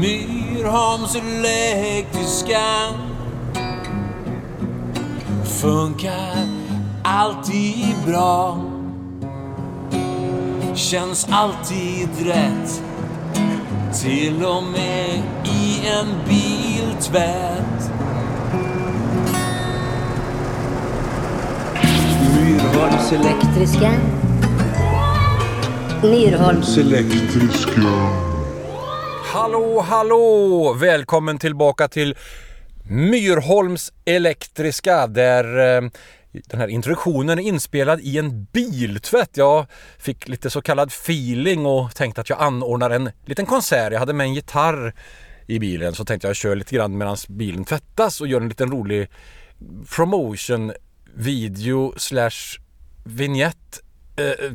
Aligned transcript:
Myrholms 0.00 1.16
elektriska 1.16 2.64
Funkar 5.44 6.46
alltid 7.02 7.94
bra. 8.06 8.64
Känns 10.74 11.26
alltid 11.30 12.08
rätt. 12.26 12.82
Till 14.02 14.44
och 14.44 14.62
med 14.62 15.22
i 15.44 15.86
en 15.86 16.06
biltvätt. 16.28 17.90
Myrholms 22.36 23.12
elektriska. 23.12 23.92
Myrholms 26.02 26.78
Hallå, 29.34 29.80
hallå! 29.80 30.72
Välkommen 30.72 31.38
tillbaka 31.38 31.88
till 31.88 32.16
Myrholms 32.88 33.92
Elektriska 34.04 35.06
där 35.06 35.76
eh, 35.76 35.90
den 36.32 36.60
här 36.60 36.68
introduktionen 36.68 37.38
är 37.38 37.42
inspelad 37.42 38.00
i 38.00 38.18
en 38.18 38.44
biltvätt. 38.44 39.36
Jag 39.36 39.66
fick 39.98 40.28
lite 40.28 40.50
så 40.50 40.62
kallad 40.62 40.88
feeling 40.88 41.66
och 41.66 41.94
tänkte 41.94 42.20
att 42.20 42.30
jag 42.30 42.40
anordnar 42.40 42.90
en 42.90 43.10
liten 43.24 43.46
konsert. 43.46 43.92
Jag 43.92 43.98
hade 43.98 44.12
med 44.12 44.24
en 44.24 44.34
gitarr 44.34 44.94
i 45.46 45.58
bilen 45.58 45.94
så 45.94 46.04
tänkte 46.04 46.26
jag 46.26 46.36
köra 46.36 46.54
lite 46.54 46.74
grann 46.74 46.98
medan 46.98 47.16
bilen 47.28 47.64
tvättas 47.64 48.20
och 48.20 48.26
gör 48.26 48.40
en 48.40 48.48
liten 48.48 48.70
rolig 48.70 49.10
promotion 49.96 50.72
video 51.14 51.94
slash 51.96 52.58
vignett 53.04 53.80
eh, 54.16 54.52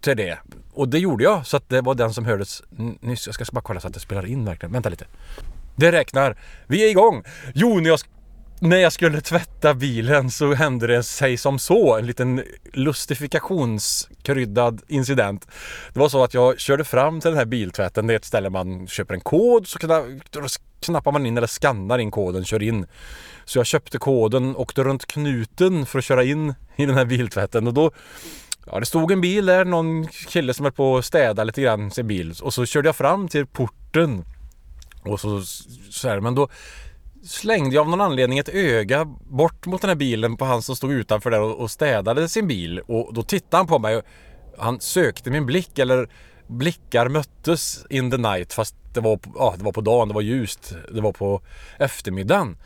till 0.00 0.16
det. 0.16 0.38
Och 0.72 0.88
det 0.88 0.98
gjorde 0.98 1.24
jag 1.24 1.46
så 1.46 1.56
att 1.56 1.68
det 1.68 1.80
var 1.80 1.94
den 1.94 2.14
som 2.14 2.24
hördes 2.24 2.62
nyss. 3.00 3.26
Jag 3.26 3.34
ska 3.34 3.44
bara 3.52 3.60
kolla 3.60 3.80
så 3.80 3.88
att 3.88 3.94
det 3.94 4.00
spelar 4.00 4.26
in 4.26 4.44
verkligen. 4.44 4.72
Vänta 4.72 4.88
lite. 4.88 5.06
Det 5.76 5.92
räknar. 5.92 6.36
Vi 6.66 6.84
är 6.84 6.88
igång! 6.90 7.22
Jo, 7.54 7.80
när 7.80 7.90
jag, 7.90 7.98
när 8.60 8.76
jag 8.76 8.92
skulle 8.92 9.20
tvätta 9.20 9.74
bilen 9.74 10.30
så 10.30 10.54
hände 10.54 10.86
det 10.86 11.02
sig 11.02 11.36
som 11.36 11.58
så. 11.58 11.96
En 11.96 12.06
liten 12.06 12.42
lustifikationskryddad 12.72 14.82
incident. 14.88 15.46
Det 15.92 16.00
var 16.00 16.08
så 16.08 16.24
att 16.24 16.34
jag 16.34 16.60
körde 16.60 16.84
fram 16.84 17.20
till 17.20 17.30
den 17.30 17.38
här 17.38 17.44
biltvätten. 17.44 18.06
Det 18.06 18.14
är 18.14 18.16
ett 18.16 18.24
ställe 18.24 18.50
man 18.50 18.86
köper 18.86 19.14
en 19.14 19.20
kod 19.20 19.68
så 19.68 19.78
knappar 20.80 21.12
man 21.12 21.26
in 21.26 21.36
eller 21.36 21.46
skannar 21.46 21.98
in 21.98 22.10
koden, 22.10 22.44
kör 22.44 22.62
in. 22.62 22.86
Så 23.44 23.58
jag 23.58 23.66
köpte 23.66 23.98
koden, 23.98 24.56
åkte 24.56 24.84
runt 24.84 25.06
knuten 25.06 25.86
för 25.86 25.98
att 25.98 26.04
köra 26.04 26.24
in 26.24 26.54
i 26.76 26.86
den 26.86 26.94
här 26.94 27.04
biltvätten 27.04 27.66
och 27.66 27.74
då 27.74 27.90
Ja, 28.70 28.80
det 28.80 28.86
stod 28.86 29.12
en 29.12 29.20
bil 29.20 29.46
där, 29.46 29.64
någon 29.64 30.06
kille 30.06 30.54
som 30.54 30.64
höll 30.64 30.72
på 30.72 30.96
att 30.96 31.04
städa 31.04 31.44
lite 31.44 31.62
grann 31.62 31.90
sin 31.90 32.06
bil. 32.06 32.34
Och 32.42 32.54
så 32.54 32.66
körde 32.66 32.88
jag 32.88 32.96
fram 32.96 33.28
till 33.28 33.46
porten. 33.46 34.24
Och 35.04 35.20
så, 35.20 35.42
så 35.90 36.08
här, 36.08 36.20
men 36.20 36.34
då 36.34 36.48
slängde 37.24 37.74
jag 37.74 37.82
av 37.82 37.88
någon 37.88 38.00
anledning 38.00 38.38
ett 38.38 38.48
öga 38.48 39.04
bort 39.30 39.66
mot 39.66 39.80
den 39.80 39.88
här 39.88 39.94
bilen 39.94 40.36
på 40.36 40.44
han 40.44 40.62
som 40.62 40.76
stod 40.76 40.92
utanför 40.92 41.30
där 41.30 41.40
och, 41.40 41.60
och 41.60 41.70
städade 41.70 42.28
sin 42.28 42.48
bil. 42.48 42.80
Och 42.80 43.14
då 43.14 43.22
tittade 43.22 43.56
han 43.56 43.66
på 43.66 43.78
mig 43.78 43.96
och 43.96 44.04
han 44.58 44.80
sökte 44.80 45.30
min 45.30 45.46
blick 45.46 45.78
eller 45.78 46.08
blickar 46.46 47.08
möttes 47.08 47.86
in 47.90 48.10
the 48.10 48.16
night 48.16 48.52
fast 48.52 48.74
det 48.94 49.00
var, 49.00 49.16
på, 49.16 49.30
ja, 49.34 49.54
det 49.58 49.64
var 49.64 49.72
på 49.72 49.80
dagen, 49.80 50.08
det 50.08 50.14
var 50.14 50.20
ljust, 50.20 50.74
det 50.94 51.00
var 51.00 51.12
på 51.12 51.40
eftermiddagen. 51.78 52.56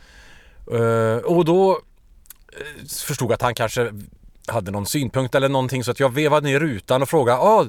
Uh, 0.71 1.17
och 1.17 1.45
då 1.45 1.71
eh, 1.71 2.87
förstod 3.07 3.25
jag 3.25 3.33
att 3.33 3.41
han 3.41 3.55
kanske 3.55 3.91
hade 4.51 4.71
någon 4.71 4.85
synpunkt 4.85 5.35
eller 5.35 5.49
någonting 5.49 5.83
så 5.83 5.91
att 5.91 5.99
jag 5.99 6.13
vevade 6.13 6.47
ner 6.47 6.59
rutan 6.59 7.01
och 7.01 7.09
frågade 7.09 7.39
ah, 7.39 7.65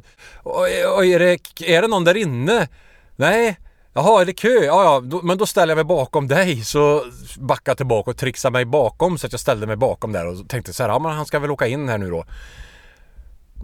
är, 1.05 1.19
det, 1.19 1.39
är 1.75 1.83
det 1.83 1.89
någon 1.89 2.05
där 2.05 2.17
inne? 2.17 2.69
Nej, 3.17 3.59
jaha 3.93 4.21
är 4.21 4.25
det 4.25 4.33
kö? 4.33 4.49
Ja, 4.49 4.85
ja, 4.85 5.01
då, 5.01 5.23
men 5.23 5.39
då 5.39 5.47
ställer 5.47 5.71
jag 5.71 5.77
mig 5.77 5.85
bakom 5.85 6.29
dig 6.29 6.65
så 6.65 7.05
backade 7.39 7.71
jag 7.71 7.77
tillbaka 7.77 8.11
och 8.11 8.17
trixade 8.17 8.53
mig 8.53 8.65
bakom 8.65 9.19
så 9.19 9.27
att 9.27 9.33
jag 9.33 9.41
ställde 9.41 9.67
mig 9.67 9.77
bakom 9.77 10.13
där 10.13 10.27
och 10.27 10.49
tänkte 10.49 10.73
så 10.73 10.83
här, 10.83 10.91
ja 10.91 10.99
men 10.99 11.13
han 11.13 11.27
ska 11.27 11.39
väl 11.39 11.51
åka 11.51 11.67
in 11.67 11.89
här 11.89 11.99
nu 11.99 12.11
då. 12.11 12.25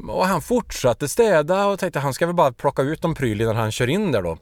Och 0.09 0.27
han 0.27 0.43
fortsatte 0.43 1.09
städa 1.09 1.67
och 1.67 1.79
tänkte 1.79 2.00
han 2.00 2.15
ska 2.15 2.27
väl 2.27 2.35
bara 2.35 2.53
plocka 2.53 2.83
ut 2.83 3.03
de 3.03 3.15
pryl 3.15 3.41
innan 3.41 3.56
han 3.56 3.73
kör 3.73 3.91
in 3.91 4.12
där 4.12 4.23
då. 4.23 4.39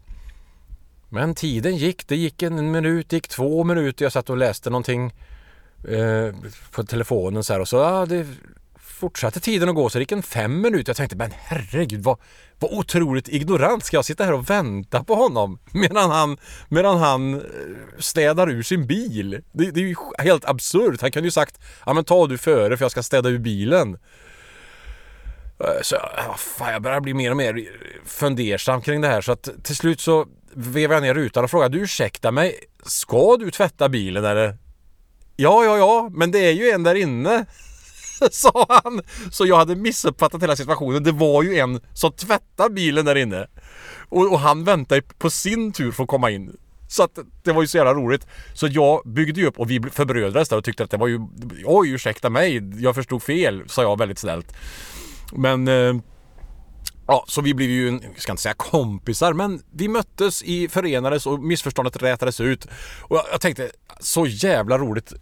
Men 1.08 1.34
tiden 1.34 1.76
gick, 1.76 2.08
det 2.08 2.16
gick 2.16 2.42
en 2.42 2.70
minut, 2.70 3.08
det 3.08 3.16
gick 3.16 3.28
två 3.28 3.64
minuter, 3.64 4.04
jag 4.04 4.12
satt 4.12 4.30
och 4.30 4.36
läste 4.36 4.70
någonting 4.70 5.14
eh, 5.88 6.34
på 6.70 6.84
telefonen 6.84 7.44
så 7.44 7.52
här 7.52 7.60
och 7.60 7.68
så 7.68 7.76
ja, 7.76 8.06
det 8.06 8.26
fortsatte 8.96 9.40
tiden 9.40 9.68
att 9.68 9.74
gå 9.74 9.90
så 9.90 9.98
det 9.98 10.02
gick 10.02 10.12
en 10.12 10.22
fem 10.22 10.60
minuter. 10.60 10.90
Jag 10.90 10.96
tänkte 10.96 11.16
men 11.16 11.32
herregud 11.36 12.02
vad, 12.02 12.18
vad 12.58 12.72
otroligt 12.72 13.28
ignorant. 13.28 13.84
Ska 13.84 13.96
jag 13.96 14.04
sitta 14.04 14.24
här 14.24 14.32
och 14.32 14.50
vänta 14.50 15.04
på 15.04 15.14
honom 15.14 15.58
medan 15.72 16.10
han, 16.10 16.36
medan 16.68 16.98
han 16.98 17.34
eh, 17.34 17.40
städar 17.98 18.50
ur 18.50 18.62
sin 18.62 18.86
bil? 18.86 19.42
Det, 19.52 19.70
det 19.70 19.80
är 19.80 19.84
ju 19.84 19.96
helt 20.18 20.44
absurt. 20.44 21.00
Han 21.00 21.10
kunde 21.10 21.26
ju 21.26 21.30
sagt 21.30 21.60
ja 21.86 21.92
men 21.92 22.04
ta 22.04 22.26
du 22.26 22.38
före 22.38 22.76
för 22.76 22.84
jag 22.84 22.90
ska 22.90 23.02
städa 23.02 23.28
ur 23.28 23.38
bilen. 23.38 23.98
Eh, 25.60 25.82
så 25.82 25.96
ja, 26.16 26.34
fan, 26.38 26.72
jag 26.72 26.82
börjar 26.82 27.00
bli 27.00 27.14
mer 27.14 27.30
och 27.30 27.36
mer 27.36 27.68
fundersam 28.04 28.82
kring 28.82 29.00
det 29.00 29.08
här 29.08 29.20
så 29.20 29.32
att 29.32 29.48
till 29.62 29.76
slut 29.76 30.00
så 30.00 30.26
vevade 30.54 30.94
jag 30.94 31.02
ner 31.02 31.22
rutan 31.22 31.44
och 31.44 31.50
frågade 31.50 31.78
du 31.78 31.84
ursäkta 31.84 32.30
mig, 32.30 32.58
ska 32.84 33.36
du 33.36 33.50
tvätta 33.50 33.88
bilen 33.88 34.24
eller? 34.24 34.58
Ja, 35.36 35.64
ja, 35.64 35.78
ja, 35.78 36.10
men 36.12 36.30
det 36.30 36.38
är 36.38 36.52
ju 36.52 36.70
en 36.70 36.82
där 36.82 36.94
inne. 36.94 37.46
Sa 38.30 38.66
han. 38.68 39.00
Så 39.30 39.46
jag 39.46 39.56
hade 39.56 39.76
missuppfattat 39.76 40.42
hela 40.42 40.56
situationen. 40.56 41.02
Det 41.02 41.12
var 41.12 41.42
ju 41.42 41.58
en 41.58 41.80
som 41.92 42.12
tvättade 42.12 42.74
bilen 42.74 43.04
där 43.04 43.16
inne. 43.16 43.46
Och, 44.08 44.32
och 44.32 44.40
han 44.40 44.64
väntade 44.64 45.02
på 45.02 45.30
sin 45.30 45.72
tur 45.72 45.92
för 45.92 46.02
att 46.02 46.08
komma 46.08 46.30
in. 46.30 46.56
Så 46.88 47.02
att 47.02 47.18
det 47.42 47.52
var 47.52 47.62
ju 47.62 47.68
så 47.68 47.76
jävla 47.76 47.94
roligt. 47.94 48.26
Så 48.54 48.66
jag 48.66 49.02
byggde 49.04 49.40
ju 49.40 49.46
upp 49.46 49.58
och 49.58 49.70
vi 49.70 49.80
förbrödrades 49.92 50.48
där 50.48 50.56
och 50.56 50.64
tyckte 50.64 50.84
att 50.84 50.90
det 50.90 50.96
var 50.96 51.06
ju... 51.06 51.20
Oj, 51.64 51.90
ursäkta 51.90 52.30
mig. 52.30 52.62
Jag 52.82 52.94
förstod 52.94 53.22
fel, 53.22 53.62
sa 53.66 53.82
jag 53.82 53.98
väldigt 53.98 54.18
snällt. 54.18 54.52
Men... 55.32 55.68
Eh, 55.68 55.94
Ja, 57.08 57.24
så 57.28 57.40
vi 57.40 57.54
blev 57.54 57.70
ju, 57.70 57.86
jag 58.02 58.20
ska 58.20 58.32
inte 58.32 58.42
säga 58.42 58.54
kompisar, 58.54 59.32
men 59.32 59.62
vi 59.72 59.88
möttes 59.88 60.42
i 60.42 60.68
förenades 60.68 61.26
och 61.26 61.40
missförståndet 61.40 62.02
rätades 62.02 62.40
ut. 62.40 62.64
Och 63.00 63.16
jag, 63.16 63.24
jag 63.32 63.40
tänkte, 63.40 63.70
så 64.00 64.26
jävla 64.26 64.78
roligt 64.78 65.12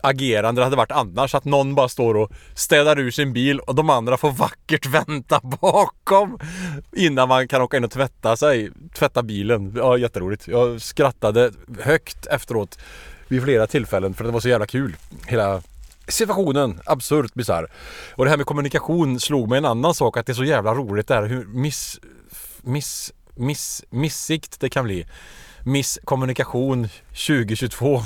agerande 0.00 0.60
det 0.60 0.64
hade 0.64 0.76
varit 0.76 0.92
annars 0.92 1.34
att 1.34 1.44
någon 1.44 1.74
bara 1.74 1.88
står 1.88 2.14
och 2.14 2.32
städar 2.54 2.98
ur 2.98 3.10
sin 3.10 3.32
bil 3.32 3.60
och 3.60 3.74
de 3.74 3.90
andra 3.90 4.16
får 4.16 4.30
vackert 4.30 4.86
vänta 5.08 5.40
bakom 5.60 6.38
innan 6.92 7.28
man 7.28 7.48
kan 7.48 7.62
åka 7.62 7.76
in 7.76 7.84
och 7.84 7.90
tvätta 7.90 8.36
sig, 8.36 8.70
tvätta 8.94 9.22
bilen. 9.22 9.72
Ja, 9.76 9.98
jätteroligt. 9.98 10.48
Jag 10.48 10.82
skrattade 10.82 11.52
högt 11.80 12.26
efteråt 12.26 12.78
vid 13.28 13.42
flera 13.42 13.66
tillfällen 13.66 14.14
för 14.14 14.24
det 14.24 14.30
var 14.30 14.40
så 14.40 14.48
jävla 14.48 14.66
kul. 14.66 14.96
Hela 15.26 15.62
situationen, 16.08 16.80
absurt 16.84 17.34
bisarr. 17.34 17.66
Och 18.14 18.24
det 18.24 18.30
här 18.30 18.36
med 18.36 18.46
kommunikation 18.46 19.20
slog 19.20 19.48
mig 19.48 19.58
en 19.58 19.64
annan 19.64 19.94
sak 19.94 20.16
att 20.16 20.26
det 20.26 20.32
är 20.32 20.34
så 20.34 20.44
jävla 20.44 20.74
roligt 20.74 21.08
det 21.08 21.14
här. 21.14 21.26
hur 21.26 21.46
miss, 21.46 22.00
miss, 22.62 23.12
miss, 23.34 23.84
missigt 23.90 24.60
det 24.60 24.68
kan 24.68 24.84
bli. 24.84 25.06
Misskommunikation 25.64 26.88
2022. 27.26 28.02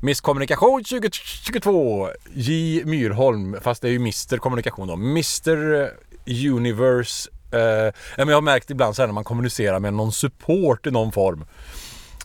Misskommunikation 0.00 0.84
2022. 0.84 2.08
J 2.34 2.82
Myrholm, 2.84 3.56
fast 3.60 3.82
det 3.82 3.88
är 3.88 3.92
ju 3.92 3.96
Mr 3.96 4.36
Kommunikation 4.36 4.88
då. 4.88 4.94
Mr 4.94 5.74
eh, 5.74 6.54
Universe. 6.54 7.30
Eh, 7.52 7.92
jag 8.16 8.26
har 8.26 8.40
märkt 8.40 8.70
ibland 8.70 8.96
så 8.96 9.02
här 9.02 9.06
när 9.06 9.14
man 9.14 9.24
kommunicerar 9.24 9.80
med 9.80 9.94
någon 9.94 10.12
support 10.12 10.86
i 10.86 10.90
någon 10.90 11.12
form. 11.12 11.44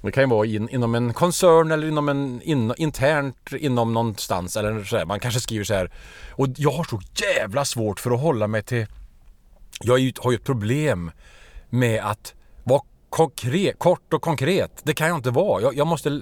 Det 0.02 0.12
kan 0.12 0.24
ju 0.24 0.30
vara 0.30 0.48
in, 0.48 0.70
inom 0.70 0.96
en 0.96 1.14
koncern 1.14 1.72
eller 1.72 1.88
inom 1.88 2.10
en 2.10 2.42
in, 2.42 2.74
internt 2.78 3.54
inom 3.60 3.94
någonstans 3.94 4.58
eller 4.58 4.84
så 4.84 4.98
här. 4.98 5.06
Man 5.06 5.20
kanske 5.20 5.40
skriver 5.40 5.66
så 5.66 5.74
här. 5.74 5.92
Och 6.32 6.48
jag 6.58 6.72
har 6.72 6.84
så 6.84 7.02
jävla 7.16 7.66
svårt 7.66 8.00
för 8.00 8.12
att 8.12 8.22
hålla 8.22 8.48
mig 8.48 8.64
till... 8.64 8.86
Jag 9.82 10.00
ju, 10.00 10.14
har 10.20 10.32
ju 10.32 10.36
ett 10.36 10.44
problem 10.44 11.12
med 11.70 12.04
att 12.04 12.34
vara 12.64 12.82
konkret, 13.10 13.80
kort 13.80 14.14
och 14.14 14.22
konkret. 14.22 14.72
Det 14.84 14.94
kan 14.94 15.08
jag 15.08 15.18
inte 15.18 15.32
vara. 15.32 15.62
Jag, 15.62 15.78
jag 15.78 15.88
måste 15.88 16.22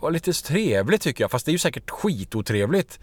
var 0.00 0.10
lite 0.10 0.32
trevligt 0.32 1.02
tycker 1.02 1.24
jag. 1.24 1.30
Fast 1.30 1.46
det 1.46 1.50
är 1.50 1.52
ju 1.52 1.58
säkert 1.58 1.90
skitotrevligt. 1.90 3.00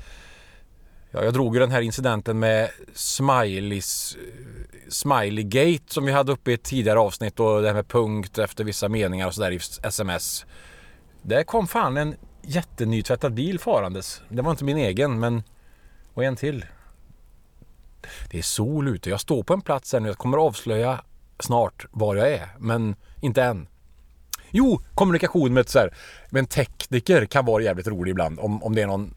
Ja, 1.12 1.24
jag 1.24 1.34
drog 1.34 1.56
ju 1.56 1.60
den 1.60 1.72
här 1.72 1.82
incidenten 1.82 2.40
med 2.40 2.70
Smileys 2.94 4.16
eh, 4.16 4.90
Smileygate 4.90 5.94
som 5.94 6.06
vi 6.06 6.12
hade 6.12 6.32
uppe 6.32 6.52
i 6.52 6.54
ett 6.54 6.64
tidigare 6.64 7.00
avsnitt 7.00 7.40
och 7.40 7.62
det 7.62 7.68
här 7.68 7.74
med 7.74 7.88
punkt 7.88 8.38
efter 8.38 8.64
vissa 8.64 8.90
meningar 8.90 9.28
och 9.28 9.34
sådär 9.34 9.52
i 9.52 9.60
sms. 9.84 10.46
Där 11.22 11.44
kom 11.44 11.68
fan 11.68 11.98
en 11.98 12.16
jättenytvättad 12.42 13.34
bil 13.34 13.60
farandes. 13.60 14.22
Det 14.30 14.42
var 14.42 14.52
inte 14.52 14.64
min 14.64 14.78
egen 14.78 15.20
men 15.20 15.44
och 16.14 16.24
en 16.24 16.36
till. 16.36 16.66
Det 18.32 18.38
är 18.38 18.42
sol 18.42 18.88
ute. 18.88 19.10
Jag 19.10 19.20
står 19.20 19.44
på 19.44 19.54
en 19.54 19.62
plats 19.62 19.94
här 19.94 20.00
nu. 20.00 20.10
Jag 20.10 20.18
kommer 20.18 20.38
avslöja 20.38 21.04
snart 21.40 21.86
var 21.92 22.16
jag 22.16 22.32
är 22.32 22.50
men 22.60 22.96
inte 23.22 23.44
än. 23.44 23.68
Jo, 24.52 24.82
kommunikation 24.96 25.54
med, 25.54 25.70
så 25.70 25.80
här, 25.80 25.94
med 26.30 26.40
en 26.40 26.48
tekniker 26.48 27.26
kan 27.26 27.46
vara 27.46 27.64
jävligt 27.64 27.88
rolig 27.88 28.12
ibland 28.12 28.40
om, 28.40 28.64
om 28.64 28.76
det 28.76 28.82
är 28.82 28.88
någon 28.88 29.14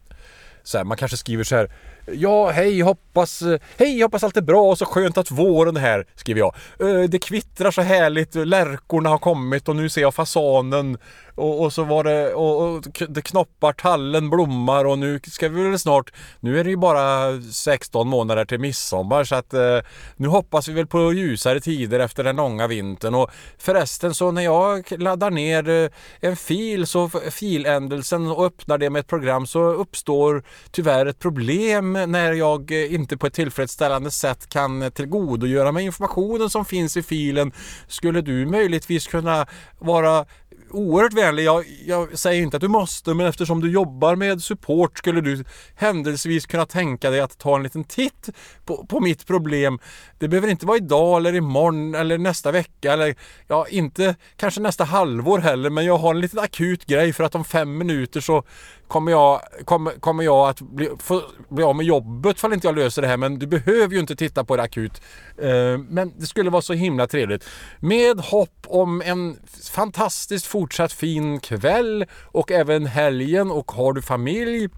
så 0.62 0.78
här, 0.78 0.84
man 0.84 0.96
kanske 0.96 1.16
skriver 1.16 1.44
så 1.44 1.56
här 1.56 1.70
Ja, 2.12 2.50
hej, 2.50 2.80
hoppas, 2.80 3.42
eh, 3.42 3.60
hej, 3.78 4.02
hoppas 4.02 4.24
allt 4.24 4.36
är 4.36 4.42
bra 4.42 4.70
och 4.70 4.78
så 4.78 4.84
skönt 4.84 5.18
att 5.18 5.30
våren 5.30 5.76
är 5.76 5.80
här, 5.80 6.06
skriver 6.14 6.40
jag. 6.40 6.54
Eh, 6.80 7.02
det 7.02 7.18
kvittrar 7.18 7.70
så 7.70 7.82
härligt, 7.82 8.34
lärkorna 8.34 9.08
har 9.08 9.18
kommit 9.18 9.68
och 9.68 9.76
nu 9.76 9.88
ser 9.88 10.00
jag 10.00 10.14
fasanen. 10.14 10.98
Och, 11.34 11.62
och 11.62 11.72
så 11.72 11.84
var 11.84 12.04
det, 12.04 12.34
och, 12.34 12.62
och 12.62 12.82
det 13.08 13.22
knoppar, 13.22 13.72
tallen 13.72 14.30
blommar 14.30 14.84
och 14.84 14.98
nu 14.98 15.20
ska 15.26 15.48
vi 15.48 15.62
väl 15.62 15.78
snart, 15.78 16.12
nu 16.40 16.60
är 16.60 16.64
det 16.64 16.70
ju 16.70 16.76
bara 16.76 17.40
16 17.52 18.08
månader 18.08 18.44
till 18.44 18.60
midsommar 18.60 19.24
så 19.24 19.34
att 19.34 19.54
eh, 19.54 19.78
nu 20.16 20.28
hoppas 20.28 20.68
vi 20.68 20.72
väl 20.72 20.86
på 20.86 21.12
ljusare 21.12 21.60
tider 21.60 22.00
efter 22.00 22.24
den 22.24 22.36
långa 22.36 22.66
vintern. 22.66 23.14
Och 23.14 23.30
förresten 23.58 24.14
så 24.14 24.30
när 24.30 24.42
jag 24.42 24.92
laddar 24.98 25.30
ner 25.30 25.68
eh, 25.68 25.90
en 26.20 26.36
fil 26.36 26.86
så 26.86 27.08
filändelsen 27.08 28.26
och 28.26 28.44
öppnar 28.44 28.78
det 28.78 28.90
med 28.90 29.00
ett 29.00 29.06
program 29.06 29.46
så 29.46 29.62
uppstår 29.62 30.42
tyvärr 30.70 31.06
ett 31.06 31.18
problem 31.18 31.92
när 31.92 32.32
jag 32.32 32.72
eh, 32.72 32.94
inte 32.94 33.16
på 33.16 33.26
ett 33.26 33.34
tillfredsställande 33.34 34.10
sätt 34.10 34.48
kan 34.48 34.90
tillgodogöra 34.90 35.72
mig 35.72 35.84
informationen 35.84 36.50
som 36.50 36.64
finns 36.64 36.96
i 36.96 37.02
filen. 37.02 37.52
Skulle 37.88 38.20
du 38.20 38.46
möjligtvis 38.46 39.06
kunna 39.06 39.46
vara 39.78 40.26
oerhört 40.74 41.12
vänlig. 41.12 41.44
Jag, 41.44 41.64
jag 41.86 42.18
säger 42.18 42.42
inte 42.42 42.56
att 42.56 42.60
du 42.60 42.68
måste, 42.68 43.14
men 43.14 43.26
eftersom 43.26 43.60
du 43.60 43.70
jobbar 43.70 44.16
med 44.16 44.42
support 44.42 44.98
skulle 44.98 45.20
du 45.20 45.44
händelsevis 45.74 46.46
kunna 46.46 46.66
tänka 46.66 47.10
dig 47.10 47.20
att 47.20 47.38
ta 47.38 47.56
en 47.56 47.62
liten 47.62 47.84
titt 47.84 48.28
på, 48.64 48.86
på 48.86 49.00
mitt 49.00 49.26
problem. 49.26 49.78
Det 50.18 50.28
behöver 50.28 50.48
inte 50.48 50.66
vara 50.66 50.76
idag 50.76 51.16
eller 51.16 51.34
imorgon 51.34 51.94
eller 51.94 52.18
nästa 52.18 52.52
vecka 52.52 52.92
eller 52.92 53.14
ja, 53.48 53.66
inte 53.70 54.16
kanske 54.36 54.60
nästa 54.60 54.84
halvår 54.84 55.38
heller, 55.38 55.70
men 55.70 55.84
jag 55.84 55.98
har 55.98 56.14
en 56.14 56.20
liten 56.20 56.38
akut 56.38 56.86
grej 56.86 57.12
för 57.12 57.24
att 57.24 57.34
om 57.34 57.44
fem 57.44 57.78
minuter 57.78 58.20
så 58.20 58.44
kommer 58.94 59.12
jag, 59.12 59.40
kommer, 59.64 59.90
kommer 59.90 60.24
jag 60.24 60.48
att 60.48 60.60
bli, 60.60 60.88
för, 60.98 61.22
bli 61.48 61.64
av 61.64 61.76
med 61.76 61.86
jobbet 61.86 62.36
ifall 62.36 62.52
inte 62.52 62.66
jag 62.66 62.76
löser 62.76 63.02
det 63.02 63.08
här. 63.08 63.16
Men 63.16 63.38
du 63.38 63.46
behöver 63.46 63.94
ju 63.94 64.00
inte 64.00 64.16
titta 64.16 64.44
på 64.44 64.56
det 64.56 64.62
akut. 64.62 65.02
Eh, 65.38 65.78
Men 65.78 66.12
det 66.18 66.26
skulle 66.26 66.50
vara 66.50 66.62
så 66.62 66.72
himla 66.72 67.06
trevligt. 67.06 67.44
Med 67.80 68.20
hopp 68.20 68.66
om 68.66 69.02
en 69.02 69.36
fantastiskt 69.72 70.46
fortsatt 70.46 70.92
fin 70.92 71.40
kväll 71.40 72.04
och 72.24 72.52
även 72.52 72.86
helgen 72.86 73.50
och 73.50 73.72
har 73.72 73.92
du 73.92 74.02
familj 74.02 74.68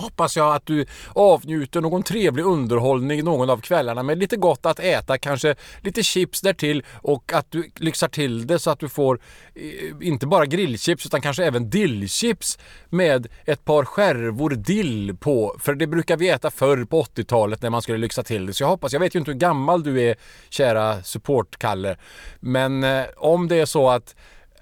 Hoppas 0.00 0.36
jag 0.36 0.54
att 0.54 0.66
du 0.66 0.86
avnjuter 1.14 1.80
någon 1.80 2.02
trevlig 2.02 2.44
underhållning 2.44 3.24
någon 3.24 3.50
av 3.50 3.60
kvällarna 3.60 4.02
med 4.02 4.18
lite 4.18 4.36
gott 4.36 4.66
att 4.66 4.80
äta, 4.80 5.18
kanske 5.18 5.54
lite 5.80 6.02
chips 6.02 6.40
därtill 6.40 6.84
och 7.02 7.32
att 7.32 7.50
du 7.50 7.70
lyxar 7.76 8.08
till 8.08 8.46
det 8.46 8.58
så 8.58 8.70
att 8.70 8.78
du 8.78 8.88
får 8.88 9.20
eh, 9.54 10.08
inte 10.08 10.26
bara 10.26 10.46
grillchips 10.46 11.06
utan 11.06 11.20
kanske 11.20 11.44
även 11.44 11.70
dillchips 11.70 12.58
med 12.88 13.26
ett 13.44 13.64
par 13.64 13.84
skärvor 13.84 14.50
dill 14.50 15.16
på. 15.20 15.56
För 15.60 15.74
det 15.74 15.86
brukar 15.86 16.16
vi 16.16 16.28
äta 16.28 16.50
förr 16.50 16.84
på 16.84 17.02
80-talet 17.02 17.62
när 17.62 17.70
man 17.70 17.82
skulle 17.82 17.98
lyxa 17.98 18.22
till 18.22 18.46
det. 18.46 18.52
Så 18.52 18.62
jag 18.62 18.68
hoppas, 18.68 18.92
jag 18.92 19.00
vet 19.00 19.14
ju 19.14 19.18
inte 19.18 19.30
hur 19.30 19.38
gammal 19.38 19.82
du 19.82 20.02
är 20.02 20.16
kära 20.48 21.02
support-Kalle. 21.02 21.96
Men 22.40 22.84
eh, 22.84 23.04
om 23.16 23.48
det 23.48 23.56
är 23.56 23.66
så 23.66 23.88
att 23.88 24.14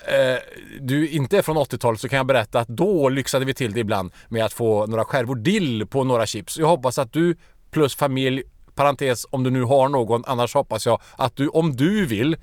eh, 0.06 0.38
du 0.80 1.08
inte 1.08 1.38
är 1.38 1.42
från 1.42 1.56
80-talet 1.56 2.00
så 2.00 2.08
kan 2.08 2.16
jag 2.16 2.26
berätta 2.26 2.60
att 2.60 2.68
då 2.68 3.08
lyxade 3.08 3.44
vi 3.44 3.54
till 3.54 3.72
det 3.72 3.80
ibland 3.80 4.12
med 4.28 4.44
att 4.44 4.52
få 4.52 4.86
några 4.86 5.04
skärvor 5.04 5.36
dill 5.36 5.86
på 5.86 6.04
några 6.04 6.26
chips. 6.26 6.58
Jag 6.58 6.66
hoppas 6.66 6.98
att 6.98 7.12
du 7.12 7.36
plus 7.70 7.96
familj, 7.96 8.42
parentes 8.74 9.26
om 9.30 9.44
du 9.44 9.50
nu 9.50 9.62
har 9.62 9.88
någon, 9.88 10.24
annars 10.26 10.54
hoppas 10.54 10.86
jag 10.86 11.00
att 11.16 11.36
du 11.36 11.48
om 11.48 11.76
du 11.76 12.06
vill 12.06 12.36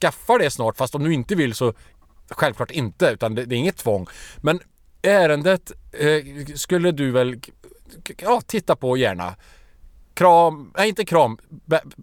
skaffar 0.00 0.38
det 0.38 0.50
snart 0.50 0.76
fast 0.76 0.94
om 0.94 1.04
du 1.04 1.14
inte 1.14 1.34
vill 1.34 1.54
så 1.54 1.74
självklart 2.30 2.70
inte 2.70 3.06
utan 3.06 3.34
det, 3.34 3.44
det 3.44 3.54
är 3.54 3.58
inget 3.58 3.76
tvång. 3.76 4.06
Men 4.36 4.60
ärendet 5.02 5.72
eh, 5.92 6.46
skulle 6.54 6.92
du 6.92 7.10
väl 7.10 7.40
ja, 8.18 8.42
titta 8.46 8.76
på 8.76 8.96
gärna. 8.96 9.34
Kram, 10.22 10.72
nej 10.76 10.88
inte 10.88 11.04
kram, 11.04 11.38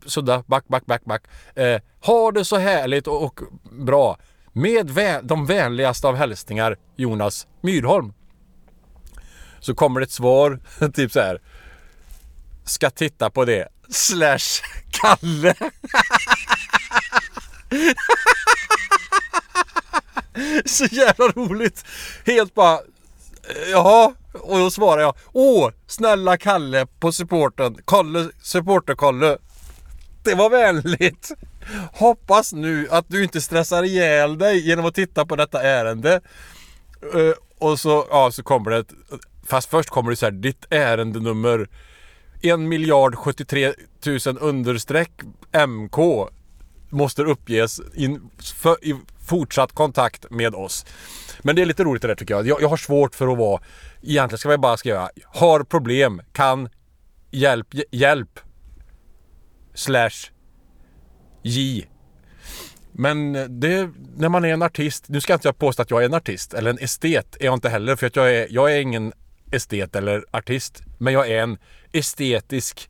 sudda, 0.05 0.43
back, 0.47 0.67
back, 0.67 0.85
back, 0.85 1.05
back. 1.05 1.23
Eh, 1.55 1.81
ha 2.01 2.31
det 2.31 2.45
så 2.45 2.57
härligt 2.57 3.07
och, 3.07 3.23
och 3.23 3.39
bra. 3.71 4.17
Med 4.53 4.89
vä- 4.89 5.21
de 5.23 5.45
vänligaste 5.45 6.07
av 6.07 6.15
hälsningar 6.15 6.77
Jonas 6.95 7.47
Myrholm. 7.61 8.13
Så 9.59 9.75
kommer 9.75 9.99
det 9.99 10.03
ett 10.03 10.11
svar, 10.11 10.59
typ 10.93 11.11
så 11.11 11.19
här. 11.19 11.41
Ska 12.63 12.89
titta 12.89 13.29
på 13.29 13.45
det. 13.45 13.67
Slash 13.89 14.63
Kalle. 14.91 15.55
så 20.65 20.85
jävla 20.85 21.27
roligt. 21.27 21.85
Helt 22.25 22.53
bara, 22.53 22.79
jaha. 23.71 24.13
Och 24.33 24.59
då 24.59 24.71
svarar 24.71 25.01
jag, 25.01 25.15
åh, 25.33 25.71
snälla 25.87 26.37
Kalle 26.37 26.85
på 26.99 27.11
supporten. 27.11 27.77
Kalle, 27.87 28.29
supporter-Kalle. 28.41 29.37
Det 30.23 30.35
var 30.35 30.49
vänligt. 30.49 31.31
Hoppas 31.93 32.53
nu 32.53 32.87
att 32.91 33.05
du 33.07 33.23
inte 33.23 33.41
stressar 33.41 33.83
ihjäl 33.83 34.37
dig 34.37 34.67
genom 34.67 34.85
att 34.85 34.95
titta 34.95 35.25
på 35.25 35.35
detta 35.35 35.61
ärende. 35.61 36.21
Uh, 37.15 37.33
och 37.57 37.79
så, 37.79 38.07
ja, 38.09 38.31
så 38.31 38.43
kommer 38.43 38.71
det 38.71 38.77
ett, 38.77 38.93
Fast 39.49 39.69
först 39.69 39.89
kommer 39.89 40.09
det 40.09 40.15
så 40.15 40.25
här, 40.25 40.31
ditt 40.31 40.65
ärendenummer 40.69 41.67
1 42.41 42.59
miljard 42.59 43.15
73 43.15 43.73
000 44.05 44.37
understreck 44.39 45.11
MK 45.67 45.97
måste 46.89 47.23
uppges 47.23 47.81
in, 47.95 48.29
för, 48.55 48.85
i 48.85 48.95
fortsatt 49.29 49.73
kontakt 49.73 50.25
med 50.29 50.55
oss. 50.55 50.85
Men 51.41 51.55
det 51.55 51.61
är 51.61 51.65
lite 51.65 51.83
roligt 51.83 52.01
det 52.01 52.07
där 52.07 52.15
tycker 52.15 52.33
jag. 52.33 52.47
jag. 52.47 52.61
Jag 52.61 52.69
har 52.69 52.77
svårt 52.77 53.15
för 53.15 53.27
att 53.31 53.37
vara... 53.37 53.61
Egentligen 54.01 54.37
ska 54.37 54.49
vi 54.49 54.57
bara 54.57 54.77
skriva 54.77 55.09
har 55.25 55.63
problem, 55.63 56.21
kan, 56.33 56.69
hjälp, 57.31 57.67
hjälp. 57.91 58.39
Slash 59.73 60.31
J. 61.43 61.85
Men 62.91 63.33
det, 63.59 63.89
när 64.17 64.29
man 64.29 64.45
är 64.45 64.53
en 64.53 64.61
artist, 64.61 65.05
nu 65.09 65.21
ska 65.21 65.33
inte 65.33 65.47
jag 65.47 65.57
påstå 65.57 65.81
att 65.81 65.91
jag 65.91 66.01
är 66.01 66.05
en 66.05 66.13
artist, 66.13 66.53
eller 66.53 66.69
en 66.69 66.79
estet 66.79 67.37
är 67.39 67.45
jag 67.45 67.53
inte 67.53 67.69
heller, 67.69 67.95
för 67.95 68.07
att 68.07 68.15
jag 68.15 68.35
är, 68.35 68.47
jag 68.49 68.73
är 68.73 68.81
ingen 68.81 69.13
estet 69.51 69.95
eller 69.95 70.25
artist. 70.31 70.81
Men 70.97 71.13
jag 71.13 71.29
är 71.29 71.43
en 71.43 71.57
estetisk 71.91 72.89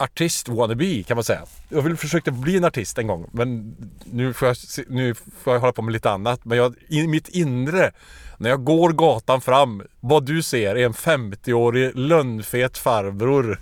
artist 0.00 0.48
wannabe 0.48 1.02
kan 1.02 1.16
man 1.16 1.24
säga. 1.24 1.42
Jag 1.68 1.82
vill 1.82 1.96
försökte 1.96 2.32
bli 2.32 2.56
en 2.56 2.64
artist 2.64 2.98
en 2.98 3.06
gång 3.06 3.30
men 3.32 3.76
nu 4.04 4.32
får 4.32 4.48
jag, 4.48 4.56
nu 4.88 5.14
får 5.14 5.52
jag 5.52 5.60
hålla 5.60 5.72
på 5.72 5.82
med 5.82 5.92
lite 5.92 6.10
annat. 6.10 6.44
Men 6.44 6.58
jag, 6.58 6.74
i 6.88 7.06
mitt 7.06 7.28
inre, 7.28 7.92
när 8.38 8.50
jag 8.50 8.64
går 8.64 8.92
gatan 8.92 9.40
fram, 9.40 9.82
vad 10.00 10.26
du 10.26 10.42
ser 10.42 10.76
är 10.76 10.86
en 10.86 10.92
50-årig 10.92 11.96
lönnfet 11.96 12.78
farbror 12.78 13.60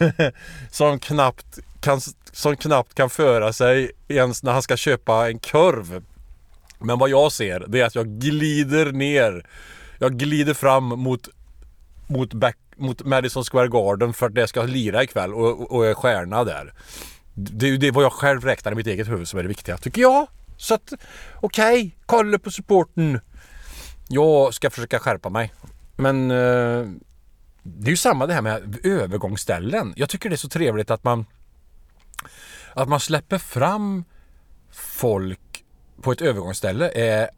som 0.70 0.98
knappt 0.98 1.58
kan, 1.80 2.00
som 2.32 2.56
knappt 2.56 2.94
kan 2.94 3.10
föra 3.10 3.52
sig 3.52 3.90
ens 4.08 4.42
när 4.42 4.52
han 4.52 4.62
ska 4.62 4.76
köpa 4.76 5.28
en 5.28 5.38
korv. 5.38 6.04
Men 6.78 6.98
vad 6.98 7.10
jag 7.10 7.32
ser, 7.32 7.64
det 7.68 7.80
är 7.80 7.84
att 7.84 7.94
jag 7.94 8.06
glider 8.06 8.92
ner. 8.92 9.46
Jag 9.98 10.18
glider 10.18 10.54
fram 10.54 10.84
mot 10.84 11.28
mot, 12.10 12.34
back, 12.34 12.56
mot 12.80 13.04
Madison 13.04 13.44
Square 13.44 13.68
Garden 13.68 14.12
för 14.12 14.26
att 14.26 14.34
det 14.34 14.46
ska 14.46 14.62
lira 14.62 15.02
ikväll 15.02 15.34
och, 15.34 15.72
och, 15.72 15.86
är 15.86 15.94
stjärna 15.94 16.44
där. 16.44 16.74
Det 17.34 17.66
är 17.66 17.84
ju 17.84 17.90
vad 17.90 18.04
jag 18.04 18.12
själv 18.12 18.44
räknar 18.44 18.72
i 18.72 18.74
mitt 18.74 18.86
eget 18.86 19.08
huvud 19.08 19.28
som 19.28 19.38
är 19.38 19.42
det 19.42 19.48
viktiga, 19.48 19.76
tycker 19.76 20.02
jag. 20.02 20.26
Så 20.56 20.74
att, 20.74 20.92
okej, 21.34 21.96
kolla 22.06 22.38
på 22.38 22.50
supporten. 22.50 23.20
Jag 24.08 24.54
ska 24.54 24.70
försöka 24.70 24.98
skärpa 24.98 25.28
mig. 25.28 25.52
Men 25.96 26.30
eh, 26.30 26.86
det 27.62 27.86
är 27.86 27.90
ju 27.90 27.96
samma 27.96 28.26
det 28.26 28.34
här 28.34 28.42
med 28.42 28.86
övergångsställen. 28.86 29.92
Jag 29.96 30.08
tycker 30.08 30.28
det 30.28 30.34
är 30.34 30.36
så 30.36 30.48
trevligt 30.48 30.90
att 30.90 31.04
man 31.04 31.26
att 32.74 32.88
man 32.88 33.00
släpper 33.00 33.38
fram 33.38 34.04
folk 34.72 35.64
på 36.02 36.12
ett 36.12 36.20
övergångsställe 36.20 36.88
eh, 36.88 37.28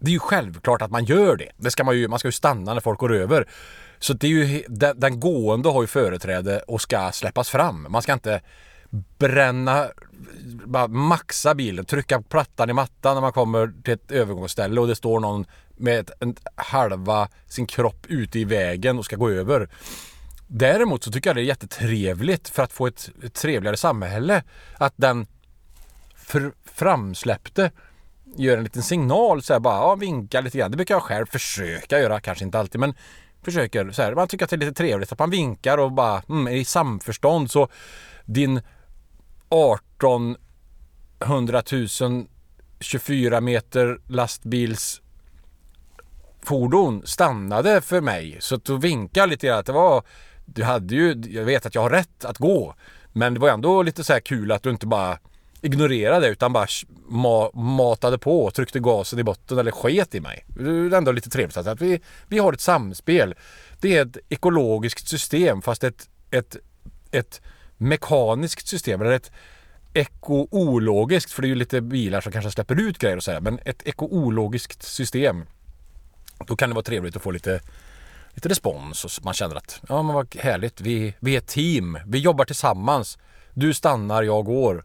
det 0.00 0.10
är 0.10 0.12
ju 0.12 0.18
självklart 0.18 0.82
att 0.82 0.90
man 0.90 1.04
gör 1.04 1.36
det. 1.36 1.50
det 1.56 1.70
ska 1.70 1.84
man, 1.84 1.98
ju, 1.98 2.08
man 2.08 2.18
ska 2.18 2.28
ju 2.28 2.32
stanna 2.32 2.74
när 2.74 2.80
folk 2.80 2.98
går 2.98 3.14
över. 3.14 3.48
Så 3.98 4.12
det 4.12 4.26
är 4.26 4.30
ju, 4.30 4.64
den, 4.68 5.00
den 5.00 5.20
gående 5.20 5.68
har 5.68 5.82
ju 5.82 5.86
företräde 5.86 6.58
och 6.58 6.80
ska 6.80 7.10
släppas 7.12 7.50
fram. 7.50 7.86
Man 7.90 8.02
ska 8.02 8.12
inte 8.12 8.40
bränna, 9.18 9.86
bara 10.64 10.88
maxa 10.88 11.54
bilen, 11.54 11.84
trycka 11.84 12.22
plattan 12.22 12.70
i 12.70 12.72
mattan 12.72 13.14
när 13.14 13.20
man 13.20 13.32
kommer 13.32 13.72
till 13.84 13.94
ett 13.94 14.10
övergångsställe 14.10 14.80
och 14.80 14.88
det 14.88 14.96
står 14.96 15.20
någon 15.20 15.46
med 15.76 16.00
ett, 16.00 16.10
en, 16.20 16.36
halva 16.54 17.28
sin 17.46 17.66
kropp 17.66 18.06
ute 18.08 18.38
i 18.38 18.44
vägen 18.44 18.98
och 18.98 19.04
ska 19.04 19.16
gå 19.16 19.30
över. 19.30 19.68
Däremot 20.46 21.04
så 21.04 21.12
tycker 21.12 21.30
jag 21.30 21.36
det 21.36 21.42
är 21.42 21.44
jättetrevligt 21.44 22.48
för 22.48 22.62
att 22.62 22.72
få 22.72 22.86
ett, 22.86 23.10
ett 23.22 23.34
trevligare 23.34 23.76
samhälle 23.76 24.42
att 24.78 24.94
den 24.96 25.26
för, 26.14 26.52
framsläppte 26.64 27.70
gör 28.36 28.58
en 28.58 28.64
liten 28.64 28.82
signal 28.82 29.42
så 29.42 29.52
här 29.52 29.60
bara, 29.60 29.74
ja, 29.74 29.94
vinkar 29.94 30.42
lite 30.42 30.58
grann. 30.58 30.70
Det 30.70 30.76
brukar 30.76 30.94
jag 30.94 31.02
själv 31.02 31.26
försöka 31.26 32.00
göra, 32.00 32.20
kanske 32.20 32.44
inte 32.44 32.58
alltid 32.58 32.80
men 32.80 32.94
försöker 33.42 33.90
så 33.90 34.02
här. 34.02 34.14
Man 34.14 34.28
tycker 34.28 34.44
att 34.44 34.50
det 34.50 34.56
är 34.56 34.58
lite 34.58 34.72
trevligt 34.72 35.12
att 35.12 35.18
man 35.18 35.30
vinkar 35.30 35.78
och 35.78 35.92
bara 35.92 36.22
mm, 36.28 36.46
är 36.46 36.52
i 36.52 36.64
samförstånd 36.64 37.50
så 37.50 37.68
din 38.24 38.60
18 39.48 40.36
100 41.20 41.62
000 42.00 42.26
24 42.80 43.40
meter 43.40 44.00
lastbils 44.06 45.02
fordon 46.42 47.02
stannade 47.06 47.80
för 47.80 48.00
mig. 48.00 48.36
Så 48.40 48.54
att 48.54 48.64
du 48.64 48.78
vinkade 48.78 49.26
lite 49.26 49.46
grann 49.46 49.58
att 49.58 49.66
det 49.66 49.72
var, 49.72 50.02
du 50.44 50.64
hade 50.64 50.94
ju, 50.94 51.22
jag 51.28 51.44
vet 51.44 51.66
att 51.66 51.74
jag 51.74 51.82
har 51.82 51.90
rätt 51.90 52.24
att 52.24 52.38
gå. 52.38 52.74
Men 53.12 53.34
det 53.34 53.40
var 53.40 53.48
ändå 53.48 53.82
lite 53.82 54.04
så 54.04 54.12
här 54.12 54.20
kul 54.20 54.52
att 54.52 54.62
du 54.62 54.70
inte 54.70 54.86
bara 54.86 55.18
ignorerade 55.60 56.26
det 56.26 56.32
utan 56.32 56.52
bara 56.52 56.66
ma 57.08 57.50
matade 57.54 58.18
på 58.18 58.44
och 58.44 58.54
tryckte 58.54 58.80
gasen 58.80 59.18
i 59.18 59.22
botten 59.22 59.58
eller 59.58 59.70
sket 59.70 60.14
i 60.14 60.20
mig. 60.20 60.44
Det 60.48 60.70
är 60.70 60.94
ändå 60.94 61.12
lite 61.12 61.30
trevligt 61.30 61.56
att 61.56 61.80
vi, 61.80 62.00
vi 62.28 62.38
har 62.38 62.52
ett 62.52 62.60
samspel. 62.60 63.34
Det 63.80 63.96
är 63.96 64.06
ett 64.06 64.16
ekologiskt 64.28 65.08
system 65.08 65.62
fast 65.62 65.84
ett, 65.84 66.08
ett, 66.30 66.56
ett 67.10 67.40
mekaniskt 67.76 68.68
system 68.68 69.00
eller 69.00 69.12
ett 69.12 69.32
eko-ologiskt 69.92 71.32
för 71.32 71.42
det 71.42 71.46
är 71.46 71.50
ju 71.50 71.54
lite 71.54 71.80
bilar 71.80 72.20
som 72.20 72.32
kanske 72.32 72.50
släpper 72.50 72.80
ut 72.80 72.98
grejer 72.98 73.16
och 73.16 73.22
sådär 73.22 73.40
men 73.40 73.58
ett 73.64 73.82
eko-ologiskt 73.86 74.82
system 74.82 75.44
då 76.46 76.56
kan 76.56 76.68
det 76.68 76.74
vara 76.74 76.84
trevligt 76.84 77.16
att 77.16 77.22
få 77.22 77.30
lite 77.30 77.60
lite 78.38 78.48
respons 78.48 79.04
och 79.04 79.24
man 79.24 79.34
känner 79.34 79.56
att 79.56 79.80
ja 79.88 80.02
men 80.02 80.14
vad 80.14 80.36
härligt, 80.36 80.80
vi, 80.80 81.14
vi 81.20 81.34
är 81.34 81.38
ett 81.38 81.46
team, 81.46 81.98
vi 82.06 82.18
jobbar 82.18 82.44
tillsammans. 82.44 83.18
Du 83.54 83.74
stannar, 83.74 84.22
jag 84.22 84.44
går. 84.44 84.84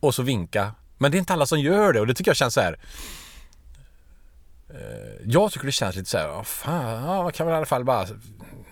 Och 0.00 0.14
så 0.14 0.22
vinka. 0.22 0.74
Men 0.98 1.10
det 1.10 1.16
är 1.16 1.18
inte 1.18 1.32
alla 1.32 1.46
som 1.46 1.60
gör 1.60 1.92
det 1.92 2.00
och 2.00 2.06
det 2.06 2.14
tycker 2.14 2.30
jag 2.30 2.36
känns 2.36 2.54
så 2.54 2.60
här. 2.60 2.78
Eh, 4.70 5.24
jag 5.24 5.52
tycker 5.52 5.66
det 5.66 5.72
känns 5.72 5.96
lite 5.96 6.10
så 6.10 6.18
här, 6.18 6.42
fan, 6.42 7.04
ja, 7.04 7.22
man 7.22 7.32
kan 7.32 7.46
väl 7.46 7.54
i 7.54 7.56
alla 7.56 7.66
fall 7.66 7.84
bara 7.84 8.06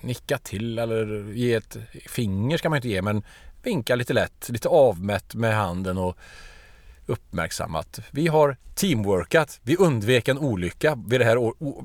nicka 0.01 0.39
till 0.39 0.79
eller 0.79 1.33
ge 1.33 1.55
ett 1.55 1.77
finger 2.07 2.59
ska 2.59 2.69
man 2.69 2.77
inte 2.77 2.89
ge 2.89 3.03
men 3.03 3.25
vinka 3.63 3.95
lite 3.95 4.13
lätt, 4.13 4.49
lite 4.49 4.69
avmätt 4.69 5.35
med 5.35 5.55
handen 5.55 5.99
och 5.99 6.19
uppmärksammat. 7.07 8.01
Vi 8.11 8.27
har 8.27 8.57
teamworkat. 8.75 9.61
Vi 9.63 9.77
undvek 9.77 10.29
en 10.29 10.39
olycka 10.39 10.99
vid 11.07 11.21
det 11.21 11.25
här 11.25 11.37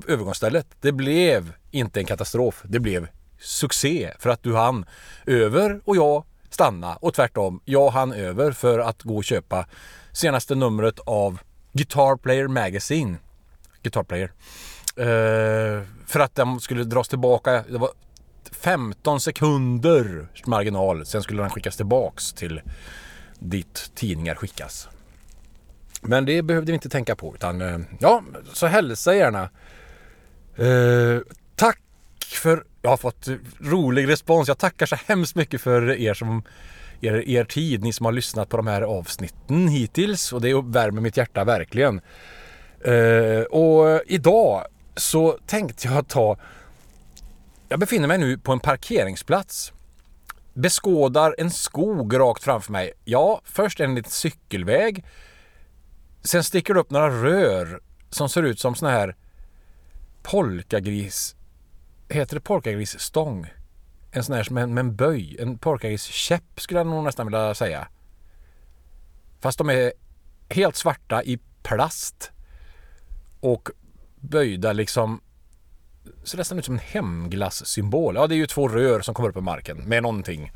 övergångsstället. 0.08 0.66
Det 0.80 0.92
blev 0.92 1.52
inte 1.70 2.00
en 2.00 2.06
katastrof. 2.06 2.62
Det 2.64 2.80
blev 2.80 3.08
succé 3.38 4.12
för 4.18 4.30
att 4.30 4.42
du 4.42 4.54
hann 4.54 4.84
över 5.26 5.80
och 5.84 5.96
jag 5.96 6.24
stanna 6.52 6.96
och 6.96 7.14
tvärtom. 7.14 7.60
Jag 7.64 7.90
hann 7.90 8.12
över 8.12 8.52
för 8.52 8.78
att 8.78 9.02
gå 9.02 9.16
och 9.16 9.24
köpa 9.24 9.66
senaste 10.12 10.54
numret 10.54 10.98
av 10.98 11.38
Guitar 11.72 12.16
Player 12.16 12.48
Magazine. 12.48 13.16
Guitar 13.82 14.02
Player. 14.02 14.32
Uh, 14.98 15.82
för 16.06 16.20
att 16.20 16.34
den 16.34 16.60
skulle 16.60 16.84
dras 16.84 17.08
tillbaka. 17.08 17.64
Det 17.68 17.78
var 17.78 17.90
15 18.52 19.20
sekunder 19.20 20.28
marginal. 20.46 21.06
Sen 21.06 21.22
skulle 21.22 21.42
den 21.42 21.50
skickas 21.50 21.76
tillbaks 21.76 22.32
till 22.32 22.60
dit 23.38 23.90
tidningar 23.94 24.34
skickas. 24.34 24.88
Men 26.00 26.24
det 26.24 26.42
behövde 26.42 26.72
vi 26.72 26.74
inte 26.74 26.88
tänka 26.88 27.16
på 27.16 27.34
utan 27.34 27.62
uh, 27.62 27.80
ja, 28.00 28.22
så 28.52 28.66
hälsa 28.66 29.14
gärna. 29.14 29.50
Uh, 30.58 31.20
tack 31.56 31.80
för 32.34 32.64
jag 32.82 32.90
har 32.90 32.96
fått 32.96 33.28
rolig 33.60 34.08
respons. 34.08 34.48
Jag 34.48 34.58
tackar 34.58 34.86
så 34.86 34.96
hemskt 35.06 35.34
mycket 35.34 35.60
för 35.60 35.90
er 35.90 36.14
som 36.14 36.42
er, 37.00 37.28
er 37.28 37.44
tid, 37.44 37.82
ni 37.82 37.92
som 37.92 38.06
har 38.06 38.12
lyssnat 38.12 38.48
på 38.48 38.56
de 38.56 38.66
här 38.66 38.82
avsnitten 38.82 39.68
hittills 39.68 40.32
och 40.32 40.40
det 40.40 40.54
värmer 40.54 41.00
mitt 41.00 41.16
hjärta 41.16 41.44
verkligen. 41.44 42.00
Uh, 42.86 43.42
och 43.42 44.02
idag 44.06 44.64
så 44.96 45.38
tänkte 45.46 45.88
jag 45.88 46.08
ta 46.08 46.36
jag 47.72 47.80
befinner 47.80 48.08
mig 48.08 48.18
nu 48.18 48.38
på 48.38 48.52
en 48.52 48.60
parkeringsplats. 48.60 49.72
Beskådar 50.54 51.34
en 51.38 51.50
skog 51.50 52.18
rakt 52.18 52.44
framför 52.44 52.72
mig. 52.72 52.92
Ja, 53.04 53.40
först 53.44 53.80
en 53.80 53.94
liten 53.94 54.10
cykelväg. 54.10 55.04
Sen 56.22 56.44
sticker 56.44 56.74
det 56.74 56.80
upp 56.80 56.90
några 56.90 57.10
rör 57.10 57.80
som 58.10 58.28
ser 58.28 58.42
ut 58.42 58.60
som 58.60 58.74
såna 58.74 58.90
här 58.90 59.16
polkagris... 60.22 61.36
Heter 62.12 62.34
det 62.34 62.40
polkagrisstång? 62.40 63.46
En 64.10 64.24
sån 64.24 64.36
här 64.36 64.50
med, 64.50 64.68
med 64.68 64.80
en 64.80 64.96
böj. 64.96 65.36
En 65.40 65.58
polkagriskäpp 65.58 66.60
skulle 66.60 66.80
jag 66.80 66.86
nog 66.86 67.04
nästan 67.04 67.26
vilja 67.26 67.54
säga. 67.54 67.88
Fast 69.40 69.58
de 69.58 69.70
är 69.70 69.92
helt 70.48 70.76
svarta 70.76 71.22
i 71.22 71.38
plast. 71.62 72.30
Och 73.40 73.68
böjda 74.20 74.72
liksom 74.72 75.20
ser 76.24 76.38
nästan 76.38 76.58
ut 76.58 76.64
som 76.64 76.74
en 76.74 76.80
hemglassymbol. 76.80 78.14
Ja, 78.14 78.26
det 78.26 78.34
är 78.34 78.36
ju 78.36 78.46
två 78.46 78.68
rör 78.68 79.00
som 79.00 79.14
kommer 79.14 79.28
upp 79.28 79.36
ur 79.36 79.40
marken 79.40 79.76
med 79.78 80.02
någonting. 80.02 80.52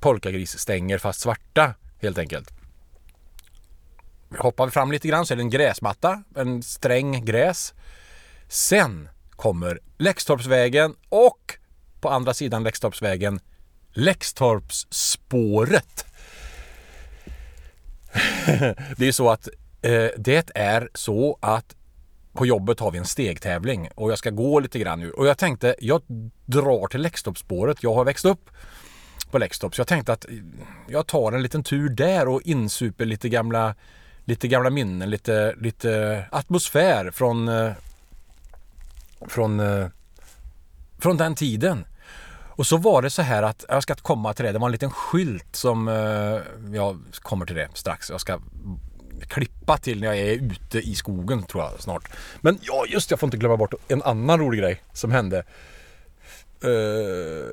Polkagrisstänger 0.00 0.98
fast 0.98 1.20
svarta 1.20 1.74
helt 1.98 2.18
enkelt. 2.18 2.50
Hoppar 4.38 4.66
vi 4.66 4.70
fram 4.70 4.92
lite 4.92 5.08
grann 5.08 5.26
så 5.26 5.34
är 5.34 5.36
det 5.36 5.42
en 5.42 5.50
gräsmatta, 5.50 6.22
en 6.36 6.62
sträng 6.62 7.24
gräs. 7.24 7.74
Sen 8.48 9.08
kommer 9.38 9.80
Läxtorpsvägen 9.98 10.94
och 11.08 11.58
på 12.00 12.08
andra 12.08 12.34
sidan 12.34 12.62
Läxtorpsvägen 12.62 13.40
Läxtorpsspåret. 13.92 16.06
det 18.96 19.08
är 19.08 19.12
så 19.12 19.30
att 19.30 19.48
eh, 19.82 20.06
det 20.16 20.50
är 20.54 20.88
så 20.94 21.38
att 21.40 21.76
på 22.32 22.46
jobbet 22.46 22.80
har 22.80 22.90
vi 22.90 22.98
en 22.98 23.06
stegtävling 23.06 23.88
och 23.94 24.10
jag 24.10 24.18
ska 24.18 24.30
gå 24.30 24.60
lite 24.60 24.78
grann 24.78 25.00
nu. 25.00 25.10
Och 25.10 25.26
jag 25.26 25.38
tänkte, 25.38 25.74
jag 25.78 26.02
drar 26.46 26.88
till 26.88 27.00
Läxtorpsspåret. 27.00 27.82
Jag 27.82 27.94
har 27.94 28.04
växt 28.04 28.24
upp 28.24 28.50
på 29.30 29.38
Läxtorp 29.38 29.74
så 29.74 29.80
jag 29.80 29.88
tänkte 29.88 30.12
att 30.12 30.24
eh, 30.24 30.34
jag 30.88 31.06
tar 31.06 31.32
en 31.32 31.42
liten 31.42 31.62
tur 31.62 31.88
där 31.88 32.28
och 32.28 32.42
insuper 32.42 33.04
lite 33.04 33.28
gamla, 33.28 33.74
lite 34.24 34.48
gamla 34.48 34.70
minnen, 34.70 35.10
lite, 35.10 35.54
lite 35.60 36.24
atmosfär 36.30 37.10
från, 37.10 37.48
eh, 37.48 37.72
från, 39.20 39.60
eh, 39.60 39.86
från 40.98 41.16
den 41.16 41.34
tiden. 41.34 41.84
Och 42.58 42.66
så 42.66 42.76
var 42.76 43.02
det 43.02 43.10
så 43.10 43.22
här 43.22 43.42
att 43.42 43.64
jag 43.68 43.82
ska 43.82 43.94
komma 43.94 44.34
till 44.34 44.44
det. 44.44 44.52
Det 44.52 44.58
var 44.58 44.68
en 44.68 44.72
liten 44.72 44.90
skylt 44.90 45.56
som 45.56 45.88
eh, 45.88 46.74
jag 46.74 46.98
kommer 47.12 47.46
till 47.46 47.56
det 47.56 47.68
strax. 47.74 48.10
Jag 48.10 48.20
ska 48.20 48.40
klippa 49.20 49.78
till 49.78 50.00
när 50.00 50.06
jag 50.06 50.18
är 50.18 50.32
ute 50.32 50.78
i 50.78 50.94
skogen 50.94 51.42
tror 51.42 51.64
jag 51.64 51.80
snart. 51.80 52.10
Men 52.40 52.58
ja, 52.62 52.84
just 52.88 53.10
jag 53.10 53.20
får 53.20 53.26
inte 53.26 53.36
glömma 53.36 53.56
bort 53.56 53.74
en 53.88 54.02
annan 54.02 54.40
rolig 54.40 54.60
grej 54.60 54.82
som 54.92 55.10
hände. 55.10 55.44
Uh... 56.64 57.50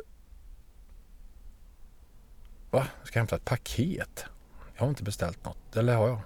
Va? 2.71 2.87
Ska 3.03 3.17
jag 3.17 3.21
hämta 3.21 3.35
ett 3.35 3.45
paket? 3.45 4.25
Jag 4.75 4.81
har 4.81 4.89
inte 4.89 5.03
beställt 5.03 5.45
något. 5.45 5.75
Eller 5.75 5.95
har 5.95 6.07
jag? 6.07 6.19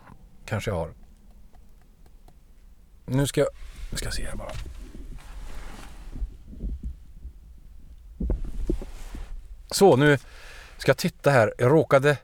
Kanske 0.45 0.71
jag 0.71 0.75
har. 0.75 0.93
Nu 3.05 3.27
ska 3.27 3.41
jag... 3.41 3.49
Nu 3.91 3.97
ska 3.97 4.05
jag 4.05 4.13
se 4.13 4.25
här 4.25 4.35
bara. 4.35 4.51
Så, 9.71 9.95
nu 9.95 10.17
ska 10.77 10.89
jag 10.89 10.97
titta 10.97 11.31
här. 11.31 11.53
Jag 11.57 11.71
råkade 11.71 12.17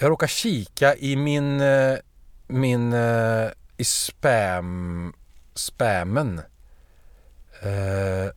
jag 0.00 0.10
råkade 0.10 0.30
kika 0.30 0.96
i 0.96 1.16
min, 1.16 1.60
eh, 1.60 1.98
min 2.46 2.92
eh, 2.92 3.50
i 3.76 3.84
spam, 3.84 5.12
spammen. 5.54 6.40
Uh, 7.66 8.30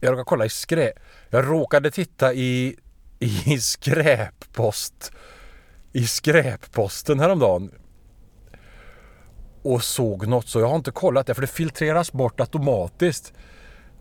jag 0.00 0.12
råkade 0.12 0.24
kolla 0.24 0.44
i 0.44 0.48
skräp. 0.48 0.92
Jag 1.30 1.50
råkade 1.50 1.90
titta 1.90 2.34
i, 2.34 2.76
i 3.18 3.58
skräppost. 3.60 5.12
I 5.92 6.06
skräpposten 6.06 7.20
häromdagen. 7.20 7.70
Och 9.64 9.84
såg 9.84 10.26
något 10.26 10.48
så 10.48 10.60
jag 10.60 10.66
har 10.66 10.76
inte 10.76 10.90
kollat 10.90 11.26
det 11.26 11.34
för 11.34 11.40
det 11.40 11.46
filtreras 11.46 12.12
bort 12.12 12.40
automatiskt. 12.40 13.32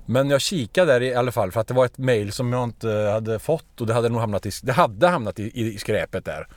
Men 0.06 0.30
jag 0.30 0.42
kikade 0.42 0.94
där 0.94 1.02
i 1.02 1.16
alla 1.16 1.32
fall 1.32 1.52
för 1.52 1.62
att 1.62 1.68
det 1.68 1.74
var 1.74 1.86
ett 1.86 1.98
mail 1.98 2.32
som 2.32 2.54
jag 2.54 2.64
inte 2.64 2.90
hade 2.90 3.40
fått 3.40 3.82
och 3.82 3.88
det 3.88 3.94
hade 3.94 4.10
nog 4.10 4.20
hamnat 4.20 4.46
i, 4.46 4.52
det 4.64 4.74
hade 4.74 5.08
hamnat 5.08 5.40
i, 5.40 5.62
i 5.62 5.78
skräpet 5.78 6.26
där. 6.26 6.48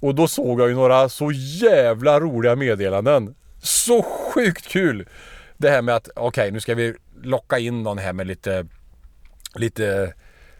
Och 0.00 0.14
då 0.14 0.28
såg 0.28 0.60
jag 0.60 0.68
ju 0.68 0.74
några 0.74 1.08
så 1.08 1.32
jävla 1.32 2.20
roliga 2.20 2.56
meddelanden. 2.56 3.34
Så 3.62 4.02
sjukt 4.02 4.66
kul! 4.66 5.08
Det 5.56 5.70
här 5.70 5.82
med 5.82 5.94
att 5.94 6.08
okej 6.08 6.26
okay, 6.26 6.50
nu 6.50 6.60
ska 6.60 6.74
vi 6.74 6.94
locka 7.22 7.58
in 7.58 7.82
någon 7.82 7.98
här 7.98 8.12
med 8.12 8.26
lite 8.26 8.66
lite 9.54 10.14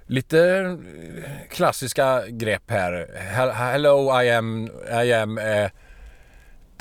lite 0.06 0.78
klassiska 1.50 2.22
grepp 2.28 2.70
här. 2.70 3.08
Hello 3.52 4.22
I 4.22 4.30
am, 4.30 4.70
I 5.04 5.12
am 5.12 5.38
uh, 5.38 5.68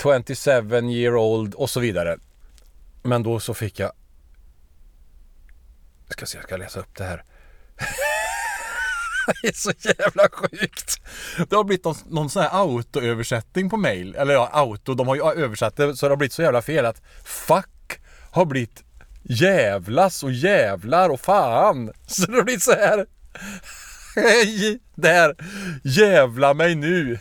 27 0.02 0.90
year 0.90 1.16
old 1.16 1.54
och 1.54 1.70
så 1.70 1.80
vidare. 1.80 2.18
Men 3.02 3.22
då 3.22 3.40
så 3.40 3.54
fick 3.54 3.78
jag 3.78 3.92
jag 6.06 6.12
ska 6.12 6.26
se, 6.26 6.38
jag 6.38 6.44
ska 6.44 6.56
läsa 6.56 6.80
upp 6.80 6.96
det 6.96 7.04
här. 7.04 7.24
det 9.42 9.48
är 9.48 9.52
så 9.52 9.72
jävla 9.80 10.28
sjukt. 10.32 11.00
Det 11.48 11.56
har 11.56 11.64
blivit 11.64 11.84
någon, 11.84 11.96
någon 12.06 12.30
sån 12.30 12.42
här 12.42 12.50
autoöversättning 12.52 13.70
på 13.70 13.76
mail. 13.76 14.14
Eller 14.14 14.34
ja, 14.34 14.50
auto. 14.52 14.94
De 14.94 15.08
har 15.08 15.14
ju 15.14 15.22
översatt 15.22 15.76
det 15.76 15.96
så 15.96 16.06
det 16.06 16.12
har 16.12 16.16
blivit 16.16 16.32
så 16.32 16.42
jävla 16.42 16.62
fel 16.62 16.86
att 16.86 17.02
fuck 17.24 18.00
har 18.30 18.44
blivit 18.44 18.84
jävlas 19.22 20.22
och 20.22 20.32
jävlar 20.32 21.08
och 21.08 21.20
fan. 21.20 21.92
Så 22.06 22.30
det 22.30 22.36
har 22.36 22.42
blivit 22.42 22.62
så 22.62 22.72
här. 22.72 23.06
Hej! 24.14 24.80
Där! 24.94 25.36
Jävla 25.84 26.54
mig 26.54 26.74
nu! 26.74 27.18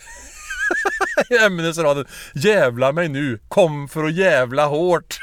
I 1.30 1.38
Ämnesraden. 1.38 2.06
Jävla 2.34 2.92
mig 2.92 3.10
nu. 3.10 3.40
Kom 3.48 3.88
för 3.88 4.04
att 4.04 4.16
jävla 4.16 4.66
hårt. 4.66 5.18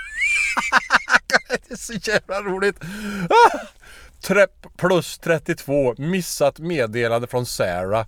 det 1.49 1.73
är 1.73 1.77
så 1.77 1.93
jävla 1.93 2.43
roligt. 2.43 2.77
Trepp 4.23 4.77
plus 4.77 5.19
32. 5.19 5.95
Missat 5.99 6.59
meddelande 6.59 7.27
från 7.27 7.47
Sarah. 7.47 8.07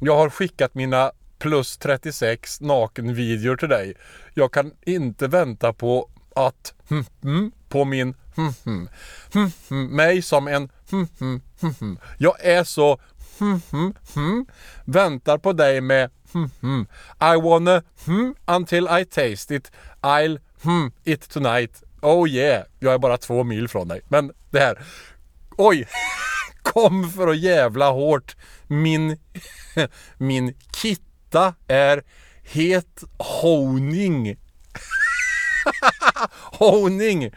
Jag 0.00 0.16
har 0.16 0.30
skickat 0.30 0.74
mina 0.74 1.12
plus 1.38 1.76
36 1.76 2.60
nakenvideor 2.60 3.56
till 3.56 3.68
dig. 3.68 3.94
Jag 4.34 4.52
kan 4.52 4.72
inte 4.86 5.28
vänta 5.28 5.72
på 5.72 6.10
att 6.36 6.74
hm, 6.88 7.04
hm, 7.22 7.52
på 7.68 7.84
min 7.84 8.14
hm, 8.36 8.88
hm, 9.68 9.96
mig 9.96 10.22
som 10.22 10.48
en. 10.48 10.68
Jag 12.18 12.44
är 12.44 12.64
så. 12.64 13.00
Hmm, 13.38 13.60
hmm, 13.70 13.94
hmm. 14.14 14.46
Väntar 14.84 15.38
på 15.38 15.52
dig 15.52 15.80
med 15.80 16.10
hm, 16.32 16.50
hm. 16.60 16.86
I 17.20 17.40
wanna 17.42 17.82
hm 18.06 18.34
until 18.46 18.88
I 19.00 19.04
taste 19.04 19.54
it. 19.54 19.72
I'll 20.02 20.38
hm 20.62 20.92
it 21.04 21.30
tonight. 21.30 21.82
Oh 22.02 22.28
yeah. 22.28 22.64
Jag 22.78 22.94
är 22.94 22.98
bara 22.98 23.18
två 23.18 23.44
mil 23.44 23.68
från 23.68 23.88
dig. 23.88 24.00
Men 24.08 24.32
det 24.50 24.58
här. 24.58 24.78
Oj! 25.56 25.88
Kom 26.62 27.10
för 27.10 27.28
att 27.28 27.38
jävla 27.38 27.90
hårt. 27.90 28.36
Min, 28.66 29.18
min 30.18 30.54
kitta 30.76 31.54
är 31.68 32.02
het 32.42 33.04
honing. 33.18 34.36
honing! 36.58 37.30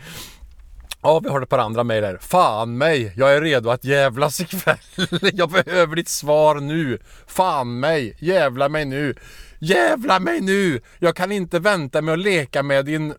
Ja, 1.06 1.20
vi 1.20 1.30
har 1.30 1.42
ett 1.42 1.50
par 1.50 1.58
andra 1.58 1.84
mejl 1.84 2.04
här. 2.04 2.18
Fan 2.22 2.78
mig, 2.78 3.14
jag 3.16 3.36
är 3.36 3.42
redo 3.42 3.70
att 3.70 3.84
jävlas 3.84 4.42
ikväll. 4.42 4.78
Jag 5.34 5.50
behöver 5.50 5.96
ditt 5.96 6.10
svar 6.10 6.56
nu. 6.56 7.00
Fan 7.28 7.80
mig, 7.80 8.16
jävla 8.20 8.70
mig 8.70 8.86
nu. 8.86 9.16
Jävla 9.60 10.20
mig 10.20 10.42
nu! 10.42 10.82
Jag 11.00 11.16
kan 11.16 11.32
inte 11.32 11.60
vänta 11.60 12.02
med 12.02 12.14
att 12.14 12.20
leka 12.20 12.64
med 12.64 12.86
din... 12.86 13.14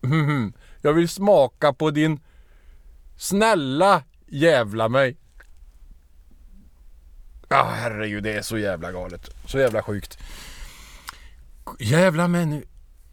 Jag 0.82 0.92
vill 0.92 1.08
smaka 1.08 1.72
på 1.72 1.90
din... 1.90 2.20
Snälla 3.16 4.02
jävla 4.26 4.88
mig. 4.88 5.16
Ja, 7.48 7.62
oh, 7.62 7.68
herregud, 7.68 8.22
det 8.22 8.32
är 8.32 8.42
så 8.42 8.58
jävla 8.58 8.92
galet. 8.92 9.30
Så 9.46 9.58
jävla 9.58 9.82
sjukt. 9.82 10.18
Jävla 11.78 12.28
mig 12.28 12.46
nu. 12.46 12.64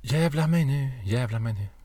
Jävla 0.02 0.48
mig 0.48 0.66
nu, 0.66 0.92
jävla 1.04 1.40
mig 1.40 1.54
nu. 1.54 1.77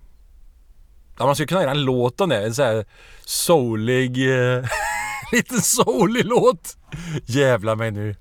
Ja, 1.18 1.26
man 1.26 1.34
skulle 1.34 1.46
kunna 1.46 1.62
göra 1.62 1.70
en 1.70 1.84
låt 1.84 2.20
om 2.20 2.28
det. 2.28 2.46
En 2.46 2.54
sån 2.54 2.64
här 2.64 2.84
soulig... 3.24 4.30
Eh, 4.30 4.64
liten 5.32 5.60
soulig 5.60 6.24
låt. 6.24 6.76
Jävla 7.26 7.74
mig 7.74 7.90
nu. 7.90 8.16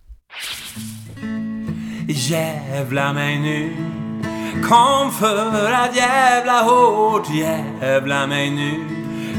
Jävla 2.07 3.13
mig 3.13 3.39
nu 3.39 3.75
Kom 4.69 5.11
för 5.11 5.71
att 5.71 5.95
jävla 5.95 6.61
hårt 6.61 7.27
Jävla 7.33 8.27
mig 8.27 8.49
nu 8.51 8.85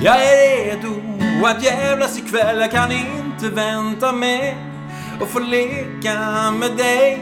Jag 0.02 0.16
är 0.16 0.64
redo 0.64 0.88
att 1.46 1.64
jävlas 1.64 2.18
ikväll 2.18 2.60
Jag 2.60 2.70
kan 2.70 2.92
inte 2.92 3.48
vänta 3.48 4.12
med 4.12 4.54
och 5.20 5.28
få 5.28 5.38
leka 5.38 6.50
med 6.50 6.76
dig 6.76 7.20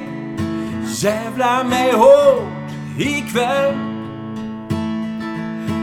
Jävla 0.87 1.65
mig 1.65 1.93
hårt 1.93 2.71
ikväll 2.99 3.90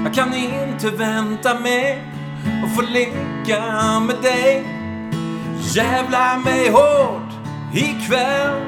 jag 0.07 0.15
kan 0.15 0.33
inte 0.33 0.89
vänta 0.89 1.59
med 1.59 2.01
att 2.63 2.75
få 2.75 2.81
leka 2.81 3.99
med 3.99 4.15
dig 4.21 4.65
Jävla 5.75 6.37
mig 6.37 6.69
hårt 6.69 7.31
ikväll 7.73 8.61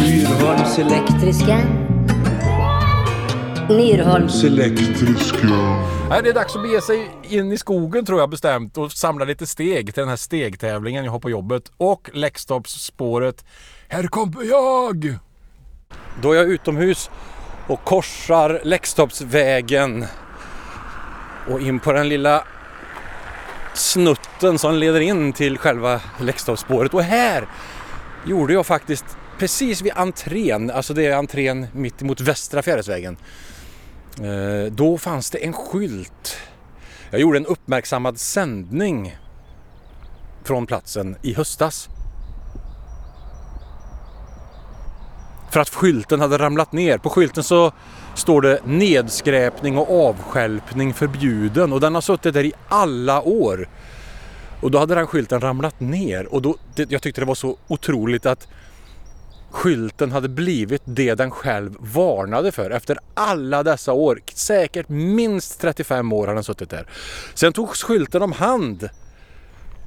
Myrholms 0.00 0.78
elektriska. 0.78 1.58
Myrholms 3.68 4.44
Nej, 6.08 6.20
det 6.22 6.28
är 6.28 6.34
dags 6.34 6.56
att 6.56 6.62
bege 6.62 6.80
sig 6.80 7.10
in 7.22 7.52
i 7.52 7.58
skogen 7.58 8.06
tror 8.06 8.20
jag 8.20 8.30
bestämt 8.30 8.78
och 8.78 8.92
samla 8.92 9.24
lite 9.24 9.46
steg 9.46 9.94
till 9.94 10.00
den 10.00 10.08
här 10.08 10.16
stegtävlingen 10.16 11.04
jag 11.04 11.12
har 11.12 11.20
på 11.20 11.30
jobbet. 11.30 11.72
Och 11.76 12.10
Läxtorpsspåret. 12.12 13.44
Här 13.88 14.06
kommer 14.06 14.44
jag! 14.44 15.18
Då 16.20 16.32
är 16.32 16.36
jag 16.36 16.48
utomhus 16.48 17.10
och 17.66 17.84
korsar 17.84 18.60
Läxtorpsvägen 18.64 20.06
och 21.48 21.60
in 21.60 21.80
på 21.80 21.92
den 21.92 22.08
lilla 22.08 22.44
snutten 23.74 24.58
som 24.58 24.74
leder 24.74 25.00
in 25.00 25.32
till 25.32 25.58
själva 25.58 26.00
Läxtorpsspåret. 26.20 26.94
Och 26.94 27.02
här 27.02 27.46
gjorde 28.26 28.52
jag 28.52 28.66
faktiskt 28.66 29.04
precis 29.38 29.82
vid 29.82 29.92
entrén, 29.96 30.70
alltså 30.70 30.94
det 30.94 31.06
är 31.06 31.16
entrén 31.16 31.66
mitt 31.72 32.02
emot 32.02 32.20
Västra 32.20 32.62
Fjärilsvägen. 32.62 33.16
Eh, 34.18 34.72
då 34.72 34.98
fanns 34.98 35.30
det 35.30 35.38
en 35.38 35.52
skylt. 35.52 36.36
Jag 37.10 37.20
gjorde 37.20 37.38
en 37.38 37.46
uppmärksammad 37.46 38.18
sändning 38.18 39.16
från 40.44 40.66
platsen 40.66 41.16
i 41.22 41.34
höstas. 41.34 41.88
För 45.52 45.60
att 45.60 45.68
skylten 45.68 46.20
hade 46.20 46.38
ramlat 46.38 46.72
ner. 46.72 46.98
På 46.98 47.10
skylten 47.10 47.44
så 47.44 47.72
står 48.14 48.42
det 48.42 48.60
nedskräpning 48.64 49.78
och 49.78 50.08
avskälpning 50.08 50.94
förbjuden 50.94 51.72
och 51.72 51.80
den 51.80 51.94
har 51.94 52.00
suttit 52.00 52.34
där 52.34 52.44
i 52.44 52.52
alla 52.68 53.22
år. 53.22 53.68
Och 54.60 54.70
då 54.70 54.78
hade 54.78 54.94
den 54.94 55.06
skylten 55.06 55.40
ramlat 55.40 55.80
ner 55.80 56.34
och 56.34 56.42
då, 56.42 56.56
det, 56.74 56.90
jag 56.90 57.02
tyckte 57.02 57.20
det 57.20 57.24
var 57.24 57.34
så 57.34 57.56
otroligt 57.68 58.26
att 58.26 58.48
skylten 59.50 60.12
hade 60.12 60.28
blivit 60.28 60.82
det 60.84 61.14
den 61.14 61.30
själv 61.30 61.76
varnade 61.78 62.52
för 62.52 62.70
efter 62.70 62.98
alla 63.14 63.62
dessa 63.62 63.92
år. 63.92 64.20
Säkert 64.34 64.88
minst 64.88 65.60
35 65.60 66.12
år 66.12 66.26
har 66.26 66.34
den 66.34 66.44
suttit 66.44 66.70
där. 66.70 66.86
Sen 67.34 67.52
togs 67.52 67.82
skylten 67.82 68.22
om 68.22 68.32
hand 68.32 68.88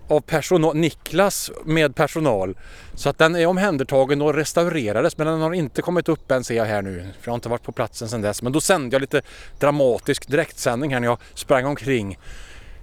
av 0.07 0.21
personal, 0.21 0.75
Niklas 0.75 1.51
med 1.65 1.95
personal. 1.95 2.57
Så 2.93 3.09
att 3.09 3.17
den 3.17 3.35
är 3.35 3.45
omhändertagen 3.45 4.21
och 4.21 4.33
restaurerades 4.33 5.17
men 5.17 5.27
den 5.27 5.41
har 5.41 5.53
inte 5.53 5.81
kommit 5.81 6.09
upp 6.09 6.31
än 6.31 6.43
ser 6.43 6.55
jag 6.55 6.65
här 6.65 6.81
nu. 6.81 6.99
För 6.99 7.27
jag 7.27 7.31
har 7.31 7.35
inte 7.35 7.49
varit 7.49 7.63
på 7.63 7.71
platsen 7.71 8.09
sedan 8.09 8.21
dess. 8.21 8.41
Men 8.41 8.51
då 8.51 8.61
sände 8.61 8.95
jag 8.95 9.01
lite 9.01 9.21
dramatisk 9.59 10.27
direktsändning 10.27 10.93
här 10.93 10.99
när 10.99 11.07
jag 11.07 11.17
sprang 11.33 11.65
omkring 11.65 12.19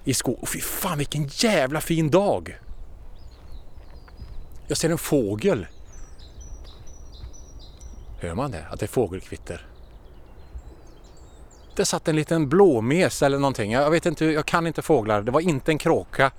i 0.03 0.13
skog. 0.13 0.47
Fy 0.47 0.59
fan 0.59 0.97
vilken 0.97 1.29
jävla 1.31 1.81
fin 1.81 2.09
dag! 2.09 2.59
Jag 4.67 4.77
ser 4.77 4.89
en 4.89 4.97
fågel 4.97 5.67
Hör 8.23 8.35
man 8.35 8.51
det? 8.51 8.65
Att 8.69 8.79
det 8.79 8.85
är 8.85 8.87
fågelkvitter. 8.87 9.65
Det 11.75 11.85
satt 11.85 12.07
en 12.07 12.15
liten 12.15 12.49
blåmes 12.49 13.21
eller 13.21 13.37
någonting. 13.37 13.71
Jag 13.71 13.91
vet 13.91 14.05
inte, 14.05 14.25
jag 14.25 14.45
kan 14.45 14.67
inte 14.67 14.81
fåglar. 14.81 15.21
Det 15.21 15.31
var 15.31 15.41
inte 15.41 15.71
en 15.71 15.77
kråka. 15.77 16.31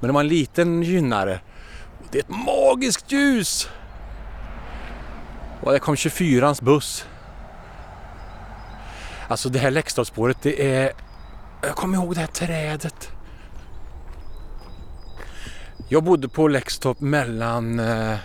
Men 0.00 0.08
det 0.08 0.14
var 0.14 0.20
en 0.20 0.28
liten 0.28 0.82
gynnare. 0.82 1.40
Det 2.10 2.18
är 2.18 2.22
ett 2.22 2.44
magiskt 2.46 3.12
ljus! 3.12 3.68
Och 5.60 5.72
det 5.72 5.78
kom 5.78 5.94
24ans 5.94 6.64
buss. 6.64 7.06
Alltså 9.28 9.48
det 9.48 9.58
här 9.58 9.70
Läckstadsspåret, 9.70 10.36
det 10.42 10.76
är... 10.76 10.92
Jag 11.62 11.76
kommer 11.76 11.98
ihåg 11.98 12.14
det 12.14 12.20
här 12.20 12.26
trädet. 12.26 13.08
Jag 15.88 16.04
bodde 16.04 16.28
på 16.28 16.48
Läxtorp 16.48 17.00
mellan 17.00 17.80
eh, 17.80 18.16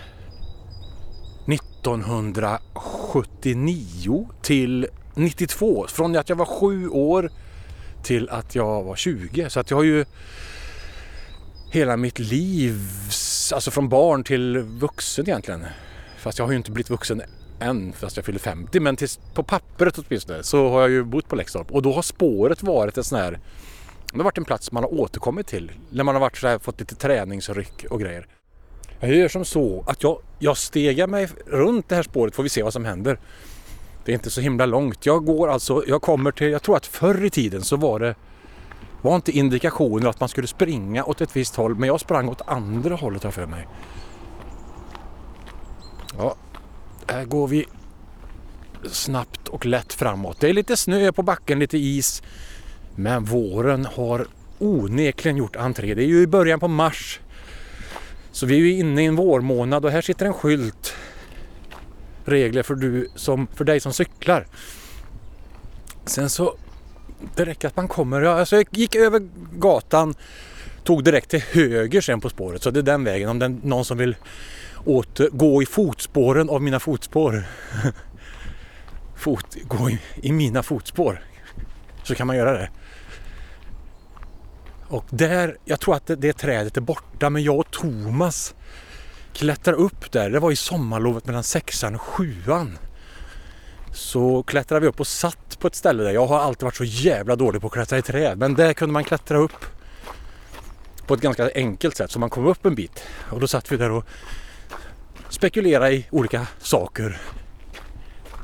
1979 1.48 4.28
till 4.42 4.86
92. 5.14 5.86
Från 5.88 6.16
att 6.16 6.28
jag 6.28 6.36
var 6.36 6.44
sju 6.44 6.88
år 6.88 7.30
till 8.02 8.28
att 8.28 8.54
jag 8.54 8.82
var 8.82 8.96
20. 8.96 9.50
Så 9.50 9.60
att 9.60 9.70
jag 9.70 9.78
har 9.78 9.84
ju 9.84 10.04
hela 11.74 11.96
mitt 11.96 12.18
liv, 12.18 12.80
alltså 13.54 13.70
från 13.70 13.88
barn 13.88 14.24
till 14.24 14.58
vuxen 14.58 15.28
egentligen. 15.28 15.66
Fast 16.18 16.38
jag 16.38 16.46
har 16.46 16.52
ju 16.52 16.56
inte 16.56 16.70
blivit 16.70 16.90
vuxen 16.90 17.22
än 17.60 17.92
fast 17.92 18.16
jag 18.16 18.26
fyller 18.26 18.38
50. 18.38 18.80
Men 18.80 18.96
tills, 18.96 19.20
på 19.34 19.42
pappret 19.42 19.98
åtminstone 19.98 20.42
så 20.42 20.68
har 20.68 20.80
jag 20.80 20.90
ju 20.90 21.04
bott 21.04 21.28
på 21.28 21.36
Läxtorp. 21.36 21.70
Och 21.70 21.82
då 21.82 21.92
har 21.92 22.02
spåret 22.02 22.62
varit 22.62 22.98
en 22.98 23.04
sån 23.04 23.18
här 23.18 23.40
det 24.12 24.18
har 24.18 24.24
varit 24.24 24.38
en 24.38 24.44
plats 24.44 24.72
man 24.72 24.82
har 24.82 24.94
återkommit 24.94 25.46
till. 25.46 25.72
När 25.90 26.04
man 26.04 26.14
har 26.14 26.20
varit 26.20 26.36
så 26.36 26.46
här, 26.46 26.58
fått 26.58 26.80
lite 26.80 26.94
träningsryck 26.94 27.84
och 27.90 28.00
grejer. 28.00 28.26
Jag 29.00 29.14
gör 29.14 29.28
som 29.28 29.44
så 29.44 29.84
att 29.86 30.02
jag, 30.02 30.18
jag 30.38 30.56
stegar 30.56 31.06
mig 31.06 31.28
runt 31.46 31.88
det 31.88 31.94
här 31.94 32.02
spåret 32.02 32.34
får 32.34 32.42
vi 32.42 32.48
se 32.48 32.62
vad 32.62 32.72
som 32.72 32.84
händer. 32.84 33.18
Det 34.04 34.12
är 34.12 34.14
inte 34.14 34.30
så 34.30 34.40
himla 34.40 34.66
långt. 34.66 35.06
Jag 35.06 35.24
går 35.24 35.48
alltså, 35.48 35.84
jag 35.86 36.02
kommer 36.02 36.30
till, 36.30 36.50
jag 36.50 36.62
tror 36.62 36.76
att 36.76 36.86
förr 36.86 37.24
i 37.24 37.30
tiden 37.30 37.62
så 37.62 37.76
var 37.76 38.00
det 38.00 38.14
var 39.04 39.16
inte 39.16 39.32
indikationer 39.32 40.08
att 40.08 40.20
man 40.20 40.28
skulle 40.28 40.46
springa 40.46 41.04
åt 41.04 41.20
ett 41.20 41.36
visst 41.36 41.56
håll 41.56 41.74
men 41.74 41.86
jag 41.86 42.00
sprang 42.00 42.28
åt 42.28 42.42
andra 42.46 42.94
hållet 42.94 43.22
har 43.22 43.28
jag 43.28 43.34
för 43.34 43.46
mig. 43.46 43.68
Ja, 46.18 46.34
här 47.06 47.24
går 47.24 47.48
vi 47.48 47.66
snabbt 48.90 49.48
och 49.48 49.66
lätt 49.66 49.92
framåt. 49.92 50.40
Det 50.40 50.48
är 50.48 50.52
lite 50.52 50.76
snö 50.76 51.12
på 51.12 51.22
backen, 51.22 51.58
lite 51.58 51.78
is. 51.78 52.22
Men 52.94 53.24
våren 53.24 53.86
har 53.94 54.26
onekligen 54.58 55.36
gjort 55.36 55.56
entré. 55.56 55.94
Det 55.94 56.02
är 56.02 56.06
ju 56.06 56.22
i 56.22 56.26
början 56.26 56.60
på 56.60 56.68
mars. 56.68 57.20
Så 58.32 58.46
vi 58.46 58.54
är 58.54 58.58
ju 58.58 58.72
inne 58.72 59.02
i 59.02 59.06
en 59.06 59.16
vårmånad 59.16 59.84
och 59.84 59.90
här 59.90 60.02
sitter 60.02 60.26
en 60.26 60.34
skylt. 60.34 60.94
Regler 62.24 62.62
för, 62.62 62.74
du 62.74 63.08
som, 63.14 63.46
för 63.46 63.64
dig 63.64 63.80
som 63.80 63.92
cyklar. 63.92 64.46
Sen 66.06 66.30
så, 66.30 66.56
det 67.34 67.44
räcker 67.44 67.68
att 67.68 67.76
man 67.76 67.88
kommer. 67.88 68.20
Ja, 68.20 68.30
Alltså 68.30 68.56
jag 68.56 68.66
gick 68.70 68.94
över 68.94 69.28
gatan, 69.52 70.14
tog 70.84 71.04
direkt 71.04 71.30
till 71.30 71.42
höger 71.42 72.00
sen 72.00 72.20
på 72.20 72.30
spåret. 72.30 72.62
Så 72.62 72.70
det 72.70 72.80
är 72.80 72.82
den 72.82 73.04
vägen 73.04 73.28
om 73.28 73.38
det 73.38 73.44
är 73.44 73.56
någon 73.62 73.84
som 73.84 73.98
vill 73.98 74.16
åter, 74.84 75.28
gå 75.32 75.62
i 75.62 75.66
fotspåren 75.66 76.50
av 76.50 76.62
mina 76.62 76.80
fotspår. 76.80 77.44
Fot, 79.16 79.56
gå 79.64 79.90
i, 79.90 80.00
i 80.22 80.32
mina 80.32 80.62
fotspår. 80.62 81.22
Så 82.02 82.14
kan 82.14 82.26
man 82.26 82.36
göra 82.36 82.52
det. 82.52 82.70
Och 84.88 85.04
där, 85.10 85.56
jag 85.64 85.80
tror 85.80 85.94
att 85.94 86.06
det, 86.06 86.16
det 86.16 86.32
trädet 86.32 86.76
är 86.76 86.80
borta 86.80 87.30
men 87.30 87.42
jag 87.42 87.58
och 87.58 87.70
Thomas 87.70 88.54
klättrar 89.32 89.74
upp 89.74 90.12
där. 90.12 90.30
Det 90.30 90.38
var 90.40 90.50
i 90.50 90.56
sommarlovet 90.56 91.26
mellan 91.26 91.42
sexan 91.42 91.94
och 91.94 92.00
sjuan. 92.00 92.78
Så 93.94 94.42
klättrade 94.42 94.80
vi 94.80 94.86
upp 94.86 95.00
och 95.00 95.06
satt 95.06 95.58
på 95.58 95.66
ett 95.66 95.74
ställe 95.74 96.02
där. 96.02 96.10
Jag 96.10 96.26
har 96.26 96.40
alltid 96.40 96.62
varit 96.62 96.76
så 96.76 96.84
jävla 96.84 97.36
dålig 97.36 97.60
på 97.60 97.66
att 97.66 97.72
klättra 97.72 97.98
i 97.98 98.02
träd. 98.02 98.38
Men 98.38 98.54
där 98.54 98.72
kunde 98.72 98.92
man 98.92 99.04
klättra 99.04 99.38
upp 99.38 99.64
på 101.06 101.14
ett 101.14 101.20
ganska 101.20 101.50
enkelt 101.54 101.96
sätt. 101.96 102.10
Så 102.10 102.18
man 102.18 102.30
kom 102.30 102.46
upp 102.46 102.66
en 102.66 102.74
bit. 102.74 103.04
Och 103.30 103.40
då 103.40 103.46
satt 103.46 103.72
vi 103.72 103.76
där 103.76 103.90
och 103.90 104.04
spekulerade 105.28 105.92
i 105.92 106.06
olika 106.10 106.46
saker. 106.58 107.20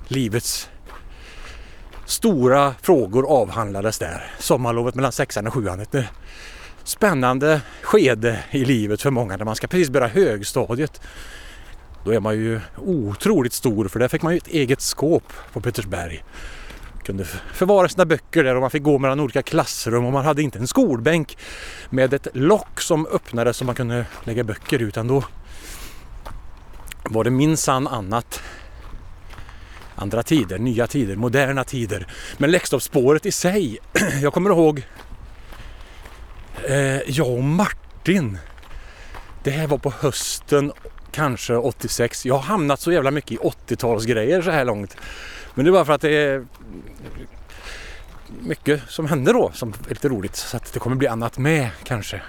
Livets 0.08 0.70
stora 2.06 2.74
frågor 2.82 3.26
avhandlades 3.26 3.98
där. 3.98 4.30
Sommarlovet 4.38 4.94
mellan 4.94 5.12
sexan 5.12 5.46
och 5.46 5.54
sjuan. 5.54 5.80
Ett 5.80 5.94
eh, 5.94 6.04
spännande 6.84 7.60
skede 7.82 8.44
i 8.50 8.64
livet 8.64 9.02
för 9.02 9.10
många 9.10 9.36
när 9.36 9.44
man 9.44 9.56
ska 9.56 9.66
precis 9.66 9.90
börja 9.90 10.06
högstadiet. 10.06 11.00
Då 12.04 12.14
är 12.14 12.20
man 12.20 12.34
ju 12.34 12.60
otroligt 12.76 13.52
stor 13.52 13.88
för 13.88 13.98
där 13.98 14.08
fick 14.08 14.22
man 14.22 14.32
ju 14.32 14.38
ett 14.38 14.48
eget 14.48 14.80
skåp 14.80 15.32
på 15.52 15.60
Petersberg. 15.60 16.24
Kunde 17.04 17.24
förvara 17.52 17.88
sina 17.88 18.04
böcker 18.04 18.44
där 18.44 18.54
och 18.54 18.60
man 18.60 18.70
fick 18.70 18.82
gå 18.82 18.98
mellan 18.98 19.20
olika 19.20 19.42
klassrum 19.42 20.04
och 20.04 20.12
man 20.12 20.24
hade 20.24 20.42
inte 20.42 20.58
en 20.58 20.66
skolbänk 20.66 21.38
med 21.90 22.14
ett 22.14 22.26
lock 22.34 22.80
som 22.80 23.06
öppnades 23.06 23.56
så 23.56 23.64
man 23.64 23.74
kunde 23.74 24.06
lägga 24.24 24.44
böcker 24.44 24.82
i 24.82 24.84
utan 24.84 25.08
då 25.08 25.24
var 27.04 27.24
det 27.24 27.30
minsann 27.30 27.88
annat. 27.88 28.42
Andra 29.94 30.22
tider, 30.22 30.58
nya 30.58 30.86
tider, 30.86 31.16
moderna 31.16 31.64
tider. 31.64 32.06
Men 32.38 32.50
Läxtorpsspåret 32.50 33.26
i 33.26 33.32
sig, 33.32 33.78
jag 34.22 34.32
kommer 34.32 34.50
ihåg 34.50 34.86
eh, 36.68 37.10
jag 37.10 37.30
och 37.30 37.44
Martin. 37.44 38.38
Det 39.42 39.50
här 39.50 39.66
var 39.66 39.78
på 39.78 39.92
hösten 40.00 40.72
kanske 41.12 41.54
86. 41.54 42.26
Jag 42.26 42.34
har 42.34 42.42
hamnat 42.42 42.80
så 42.80 42.92
jävla 42.92 43.10
mycket 43.10 43.32
i 43.32 43.36
80-talsgrejer 43.36 44.42
så 44.42 44.50
här 44.50 44.64
långt. 44.64 44.96
Men 45.54 45.64
det 45.64 45.68
är 45.68 45.72
bara 45.72 45.84
för 45.84 45.92
att 45.92 46.00
det 46.00 46.16
är 46.16 46.46
mycket 48.40 48.82
som 48.88 49.06
händer 49.06 49.32
då 49.32 49.50
som 49.54 49.74
är 49.86 49.88
lite 49.88 50.08
roligt. 50.08 50.36
Så 50.36 50.56
att 50.56 50.72
det 50.72 50.78
kommer 50.78 50.96
bli 50.96 51.08
annat 51.08 51.38
med 51.38 51.70
kanske. 51.84 52.20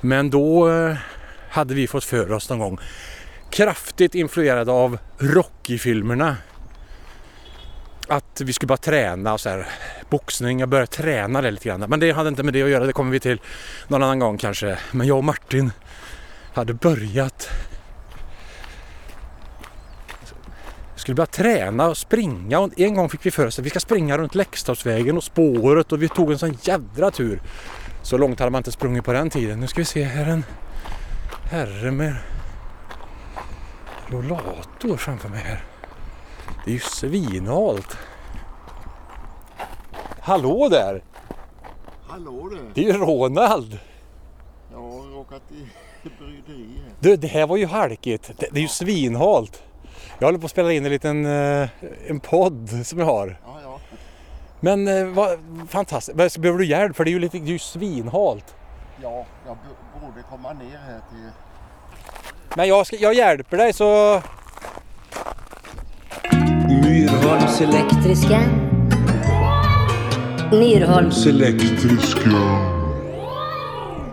Men 0.00 0.30
då 0.30 0.70
eh, 0.70 0.96
hade 1.50 1.74
vi 1.74 1.86
fått 1.86 2.04
för 2.04 2.32
oss 2.32 2.50
någon 2.50 2.58
gång 2.58 2.78
kraftigt 3.50 4.14
influerade 4.14 4.72
av 4.72 4.98
Rocky-filmerna. 5.18 6.36
Att 8.08 8.40
vi 8.40 8.52
skulle 8.52 8.66
bara 8.66 8.76
träna 8.76 9.32
och 9.32 9.40
så 9.40 9.48
här, 9.48 9.66
boxning, 10.10 10.60
jag 10.60 10.68
började 10.68 10.86
träna 10.86 11.42
det 11.42 11.50
lite 11.50 11.68
grann. 11.68 11.80
Men 11.80 12.00
det 12.00 12.12
hade 12.12 12.28
inte 12.28 12.42
med 12.42 12.52
det 12.52 12.62
att 12.62 12.68
göra, 12.68 12.86
det 12.86 12.92
kommer 12.92 13.10
vi 13.10 13.20
till 13.20 13.40
någon 13.88 14.02
annan 14.02 14.18
gång 14.18 14.38
kanske. 14.38 14.78
Men 14.92 15.06
jag 15.06 15.18
och 15.18 15.24
Martin 15.24 15.72
hade 16.54 16.74
börjat 16.74 17.48
skulle 21.04 21.14
börja 21.14 21.26
träna 21.26 21.88
och 21.88 21.96
springa 21.96 22.58
och 22.58 22.80
en 22.80 22.94
gång 22.94 23.08
fick 23.08 23.26
vi 23.26 23.30
för 23.30 23.46
oss 23.46 23.58
att 23.58 23.64
vi 23.64 23.70
ska 23.70 23.80
springa 23.80 24.18
runt 24.18 24.34
Läxtorpsvägen 24.34 25.16
och 25.16 25.24
spåret 25.24 25.92
och 25.92 26.02
vi 26.02 26.08
tog 26.08 26.32
en 26.32 26.38
sån 26.38 26.58
jädra 26.62 27.10
tur. 27.10 27.42
Så 28.02 28.18
långt 28.18 28.38
hade 28.38 28.50
man 28.50 28.58
inte 28.58 28.72
sprungit 28.72 29.04
på 29.04 29.12
den 29.12 29.30
tiden. 29.30 29.60
Nu 29.60 29.66
ska 29.66 29.80
vi 29.80 29.84
se, 29.84 30.02
här 30.02 30.26
är 30.26 30.30
en 30.30 30.44
herre 31.50 31.90
med 31.90 32.16
rollator 34.08 34.96
framför 34.96 35.28
mig 35.28 35.40
här. 35.40 35.64
Det 36.64 36.70
är 36.70 36.74
ju 36.74 36.80
svinhalt. 36.80 37.98
Hallå 40.20 40.68
där! 40.70 41.02
Hallå 42.08 42.48
du! 42.48 42.58
Det 42.74 42.88
är 42.88 42.92
ju 42.92 42.98
Ronald! 42.98 43.78
Jag 44.72 44.78
har 44.78 45.16
råkat 45.16 45.42
i 45.52 45.83
Du, 47.00 47.16
det 47.16 47.28
här 47.28 47.46
var 47.46 47.56
ju 47.56 47.66
halkigt. 47.66 48.30
Det, 48.38 48.46
det 48.52 48.58
är 48.58 48.62
ju 48.62 48.68
svinhalt. 48.68 49.62
Jag 50.18 50.26
håller 50.26 50.38
på 50.38 50.44
att 50.44 50.50
spela 50.50 50.72
in 50.72 50.84
en 50.84 50.90
liten 50.90 51.26
eh, 51.26 51.68
en 52.06 52.20
podd 52.20 52.86
som 52.86 52.98
jag 52.98 53.06
har. 53.06 53.38
Ja, 53.44 53.58
ja. 53.62 53.80
Men 54.60 54.88
eh, 54.88 55.04
vad 55.04 55.38
fantastiskt. 55.68 56.16
Men 56.16 56.42
behöver 56.42 56.58
du 56.58 56.66
hjälp 56.66 56.96
för 56.96 57.04
det 57.04 57.10
är 57.10 57.12
ju 57.12 57.18
lite 57.18 57.38
det 57.38 57.48
är 57.48 57.52
ju 57.52 57.58
svinhalt. 57.58 58.54
Ja, 59.02 59.26
jag 59.46 59.56
borde 60.00 60.22
komma 60.30 60.52
ner 60.52 60.78
här 60.86 61.00
till... 61.10 61.30
Men 62.56 62.68
jag, 62.68 62.86
ska, 62.86 62.96
jag 62.96 63.14
hjälper 63.14 63.56
dig 63.56 63.72
så... 63.72 64.22
Myrholms 66.68 67.60
elektriska. 67.60 68.40
Myrholms 70.50 71.26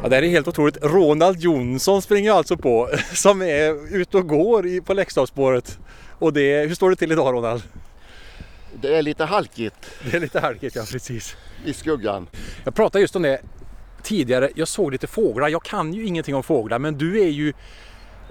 Ja, 0.03 0.09
det 0.09 0.15
här 0.15 0.23
är 0.23 0.29
helt 0.29 0.47
otroligt. 0.47 0.77
Ronald 0.81 1.39
Jonsson 1.39 2.01
springer 2.01 2.31
alltså 2.31 2.57
på 2.57 2.89
som 3.13 3.41
är 3.41 3.95
ute 3.95 4.17
och 4.17 4.27
går 4.27 4.81
på 4.81 4.93
Läxtorpsspåret. 4.93 5.79
Och 6.19 6.33
det, 6.33 6.67
hur 6.67 6.75
står 6.75 6.89
det 6.89 6.95
till 6.95 7.11
idag 7.11 7.33
Ronald? 7.33 7.63
Det 8.81 8.97
är 8.97 9.01
lite 9.01 9.25
halkigt 9.25 9.75
Det 10.11 10.17
är 10.17 10.19
lite 10.19 10.39
halkigt, 10.39 10.75
ja 10.75 10.83
precis. 10.91 11.35
i 11.65 11.73
skuggan. 11.73 12.27
Jag 12.63 12.75
pratade 12.75 13.01
just 13.01 13.15
om 13.15 13.21
det 13.21 13.41
tidigare. 14.03 14.49
Jag 14.55 14.67
såg 14.67 14.91
lite 14.91 15.07
fåglar. 15.07 15.47
Jag 15.47 15.63
kan 15.63 15.93
ju 15.93 16.05
ingenting 16.05 16.35
om 16.35 16.43
fåglar 16.43 16.79
men 16.79 16.97
du 16.97 17.21
är 17.21 17.29
ju 17.29 17.53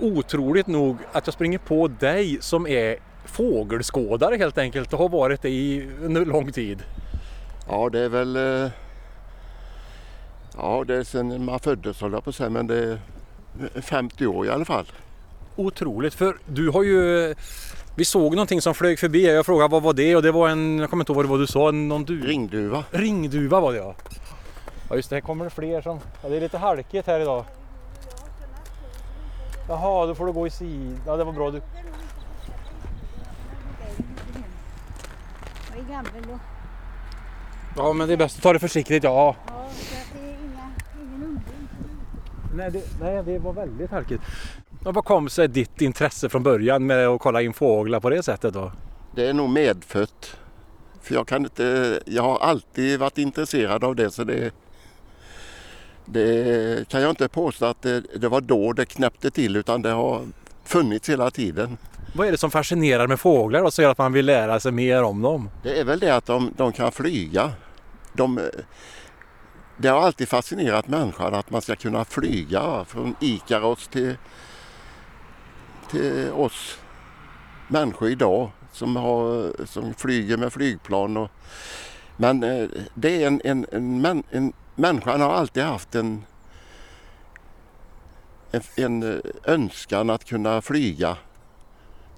otroligt 0.01 0.67
nog 0.67 0.97
att 1.13 1.27
jag 1.27 1.35
springer 1.35 1.59
på 1.59 1.89
dig 1.89 2.39
som 2.41 2.67
är 2.67 2.97
fågelskådare 3.27 4.37
helt 4.37 4.59
enkelt 4.59 4.93
och 4.93 4.99
har 4.99 5.09
varit 5.09 5.43
det 5.43 5.51
i 5.51 5.91
lång 6.27 6.53
tid. 6.53 6.83
Ja, 7.69 7.89
det 7.93 8.01
är 8.01 8.09
väl... 8.09 8.71
Ja, 10.57 10.85
det 10.87 10.95
är 10.95 11.05
sen 11.05 11.45
man 11.45 11.61
föddes 11.61 12.01
höll 12.01 12.13
jag 12.13 12.25
på 12.25 12.31
att 12.31 12.37
säga, 12.37 12.51
men 12.51 12.67
det 12.67 12.99
är 13.75 13.81
50 13.81 14.27
år 14.27 14.47
i 14.47 14.51
alla 14.51 14.65
fall. 14.65 14.87
Otroligt 15.57 16.15
för 16.15 16.37
du 16.47 16.69
har 16.69 16.83
ju 16.83 17.35
vi 17.95 18.05
såg 18.05 18.35
någonting 18.35 18.61
som 18.61 18.75
flög 18.75 18.99
förbi. 18.99 19.27
Jag 19.27 19.47
frågade 19.47 19.69
vad 19.69 19.83
var 19.83 19.93
det 19.93 20.17
och 20.17 20.23
det 20.23 20.33
var 20.33 20.49
en, 20.49 20.79
jag 20.79 20.91
kommer 20.91 21.03
inte 21.03 21.13
ihåg 21.13 21.17
vad 21.17 21.25
det 21.25 21.31
var 21.31 21.39
du 21.39 21.47
sa, 21.47 21.71
någon 21.71 22.05
du... 22.05 22.27
Ringduva. 22.27 22.85
Ringduva 22.91 23.61
var 23.61 23.73
det 23.73 23.79
ja. 23.79 23.95
Ja 24.89 24.97
just 24.97 25.11
det, 25.11 25.17
här 25.17 25.21
kommer 25.21 25.45
det 25.45 25.51
fler 25.51 25.83
som... 25.83 25.99
Ja, 26.23 26.29
det 26.29 26.37
är 26.37 26.41
lite 26.41 26.59
halkigt 26.59 27.07
här 27.07 27.21
idag. 27.21 27.45
Jaha, 29.69 30.07
då 30.07 30.15
får 30.15 30.27
du 30.27 30.33
gå 30.33 30.47
i 30.47 30.51
sid. 30.51 31.01
Ja 31.07 31.17
det 31.17 31.25
var 31.25 31.33
bra. 31.33 31.51
Du... 31.51 31.61
Ja 37.77 37.93
men 37.93 38.09
det 38.09 38.13
är 38.13 38.17
bäst 38.17 38.37
att 38.37 38.43
ta 38.43 38.53
det 38.53 38.59
försiktigt 38.59 39.05
ja. 39.05 39.37
ja, 39.47 39.53
så 39.73 39.95
att 39.95 40.21
det 40.21 40.29
är 40.29 40.33
inga, 40.33 40.71
ingen 41.03 41.23
ungdom. 41.23 41.69
Nej 42.55 42.71
det, 42.71 42.83
nej, 43.01 43.23
det 43.25 43.39
var 43.39 43.53
väldigt 43.53 43.91
halkigt. 43.91 44.23
Vad 44.83 45.05
kom 45.05 45.29
sig 45.29 45.49
ditt 45.49 45.81
intresse 45.81 46.29
från 46.29 46.43
början 46.43 46.87
med 46.87 47.09
att 47.09 47.21
kolla 47.21 47.43
in 47.43 47.53
fåglar 47.53 48.01
på 48.01 48.11
det 48.11 48.23
sättet 48.23 48.55
då? 48.55 48.73
Det 49.15 49.27
är 49.27 49.33
nog 49.33 49.51
medfött. 49.51 50.37
För 51.03 51.15
jag 51.15 51.29
kan 51.29 51.43
inte... 51.43 52.01
Jag 52.07 52.23
har 52.23 52.39
alltid 52.39 53.01
varit 53.01 53.19
intresserad 53.19 53.85
av 53.85 53.97
det 53.97 54.11
så 54.11 54.25
det... 54.25 54.51
Det 56.05 56.89
kan 56.89 57.01
jag 57.01 57.11
inte 57.11 57.29
påstå 57.29 57.67
att 57.67 57.83
det, 57.83 58.01
det 58.01 58.29
var 58.29 58.41
då 58.41 58.73
det 58.73 58.87
knäppte 58.87 59.31
till 59.31 59.57
utan 59.57 59.83
det 59.83 59.91
har 59.91 60.27
funnits 60.65 61.09
hela 61.09 61.31
tiden. 61.31 61.77
Vad 62.15 62.27
är 62.27 62.33
det 62.33 62.39
som 62.39 62.51
fascinerar 62.51 63.07
med 63.07 63.21
fåglar 63.21 63.63
och 63.63 63.73
så 63.73 63.83
gör 63.83 63.91
att 63.91 63.99
man 63.99 64.13
vill 64.13 64.27
lära 64.27 64.61
sig 64.61 64.73
mer 64.73 65.03
om 65.03 65.23
dem? 65.23 65.51
Det 65.63 65.81
är 65.81 65.85
väl 65.85 65.99
det 65.99 66.17
att 66.17 66.27
de, 66.27 66.53
de 66.57 66.73
kan 66.73 66.93
flyga. 66.93 67.53
De, 68.13 68.41
det 69.81 69.89
har 69.89 70.01
alltid 70.01 70.29
fascinerat 70.29 70.89
människan 70.89 71.35
att 71.35 71.51
man 71.51 71.63
ska 71.63 71.77
kunna 71.77 72.05
flyga 72.05 72.85
från 72.85 73.15
Ikaros 73.21 73.89
till, 73.89 74.17
till 75.91 76.31
oss 76.31 76.79
människor 77.69 78.09
idag 78.09 78.51
som, 78.73 78.97
har, 78.97 79.53
som 79.67 79.95
flyger 79.95 80.37
med 80.37 80.53
flygplan. 80.53 81.17
Och, 81.17 81.31
men 82.17 82.43
eh, 82.43 82.69
det 82.95 83.23
är 83.23 83.27
en, 83.27 83.41
en, 83.45 83.67
en, 83.73 84.25
en 84.31 84.53
människan 84.75 85.21
har 85.21 85.33
alltid 85.33 85.63
haft 85.63 85.95
en, 85.95 86.25
en, 88.51 88.63
en 88.77 89.03
eh, 89.03 89.19
önskan 89.45 90.11
att 90.11 90.25
kunna 90.25 90.63
flyga, 90.63 91.17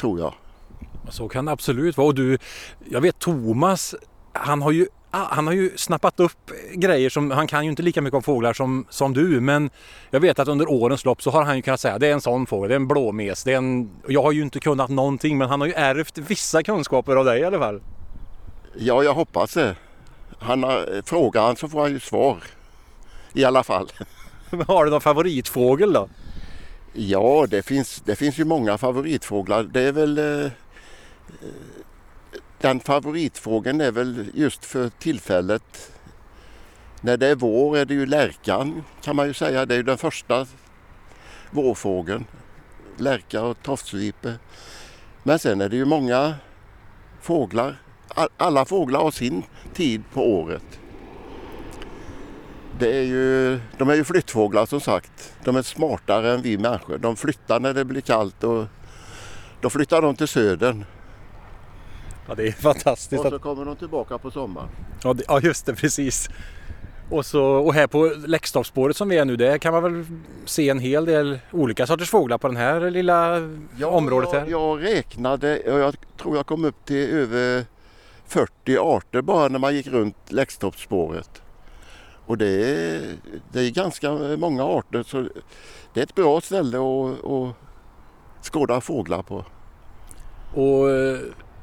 tror 0.01 0.19
jag. 0.19 0.35
Så 1.11 1.29
kan 1.29 1.45
det 1.45 1.53
absolut 1.53 1.97
vara. 1.97 2.07
Och 2.07 2.15
du, 2.15 2.39
jag 2.85 3.01
vet 3.01 3.19
Thomas, 3.19 3.95
han 4.33 4.63
har 4.63 4.71
ju 4.71 4.87
han 5.13 5.47
har 5.47 5.55
ju 5.55 5.71
snappat 5.77 6.21
upp 6.21 6.51
grejer 6.75 7.11
som, 7.11 7.31
han 7.31 7.47
kan 7.47 7.65
ju 7.65 7.71
inte 7.71 7.83
lika 7.83 8.01
mycket 8.03 8.17
om 8.17 8.23
fåglar 8.23 8.53
som, 8.53 8.87
som 8.91 9.15
du 9.15 9.41
men 9.41 9.71
jag 10.11 10.21
vet 10.21 10.39
att 10.39 10.49
under 10.49 10.71
årens 10.71 11.05
lopp 11.05 11.23
så 11.23 11.31
har 11.31 11.43
han 11.43 11.57
ju 11.57 11.63
kunnat 11.63 11.81
säga 11.81 11.99
det 11.99 12.07
är 12.07 12.13
en 12.13 12.21
sån 12.21 12.47
fågel, 12.47 12.69
det 12.69 12.75
är 12.75 12.77
en 12.77 12.89
blåmes, 12.89 13.45
det 13.45 13.53
är 13.53 13.57
en... 13.57 13.91
Jag 14.09 14.23
har 14.23 14.33
ju 14.33 14.43
inte 14.43 14.61
kunnat 14.61 14.91
någonting 14.91 15.39
men 15.39 15.49
han 15.49 15.61
har 15.61 15.69
ju 15.69 15.75
ärvt 15.75 16.19
vissa 16.19 16.63
kunskaper 16.63 17.17
av 17.17 17.25
dig 17.25 17.41
i 17.41 17.45
alla 17.45 17.59
fall. 17.59 17.81
Ja, 18.77 19.03
jag 19.03 19.15
hoppas 19.15 19.55
det. 19.55 19.77
Han 20.39 20.63
har, 20.63 21.03
frågar 21.07 21.43
han 21.43 21.57
så 21.57 21.69
får 21.69 21.81
han 21.81 21.93
ju 21.93 22.01
svar. 22.01 22.37
I 23.33 23.45
alla 23.45 23.63
fall. 23.63 23.89
Har 24.67 24.85
du 24.85 24.91
någon 24.91 25.01
favoritfågel 25.01 25.93
då? 25.93 26.09
Ja, 26.93 27.47
det 27.49 27.63
finns, 27.63 28.03
det 28.05 28.17
finns 28.17 28.39
ju 28.39 28.45
många 28.45 28.79
favoritfåglar. 28.79 29.63
Det 29.63 29.81
är 29.81 29.93
väl... 29.93 30.19
Eh, 30.19 30.51
den 32.63 32.81
favoritfågeln 32.81 33.81
är 33.81 33.91
väl 33.91 34.31
just 34.35 34.65
för 34.65 34.89
tillfället. 34.89 35.93
När 37.01 37.17
det 37.17 37.27
är 37.27 37.35
vår 37.35 37.77
är 37.77 37.85
det 37.85 37.95
ju 37.95 38.07
lärkan 38.07 38.85
kan 39.03 39.17
man 39.17 39.27
ju 39.27 39.35
säga. 39.35 39.67
Det 39.67 39.75
är 39.75 39.77
ju 39.77 39.83
den 39.83 39.99
första 39.99 40.47
vårfågeln. 41.51 42.25
Lärka 42.97 43.43
och 43.43 43.63
tofsvipe. 43.63 44.35
Men 45.23 45.39
sen 45.39 45.61
är 45.61 45.69
det 45.69 45.77
ju 45.77 45.85
många 45.85 46.35
fåglar. 47.21 47.83
Alla 48.37 48.65
fåglar 48.65 49.01
har 49.01 49.11
sin 49.11 49.43
tid 49.75 50.03
på 50.13 50.35
året. 50.35 50.81
Det 52.79 52.97
är 52.97 53.03
ju, 53.03 53.61
de 53.79 53.89
är 53.89 53.95
ju 53.95 54.05
flyttfåglar 54.05 54.67
som 54.67 54.81
sagt. 54.81 55.35
De 55.45 55.57
är 55.57 55.63
smartare 55.63 56.33
än 56.35 56.43
vi 56.43 56.59
människor. 56.59 56.99
De 56.99 57.17
flyttar 57.17 57.61
när 57.61 57.75
det 57.75 57.85
blir 57.85 58.01
kallt 58.01 58.45
och 58.45 58.67
då 59.61 59.71
flyttar 59.71 60.03
de 60.03 60.17
till 60.17 60.29
södern. 60.29 60.85
Ja 62.29 62.35
det 62.35 62.49
är 62.49 62.53
fantastiskt. 62.53 63.25
Och 63.25 63.31
så 63.31 63.39
kommer 63.39 63.65
de 63.65 63.77
tillbaka 63.77 64.19
på 64.19 64.31
sommaren. 64.31 64.69
ja, 65.03 65.13
det, 65.13 65.25
ja 65.29 65.41
just 65.41 65.67
det, 65.67 65.75
precis. 65.75 66.29
Och, 67.11 67.27
så, 67.27 67.45
och 67.45 67.75
här 67.75 67.87
på 67.87 68.13
Läcktorpsspåret 68.27 68.97
som 68.97 69.09
vi 69.09 69.19
är 69.19 69.25
nu, 69.25 69.37
där 69.37 69.59
kan 69.59 69.73
man 69.73 69.83
väl 69.83 70.05
se 70.45 70.69
en 70.69 70.79
hel 70.79 71.05
del 71.05 71.39
olika 71.51 71.87
sorters 71.87 72.11
fåglar 72.11 72.39
på 72.39 72.49
den 72.49 72.57
här 72.57 72.91
lilla 72.91 73.37
området 73.85 74.33
här. 74.33 74.47
jag, 74.47 74.51
jag 74.51 74.83
räknade 74.83 75.73
och 75.73 75.79
jag 75.79 75.97
tror 76.17 76.37
jag 76.37 76.47
kom 76.47 76.65
upp 76.65 76.85
till 76.85 77.11
över 77.11 77.65
40 78.27 78.77
arter 78.79 79.23
bara 79.23 79.49
när 79.49 79.59
man 79.59 79.75
gick 79.75 79.87
runt 79.87 80.17
Läxtorpsspåret. 80.29 81.43
Och 82.27 82.39
det 82.39 82.49
är, 82.49 83.01
det 83.53 83.61
är 83.61 83.71
ganska 83.71 84.13
många 84.37 84.65
arter 84.65 85.03
så 85.03 85.29
det 85.95 86.01
är 86.01 86.05
ett 86.05 86.15
bra 86.15 86.41
ställe 86.41 86.79
att, 86.79 87.25
att 87.25 87.55
skåda 88.43 88.81
fåglar 88.81 89.23
på. 89.23 89.45
Och 90.55 90.89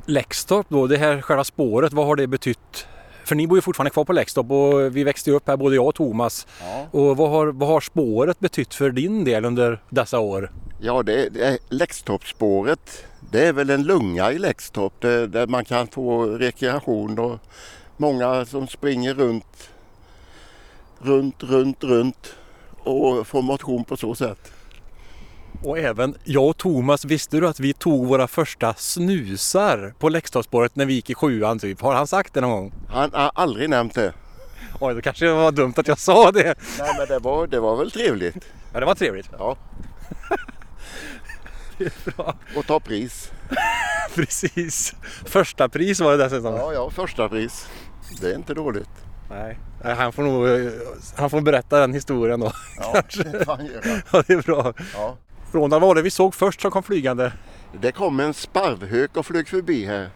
Läxtorp 0.06 0.66
då, 0.70 0.88
det 0.88 0.98
här 0.98 1.22
själva 1.22 1.44
spåret, 1.44 1.94
vad 1.94 2.06
har 2.06 2.16
det 2.16 2.28
betytt? 2.28 2.88
För 3.26 3.36
ni 3.36 3.48
bor 3.48 3.58
ju 3.58 3.62
fortfarande 3.62 3.90
kvar 3.90 4.06
på 4.06 4.14
Läxtorp 4.14 4.52
och 4.52 4.96
vi 4.96 5.04
växte 5.04 5.32
upp 5.32 5.48
här 5.48 5.58
både 5.58 5.76
jag 5.76 5.88
och 5.88 5.96
Thomas. 5.96 6.48
Och 6.92 7.18
vad 7.18 7.30
har, 7.30 7.48
vad 7.48 7.70
har 7.70 7.82
spåret 7.82 8.40
betytt 8.40 8.74
för 8.74 8.92
din 8.92 9.24
del 9.24 9.46
under 9.46 9.82
dessa 9.90 10.20
år? 10.20 10.52
Ja, 10.82 11.04
det, 11.04 11.30
det 11.30 11.46
är 11.46 11.58
Läxtorpsspåret. 11.70 13.06
Det 13.32 13.48
är 13.48 13.54
väl 13.54 13.70
en 13.70 13.84
lunga 13.84 14.32
i 14.32 14.40
Läxtorp 14.40 14.94
där, 15.02 15.28
där 15.28 15.48
man 15.48 15.66
kan 15.66 15.88
få 15.88 16.26
rekreation 16.26 17.20
och 17.20 17.40
många 17.98 18.46
som 18.46 18.68
springer 18.68 19.14
runt, 19.14 19.70
runt, 21.00 21.44
runt, 21.44 21.84
runt 21.84 22.36
och 22.80 23.28
får 23.28 23.42
motion 23.42 23.84
på 23.84 23.98
så 23.98 24.16
sätt. 24.16 24.52
Och 25.64 25.80
även 25.80 26.16
jag 26.24 26.48
och 26.48 26.58
Thomas, 26.58 27.06
visste 27.06 27.40
du 27.40 27.48
att 27.48 27.60
vi 27.60 27.74
tog 27.74 28.08
våra 28.08 28.28
första 28.28 28.74
snusar 28.74 29.94
på 30.00 30.10
Läxtorpsspåret 30.10 30.76
när 30.76 30.86
vi 30.86 30.94
gick 30.94 31.10
i 31.10 31.16
sjuan 31.16 31.60
typ? 31.60 31.82
Har 31.82 31.94
han 31.94 32.08
sagt 32.08 32.34
det 32.34 32.42
någon 32.42 32.52
gång? 32.52 32.74
Han 32.90 33.14
har 33.14 33.32
aldrig 33.36 33.70
nämnt 33.70 33.96
det. 33.96 34.14
Oj, 34.80 34.96
då 34.96 35.02
kanske 35.02 35.26
det 35.26 35.34
var 35.34 35.52
dumt 35.52 35.74
att 35.78 35.88
jag 35.88 36.00
sa 36.00 36.32
det. 36.32 36.56
Nej, 36.80 36.90
men 36.98 37.08
det 37.08 37.20
var, 37.20 37.48
det 37.48 37.60
var 37.60 37.78
väl 37.78 37.92
trevligt. 37.92 38.36
Ja, 38.74 38.80
det 38.80 38.86
var 38.86 38.96
trevligt. 38.96 39.30
Ja. 39.38 39.58
Och 42.56 42.66
ta 42.68 42.80
pris. 42.80 43.32
Precis. 44.16 44.96
Första 45.26 45.70
pris 45.70 46.00
var 46.00 46.12
det 46.12 46.24
dessutom. 46.24 46.54
Ja, 46.56 46.74
ja, 46.74 46.90
första 46.90 47.30
pris. 47.30 47.68
Det 48.22 48.32
är 48.32 48.36
inte 48.36 48.54
dåligt. 48.54 48.90
Nej, 49.30 49.58
han 49.84 50.14
får 50.14 50.24
nog 50.24 50.48
eh, 50.48 50.72
han 51.16 51.30
får 51.30 51.42
berätta 51.42 51.80
den 51.80 51.94
historien 51.94 52.40
då. 52.40 52.52
Ja, 52.78 52.94
det 53.24 53.46
får 53.46 53.56
han 53.56 53.66
göra. 53.66 54.02
Ja, 54.12 54.24
det 54.28 54.34
är 54.34 54.42
bra. 54.42 54.74
Ja. 54.94 55.18
Ronald, 55.52 55.72
vad 55.72 55.82
var 55.82 55.96
det 55.96 56.02
vi 56.02 56.10
såg 56.10 56.36
först 56.36 56.62
som 56.62 56.72
kom 56.72 56.84
flygande? 56.84 57.34
Det 57.82 57.92
kom 57.92 58.20
en 58.20 58.34
sparvhök 58.34 59.18
och 59.18 59.26
flög 59.26 59.48
förbi 59.48 59.86
här. 59.86 60.10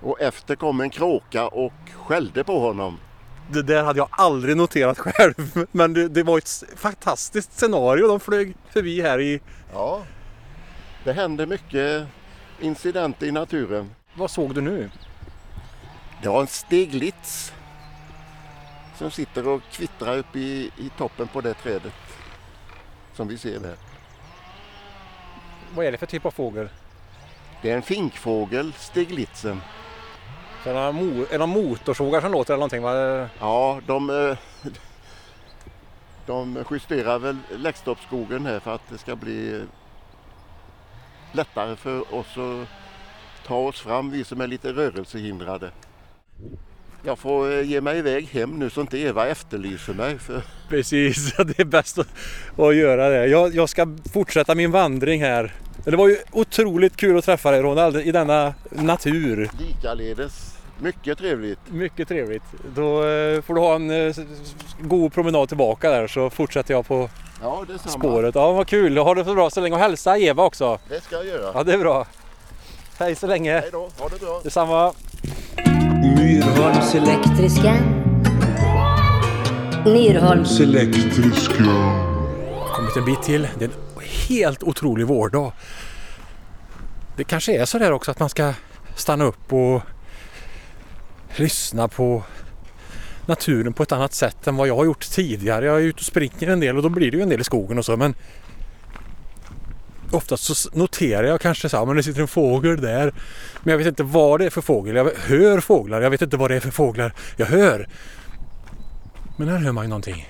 Och 0.00 0.20
efter 0.20 0.56
kom 0.56 0.80
en 0.80 0.90
kråka 0.90 1.48
och 1.48 1.72
skällde 1.94 2.44
på 2.44 2.60
honom. 2.60 2.98
Det 3.50 3.62
där 3.62 3.84
hade 3.84 3.98
jag 3.98 4.08
aldrig 4.10 4.56
noterat 4.56 4.98
själv. 4.98 5.66
Men 5.72 5.92
det, 5.92 6.08
det 6.08 6.22
var 6.22 6.38
ett 6.38 6.64
fantastiskt 6.76 7.58
scenario. 7.58 8.08
De 8.08 8.20
flög 8.20 8.56
förbi 8.70 9.00
här 9.00 9.20
i... 9.20 9.40
Ja. 9.72 10.02
Det 11.04 11.12
händer 11.12 11.46
mycket 11.46 12.06
incidenter 12.60 13.26
i 13.26 13.32
naturen. 13.32 13.90
Vad 14.14 14.30
såg 14.30 14.54
du 14.54 14.60
nu? 14.60 14.90
Det 16.22 16.28
var 16.28 16.40
en 16.40 16.46
steglitz 16.46 17.52
som 18.98 19.10
sitter 19.10 19.48
och 19.48 19.62
kvittrar 19.72 20.18
upp 20.18 20.36
i, 20.36 20.70
i 20.76 20.90
toppen 20.98 21.28
på 21.28 21.40
det 21.40 21.54
trädet. 21.54 21.92
Som 23.14 23.28
vi 23.28 23.38
ser 23.38 23.60
där. 23.60 23.76
Vad 25.74 25.86
är 25.86 25.92
det 25.92 25.98
för 25.98 26.06
typ 26.06 26.26
av 26.26 26.30
fågel? 26.30 26.68
Det 27.62 27.70
är 27.70 27.76
en 27.76 27.82
finkfågel, 27.82 28.72
steglitzen. 28.72 29.60
Så 30.64 30.70
är 30.70 30.74
det 30.74 30.80
mo- 30.80 31.26
är 31.30 31.46
motorsågar 31.46 32.20
som 32.20 32.32
låter 32.32 32.54
eller 32.54 32.58
någonting? 32.58 32.82
Va? 32.82 33.28
Ja, 33.40 33.80
de, 33.86 34.10
eh, 34.10 34.38
de 36.26 36.64
justerar 36.70 37.18
väl 37.18 37.38
Läxtorpsskogen 37.56 38.46
här 38.46 38.60
för 38.60 38.74
att 38.74 38.88
det 38.88 38.98
ska 38.98 39.16
bli 39.16 39.62
lättare 41.32 41.76
för 41.76 42.14
oss 42.14 42.38
att 42.38 42.68
ta 43.46 43.56
oss 43.56 43.80
fram, 43.80 44.10
vi 44.10 44.24
som 44.24 44.40
är 44.40 44.46
lite 44.46 44.72
rörelsehindrade. 44.72 45.70
Jag 47.02 47.18
får 47.18 47.52
eh, 47.52 47.62
ge 47.62 47.80
mig 47.80 47.98
iväg 47.98 48.28
hem 48.28 48.58
nu 48.58 48.70
så 48.70 48.80
inte 48.80 48.98
Eva 48.98 49.26
efterlyser 49.26 49.94
mig. 49.94 50.18
För 50.18 50.42
Precis, 50.68 51.36
det 51.36 51.58
är 51.58 51.64
bäst 51.64 51.98
att, 51.98 52.08
att 52.58 52.76
göra 52.76 53.08
det. 53.08 53.26
Jag, 53.26 53.54
jag 53.54 53.68
ska 53.68 53.96
fortsätta 54.12 54.54
min 54.54 54.70
vandring 54.70 55.22
här. 55.22 55.52
Det 55.84 55.96
var 55.96 56.08
ju 56.08 56.16
otroligt 56.32 56.96
kul 56.96 57.18
att 57.18 57.24
träffa 57.24 57.50
dig 57.50 57.62
Ronald 57.62 57.96
i 57.96 58.12
denna 58.12 58.54
natur. 58.70 59.50
likaledes, 59.58 60.54
mycket 60.78 61.18
trevligt. 61.18 61.58
Mycket 61.70 62.08
trevligt. 62.08 62.42
Då 62.76 63.06
eh, 63.06 63.42
får 63.42 63.54
du 63.54 63.60
ha 63.60 63.74
en 63.74 63.90
eh, 63.90 64.14
god 64.80 65.12
promenad 65.12 65.48
tillbaka 65.48 65.90
där 65.90 66.06
så 66.06 66.30
fortsätter 66.30 66.74
jag 66.74 66.86
på 66.86 67.08
Ja, 67.42 67.64
spåret. 67.88 68.34
Ja, 68.34 68.52
vad 68.52 68.66
kul. 68.66 68.98
Ha 68.98 69.14
det 69.14 69.24
så 69.24 69.34
bra 69.34 69.50
så 69.50 69.60
länge 69.60 69.74
och 69.74 69.80
hälsa 69.80 70.18
Eva 70.18 70.42
också. 70.44 70.78
Det 70.88 71.00
ska 71.00 71.16
jag 71.16 71.26
göra. 71.26 71.50
Ja, 71.54 71.62
det 71.62 71.72
är 71.72 71.78
bra. 71.78 72.06
Hej 72.98 73.14
så 73.14 73.26
länge. 73.26 73.52
Hej 73.52 73.68
då, 73.72 73.88
ha 73.98 74.08
det 74.08 74.20
bra. 74.20 74.40
Detsamma. 74.44 74.92
Myrholms 76.18 76.94
elektriska. 76.94 77.74
Myrholms 79.84 80.58
kommit 82.72 82.96
en 82.96 83.04
bit 83.04 83.22
till. 83.22 83.48
Det 83.58 83.64
är 83.64 83.68
en 83.68 83.83
helt 84.04 84.62
otrolig 84.62 85.06
vårdag. 85.06 85.52
Det 87.16 87.24
kanske 87.24 87.60
är 87.60 87.64
så 87.64 87.78
där 87.78 87.92
också 87.92 88.10
att 88.10 88.20
man 88.20 88.28
ska 88.28 88.52
stanna 88.96 89.24
upp 89.24 89.52
och 89.52 89.82
lyssna 91.36 91.88
på 91.88 92.22
naturen 93.26 93.72
på 93.72 93.82
ett 93.82 93.92
annat 93.92 94.14
sätt 94.14 94.46
än 94.46 94.56
vad 94.56 94.68
jag 94.68 94.76
har 94.76 94.84
gjort 94.84 95.10
tidigare. 95.10 95.66
Jag 95.66 95.76
är 95.76 95.80
ute 95.80 95.98
och 95.98 96.04
springer 96.04 96.48
en 96.48 96.60
del 96.60 96.76
och 96.76 96.82
då 96.82 96.88
blir 96.88 97.10
det 97.10 97.16
ju 97.16 97.22
en 97.22 97.28
del 97.28 97.40
i 97.40 97.44
skogen 97.44 97.78
och 97.78 97.84
så 97.84 97.96
men 97.96 98.14
oftast 100.10 100.44
så 100.44 100.70
noterar 100.72 101.24
jag 101.24 101.40
kanske 101.40 101.68
så 101.68 101.76
här, 101.76 101.86
men 101.86 101.96
det 101.96 102.02
sitter 102.02 102.20
en 102.20 102.28
fågel 102.28 102.80
där. 102.80 103.14
Men 103.62 103.70
jag 103.70 103.78
vet 103.78 103.86
inte 103.86 104.02
vad 104.02 104.40
det 104.40 104.46
är 104.46 104.50
för 104.50 104.60
fågel. 104.60 104.96
Jag 104.96 105.10
hör 105.16 105.60
fåglar, 105.60 106.00
jag 106.00 106.10
vet 106.10 106.22
inte 106.22 106.36
vad 106.36 106.50
det 106.50 106.56
är 106.56 106.60
för 106.60 106.70
fåglar 106.70 107.12
jag 107.36 107.46
hör. 107.46 107.88
Men 109.36 109.48
här 109.48 109.58
hör 109.58 109.72
man 109.72 109.84
ju 109.84 109.88
någonting 109.88 110.28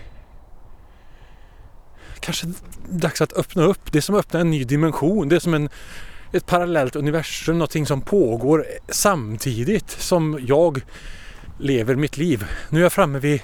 kanske 2.24 2.46
dags 2.88 3.20
att 3.20 3.32
öppna 3.32 3.62
upp. 3.62 3.92
Det 3.92 3.98
är 3.98 4.02
som 4.02 4.14
att 4.14 4.18
öppna 4.18 4.40
en 4.40 4.50
ny 4.50 4.64
dimension. 4.64 5.28
Det 5.28 5.36
är 5.36 5.40
som 5.40 5.54
en, 5.54 5.68
ett 6.32 6.46
parallellt 6.46 6.96
universum, 6.96 7.58
någonting 7.58 7.86
som 7.86 8.00
pågår 8.00 8.66
samtidigt 8.88 9.90
som 9.90 10.38
jag 10.46 10.80
lever 11.58 11.94
mitt 11.94 12.16
liv. 12.16 12.44
Nu 12.70 12.78
är 12.78 12.82
jag 12.82 12.92
framme 12.92 13.18
vid 13.18 13.40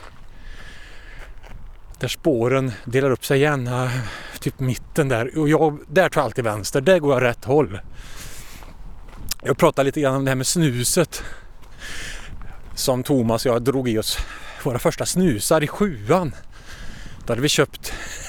där 2.01 2.09
spåren 2.09 2.73
delar 2.85 3.11
upp 3.11 3.25
sig 3.25 3.38
igen, 3.38 3.71
typ 4.40 4.61
mitten 4.61 5.09
där. 5.09 5.38
Och 5.38 5.49
jag, 5.49 5.79
där 5.88 6.09
tar 6.09 6.21
jag 6.21 6.25
alltid 6.25 6.45
vänster, 6.45 6.81
där 6.81 6.99
går 6.99 7.12
jag 7.12 7.23
rätt 7.23 7.45
håll. 7.45 7.81
Jag 9.43 9.59
pratade 9.59 9.87
lite 9.87 10.01
grann 10.01 10.14
om 10.14 10.25
det 10.25 10.31
här 10.31 10.37
med 10.37 10.47
snuset. 10.47 11.23
Som 12.75 13.03
Thomas 13.03 13.47
och 13.47 13.53
jag 13.53 13.62
drog 13.62 13.88
i 13.88 13.99
oss 13.99 14.19
våra 14.64 14.79
första 14.79 15.07
snusar 15.07 15.64
i 15.64 15.66
sjuan. 15.66 16.33
Då 17.26 17.33
hade 17.33 17.42
vi 17.42 17.48
köpt 17.48 17.92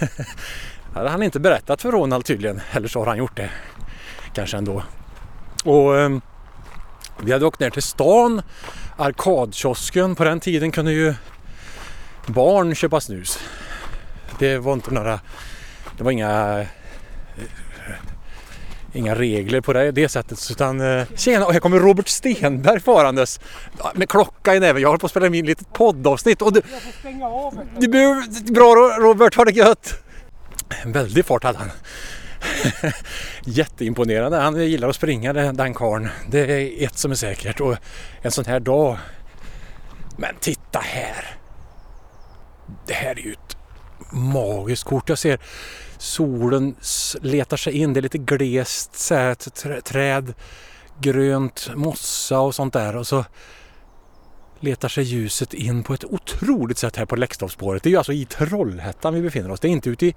det 0.93 0.99
hade 0.99 1.09
han 1.09 1.23
inte 1.23 1.39
berättat 1.39 1.81
för 1.81 1.91
Ronald 1.91 2.25
tydligen. 2.25 2.61
Eller 2.71 2.87
så 2.87 2.99
har 2.99 3.05
han 3.05 3.17
gjort 3.17 3.37
det. 3.37 3.49
Kanske 4.33 4.57
ändå. 4.57 4.83
Och 5.63 5.97
eh, 5.97 6.09
vi 7.23 7.31
hade 7.31 7.45
åkt 7.45 7.59
ner 7.59 7.69
till 7.69 7.81
stan 7.81 8.41
arkadkiosken. 8.97 10.15
På 10.15 10.23
den 10.23 10.39
tiden 10.39 10.71
kunde 10.71 10.91
ju 10.91 11.13
barn 12.25 12.75
köpa 12.75 13.01
snus. 13.01 13.39
Det 14.39 14.57
var 14.57 14.73
inte 14.73 14.91
några... 14.91 15.19
Det 15.97 16.03
var 16.03 16.11
inga... 16.11 16.65
Inga 18.93 19.15
regler 19.15 19.61
på 19.61 19.73
det, 19.73 19.91
det 19.91 20.09
sättet 20.09 20.47
utan... 20.51 20.81
eh, 20.81 21.05
Tjena! 21.15 21.45
Och 21.45 21.53
här 21.53 21.59
kommer 21.59 21.79
Robert 21.79 22.07
Stenberg 22.07 22.79
farandes 22.79 23.39
med 23.95 24.09
klocka 24.09 24.55
i 24.55 24.59
näven. 24.59 24.81
Jag 24.81 24.89
håller 24.89 24.99
på 24.99 25.05
att 25.05 25.11
spela 25.11 25.27
in 25.27 25.45
litet 25.45 25.73
poddavsnitt 25.73 26.41
och 26.41 26.53
du... 26.53 26.61
Du 27.79 27.87
behöver... 27.87 28.51
Bra 28.53 28.75
Robert, 28.99 29.35
ha 29.35 29.45
det 29.45 29.51
gött! 29.51 29.93
En 30.83 30.91
väldig 30.91 31.25
fart 31.25 31.43
hade 31.43 31.57
han. 31.57 31.69
Jätteimponerande. 33.45 34.37
Han 34.37 34.55
gillar 34.69 34.89
att 34.89 34.95
springa 34.95 35.33
den 35.33 35.57
den 35.57 35.73
karln. 35.73 36.09
Det 36.29 36.39
är 36.39 36.85
ett 36.85 36.97
som 36.97 37.11
är 37.11 37.15
säkert. 37.15 37.59
Och 37.59 37.75
en 38.21 38.31
sån 38.31 38.45
här 38.45 38.59
dag. 38.59 38.97
Men 40.17 40.35
titta 40.39 40.79
här! 40.79 41.35
Det 42.87 42.93
här 42.93 43.11
är 43.11 43.21
ju 43.23 43.31
ett 43.31 43.57
magiskt 44.11 44.83
kort. 44.83 45.09
Jag 45.09 45.17
ser 45.17 45.39
solen 46.01 46.75
letar 47.21 47.57
sig 47.57 47.73
in. 47.73 47.93
Det 47.93 47.99
är 47.99 48.01
lite 48.01 48.17
glest 48.17 48.95
så 48.95 49.15
här, 49.15 49.31
ett 49.31 49.85
träd, 49.85 50.33
grönt, 50.99 51.69
mossa 51.75 52.39
och 52.39 52.55
sånt 52.55 52.73
där. 52.73 52.95
Och 52.95 53.07
så 53.07 53.25
letar 54.59 54.87
sig 54.87 55.03
ljuset 55.03 55.53
in 55.53 55.83
på 55.83 55.93
ett 55.93 56.03
otroligt 56.03 56.77
sätt 56.77 56.95
här 56.95 57.05
på 57.05 57.15
Läxtorpsspåret. 57.15 57.83
Det 57.83 57.89
är 57.89 57.91
ju 57.91 57.97
alltså 57.97 58.13
i 58.13 58.25
Trollhättan 58.25 59.13
vi 59.13 59.21
befinner 59.21 59.51
oss. 59.51 59.59
Det 59.59 59.67
är 59.67 59.69
inte 59.69 59.89
ute 59.89 60.05
i 60.05 60.15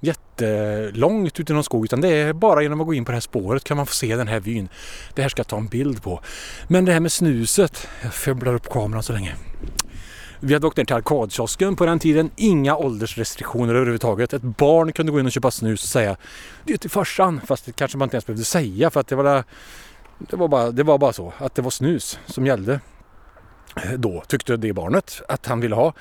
jättelångt 0.00 1.40
ute 1.40 1.52
i 1.52 1.54
någon 1.54 1.64
skog 1.64 1.84
utan 1.84 2.00
det 2.00 2.08
är 2.08 2.32
bara 2.32 2.62
genom 2.62 2.80
att 2.80 2.86
gå 2.86 2.94
in 2.94 3.04
på 3.04 3.12
det 3.12 3.16
här 3.16 3.20
spåret 3.20 3.64
kan 3.64 3.76
man 3.76 3.86
få 3.86 3.94
se 3.94 4.16
den 4.16 4.28
här 4.28 4.40
vyn. 4.40 4.68
Det 5.14 5.22
här 5.22 5.28
ska 5.28 5.40
jag 5.40 5.46
ta 5.46 5.56
en 5.56 5.66
bild 5.66 6.02
på. 6.02 6.20
Men 6.68 6.84
det 6.84 6.92
här 6.92 7.00
med 7.00 7.12
snuset, 7.12 7.88
jag 8.02 8.14
febblar 8.14 8.54
upp 8.54 8.68
kameran 8.68 9.02
så 9.02 9.12
länge. 9.12 9.34
Vi 10.40 10.54
hade 10.54 10.66
åkt 10.66 10.76
ner 10.76 10.84
till 10.84 10.96
arkadkiosken 10.96 11.76
på 11.76 11.86
den 11.86 11.98
tiden. 11.98 12.30
Inga 12.36 12.76
åldersrestriktioner 12.76 13.74
överhuvudtaget. 13.74 14.32
Ett 14.32 14.42
barn 14.42 14.92
kunde 14.92 15.12
gå 15.12 15.20
in 15.20 15.26
och 15.26 15.32
köpa 15.32 15.50
snus 15.50 15.82
och 15.82 15.88
säga 15.88 16.16
det 16.64 16.72
är 16.72 16.76
till 16.76 16.90
farsan. 16.90 17.40
Fast 17.46 17.66
det 17.66 17.72
kanske 17.72 17.98
man 17.98 18.06
inte 18.06 18.16
ens 18.16 18.26
behövde 18.26 18.44
säga 18.44 18.90
för 18.90 19.00
att 19.00 19.08
det 19.08 19.16
var, 19.16 19.44
det 20.18 20.36
var, 20.36 20.48
bara, 20.48 20.70
det 20.70 20.82
var 20.82 20.98
bara 20.98 21.12
så 21.12 21.32
att 21.38 21.54
det 21.54 21.62
var 21.62 21.70
snus 21.70 22.18
som 22.26 22.46
gällde 22.46 22.80
eh, 23.76 23.92
då 23.92 24.22
tyckte 24.26 24.56
det 24.56 24.72
barnet 24.72 25.22
att 25.28 25.46
han 25.46 25.60
ville 25.60 25.74
ha. 25.74 25.92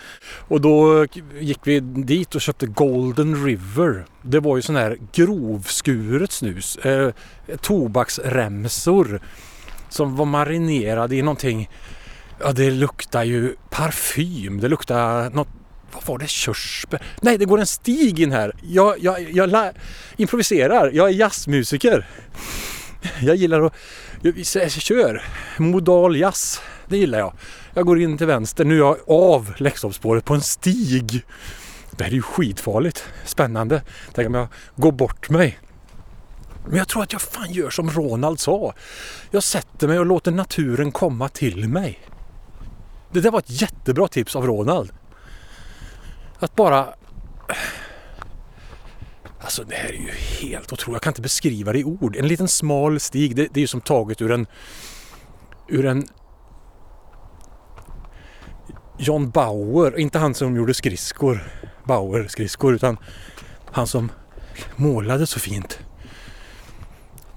Och 0.47 0.61
då 0.61 1.05
gick 1.39 1.59
vi 1.63 1.79
dit 1.79 2.35
och 2.35 2.41
köpte 2.41 2.65
Golden 2.65 3.45
River. 3.45 4.05
Det 4.21 4.39
var 4.39 4.55
ju 4.55 4.61
sån 4.61 4.75
här 4.75 4.97
grovskuret 5.13 6.31
snus. 6.31 6.77
Eh, 6.77 7.11
tobaksremsor 7.61 9.21
som 9.89 10.15
var 10.15 10.25
marinerade 10.25 11.15
i 11.15 11.21
någonting. 11.21 11.69
Ja, 12.39 12.51
det 12.51 12.71
luktar 12.71 13.23
ju 13.23 13.55
parfym. 13.69 14.59
Det 14.59 14.67
luktar 14.67 15.29
något 15.29 15.47
vad 15.95 16.05
var 16.07 16.17
det? 16.17 16.29
Körsbär? 16.29 17.01
Nej, 17.21 17.37
det 17.37 17.45
går 17.45 17.59
en 17.59 17.65
stig 17.65 18.19
in 18.19 18.31
här. 18.31 18.51
Jag, 18.63 18.95
jag, 18.99 19.31
jag 19.31 19.49
la, 19.49 19.71
improviserar. 20.17 20.91
Jag 20.93 21.09
är 21.09 21.13
jazzmusiker. 21.13 22.07
Jag 23.21 23.35
gillar 23.35 23.61
att... 23.61 23.73
Jag, 24.21 24.37
jag 24.55 24.71
kör 24.71 25.23
modal 25.57 26.15
jazz. 26.15 26.61
Det 26.87 26.97
gillar 26.97 27.19
jag. 27.19 27.33
Jag 27.73 27.85
går 27.85 28.01
in 28.01 28.17
till 28.17 28.27
vänster. 28.27 28.65
Nu 28.65 28.75
är 28.75 28.79
jag 28.79 28.97
av 29.07 29.53
Läxtorpsspåret 29.57 30.25
på 30.25 30.33
en 30.33 30.41
stig. 30.41 31.25
Det 31.91 32.03
här 32.03 32.11
är 32.11 32.15
ju 32.15 32.21
skitfarligt. 32.21 33.05
Spännande. 33.25 33.81
Tänk 34.13 34.27
om 34.27 34.33
jag 34.33 34.47
går 34.75 34.91
bort 34.91 35.29
mig. 35.29 35.59
Men 36.67 36.77
jag 36.77 36.87
tror 36.87 37.03
att 37.03 37.13
jag 37.13 37.21
fan 37.21 37.51
gör 37.51 37.69
som 37.69 37.89
Ronald 37.89 38.39
sa. 38.39 38.73
Jag 39.31 39.43
sätter 39.43 39.87
mig 39.87 39.99
och 39.99 40.05
låter 40.05 40.31
naturen 40.31 40.91
komma 40.91 41.29
till 41.29 41.69
mig. 41.69 41.99
Det 43.15 43.21
där 43.21 43.31
var 43.31 43.39
ett 43.39 43.61
jättebra 43.61 44.07
tips 44.07 44.35
av 44.35 44.47
Ronald. 44.47 44.91
Att 46.39 46.55
bara... 46.55 46.87
Alltså 49.39 49.63
det 49.63 49.75
här 49.75 49.89
är 49.89 49.93
ju 49.93 50.11
helt 50.11 50.73
otroligt. 50.73 50.95
Jag 50.95 51.01
kan 51.01 51.11
inte 51.11 51.21
beskriva 51.21 51.73
det 51.73 51.79
i 51.79 51.83
ord. 51.83 52.15
En 52.15 52.27
liten 52.27 52.47
smal 52.47 52.99
stig. 52.99 53.35
Det, 53.35 53.47
det 53.51 53.59
är 53.59 53.61
ju 53.61 53.67
som 53.67 53.81
taget 53.81 54.21
ur 54.21 54.31
en... 54.31 54.47
Ur 55.67 55.85
en... 55.85 56.03
John 58.97 59.29
Bauer. 59.29 59.99
Inte 59.99 60.19
han 60.19 60.33
som 60.33 60.55
gjorde 60.55 60.73
skridskor. 60.73 61.51
Bauer 61.83 62.27
skridskor. 62.27 62.75
Utan 62.75 62.97
han 63.71 63.87
som 63.87 64.11
målade 64.75 65.27
så 65.27 65.39
fint. 65.39 65.79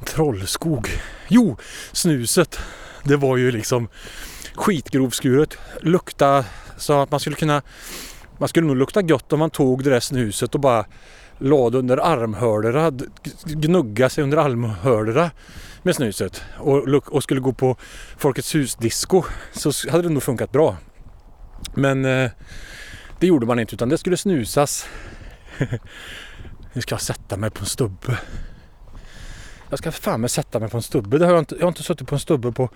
Trollskog. 0.04 0.88
Jo, 1.28 1.56
snuset. 1.92 2.58
Det 3.04 3.16
var 3.16 3.36
ju 3.36 3.50
liksom 3.50 3.88
skitgrovskuret. 4.58 5.58
Lukta 5.80 6.44
så 6.76 7.02
att 7.02 7.10
man 7.10 7.20
skulle 7.20 7.36
kunna... 7.36 7.62
Man 8.38 8.48
skulle 8.48 8.66
nog 8.66 8.76
lukta 8.76 9.02
gott 9.02 9.32
om 9.32 9.38
man 9.38 9.50
tog 9.50 9.84
det 9.84 9.90
där 9.90 10.00
snuset 10.00 10.54
och 10.54 10.60
bara 10.60 10.86
lade 11.38 11.78
under 11.78 11.96
armhålorna, 11.96 12.92
gnugga 13.44 14.08
sig 14.08 14.24
under 14.24 14.38
armhålorna 14.38 15.30
med 15.82 15.94
snuset 15.94 16.42
och, 16.56 16.88
och 17.08 17.22
skulle 17.22 17.40
gå 17.40 17.52
på 17.52 17.76
Folkets 18.16 18.54
hus-disco 18.54 19.22
så 19.52 19.90
hade 19.90 20.02
det 20.02 20.08
nog 20.08 20.22
funkat 20.22 20.52
bra. 20.52 20.76
Men 21.74 22.04
eh, 22.04 22.30
det 23.20 23.26
gjorde 23.26 23.46
man 23.46 23.58
inte 23.58 23.74
utan 23.74 23.88
det 23.88 23.98
skulle 23.98 24.16
snusas. 24.16 24.86
nu 26.72 26.80
ska 26.80 26.94
jag 26.94 27.02
sätta 27.02 27.36
mig 27.36 27.50
på 27.50 27.60
en 27.60 27.66
stubbe. 27.66 28.18
Jag 29.70 29.78
ska 29.78 29.92
fan 29.92 30.20
med 30.20 30.30
sätta 30.30 30.58
mig 30.58 30.68
på 30.68 30.76
en 30.76 30.82
stubbe. 30.82 31.18
Det 31.18 31.26
har 31.26 31.32
jag, 31.32 31.40
inte, 31.40 31.54
jag 31.54 31.62
har 31.62 31.68
inte 31.68 31.82
suttit 31.82 32.08
på 32.08 32.14
en 32.14 32.20
stubbe 32.20 32.52
på 32.52 32.70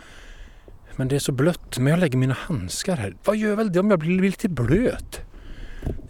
men 0.97 1.09
det 1.09 1.15
är 1.15 1.21
så 1.21 1.33
blött. 1.33 1.79
Men 1.79 1.87
jag 1.87 2.01
lägger 2.01 2.19
mina 2.19 2.35
handskar 2.35 2.97
här. 2.97 3.15
Vad 3.25 3.37
gör 3.37 3.57
väl 3.57 3.73
det 3.73 3.81
om 3.81 3.91
jag 3.91 3.99
blir 3.99 4.21
lite 4.21 4.49
blöt? 4.49 5.21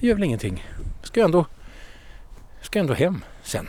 Det 0.01 0.07
gör 0.07 0.15
väl 0.15 0.25
ingenting. 0.25 0.67
Ska 1.03 1.21
jag 1.21 1.25
ändå, 1.25 1.47
ska 2.61 2.79
jag 2.79 2.85
ändå 2.85 2.95
hem 2.95 3.25
sen. 3.43 3.69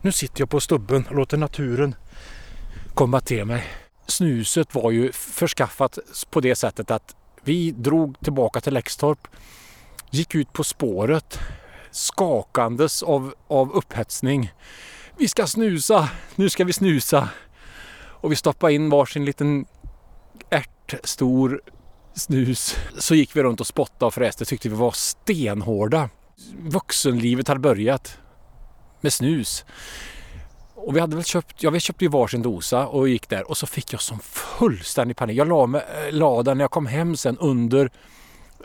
Nu 0.00 0.12
sitter 0.12 0.40
jag 0.40 0.50
på 0.50 0.60
stubben 0.60 1.06
och 1.06 1.14
låter 1.14 1.36
naturen 1.36 1.94
komma 2.94 3.20
till 3.20 3.44
mig. 3.44 3.64
Snuset 4.06 4.74
var 4.74 4.90
ju 4.90 5.12
förskaffat 5.12 5.98
på 6.30 6.40
det 6.40 6.54
sättet 6.54 6.90
att 6.90 7.16
vi 7.44 7.70
drog 7.70 8.20
tillbaka 8.20 8.60
till 8.60 8.74
Läxtorp, 8.74 9.28
gick 10.10 10.34
ut 10.34 10.52
på 10.52 10.64
spåret, 10.64 11.38
skakandes 11.90 13.02
av, 13.02 13.34
av 13.48 13.72
upphetsning. 13.72 14.52
Vi 15.18 15.28
ska 15.28 15.46
snusa! 15.46 16.08
Nu 16.34 16.48
ska 16.48 16.64
vi 16.64 16.72
snusa! 16.72 17.28
Och 17.94 18.32
vi 18.32 18.36
stoppade 18.36 18.72
in 18.72 18.90
varsin 18.90 19.24
liten 19.24 19.66
stor 21.04 21.60
snus. 22.14 22.76
Så 22.98 23.14
gick 23.14 23.36
vi 23.36 23.42
runt 23.42 23.60
och 23.60 23.66
spottade 23.66 24.06
och 24.06 24.14
fräste. 24.14 24.44
Tyckte 24.44 24.68
vi 24.68 24.74
var 24.74 24.90
stenhårda. 24.90 26.08
Vuxenlivet 26.58 27.48
hade 27.48 27.60
börjat 27.60 28.18
med 29.00 29.12
snus. 29.12 29.64
Och 30.74 30.96
vi 30.96 31.00
hade 31.00 31.16
väl 31.16 31.24
köpt, 31.24 31.62
ja 31.62 31.70
vi 31.70 31.80
köpte 31.80 32.04
ju 32.04 32.10
varsin 32.10 32.42
dosa 32.42 32.86
och 32.86 33.08
gick 33.08 33.28
där 33.28 33.50
och 33.50 33.56
så 33.56 33.66
fick 33.66 33.92
jag 33.92 34.00
som 34.00 34.18
fullständig 34.18 35.16
panik. 35.16 35.36
Jag 35.36 35.48
la, 35.48 35.66
med, 35.66 35.80
eh, 35.80 36.12
la 36.12 36.42
den 36.42 36.58
när 36.58 36.64
jag 36.64 36.70
kom 36.70 36.86
hem 36.86 37.16
sen 37.16 37.38
under 37.38 37.90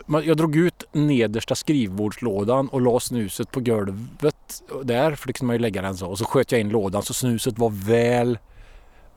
jag 0.06 0.36
drog 0.36 0.56
ut 0.56 0.84
nedersta 0.92 1.54
skrivbordslådan 1.54 2.68
och 2.68 2.80
la 2.80 3.00
snuset 3.00 3.50
på 3.50 3.60
golvet 3.60 4.62
där, 4.82 5.14
för 5.14 5.26
det 5.26 5.32
kunde 5.32 5.46
man 5.46 5.56
ju 5.56 5.62
lägga 5.62 5.82
den 5.82 5.96
så. 5.96 6.06
Och 6.06 6.18
så 6.18 6.24
sköt 6.24 6.52
jag 6.52 6.60
in 6.60 6.68
lådan 6.68 7.02
så 7.02 7.14
snuset 7.14 7.58
var 7.58 7.70
väl, 7.70 8.38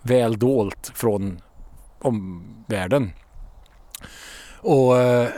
väl 0.02 0.40
dolt 0.40 0.92
från 0.96 1.42
omvärlden. 2.02 3.14
Och, 4.60 4.98
eh, 4.98 5.30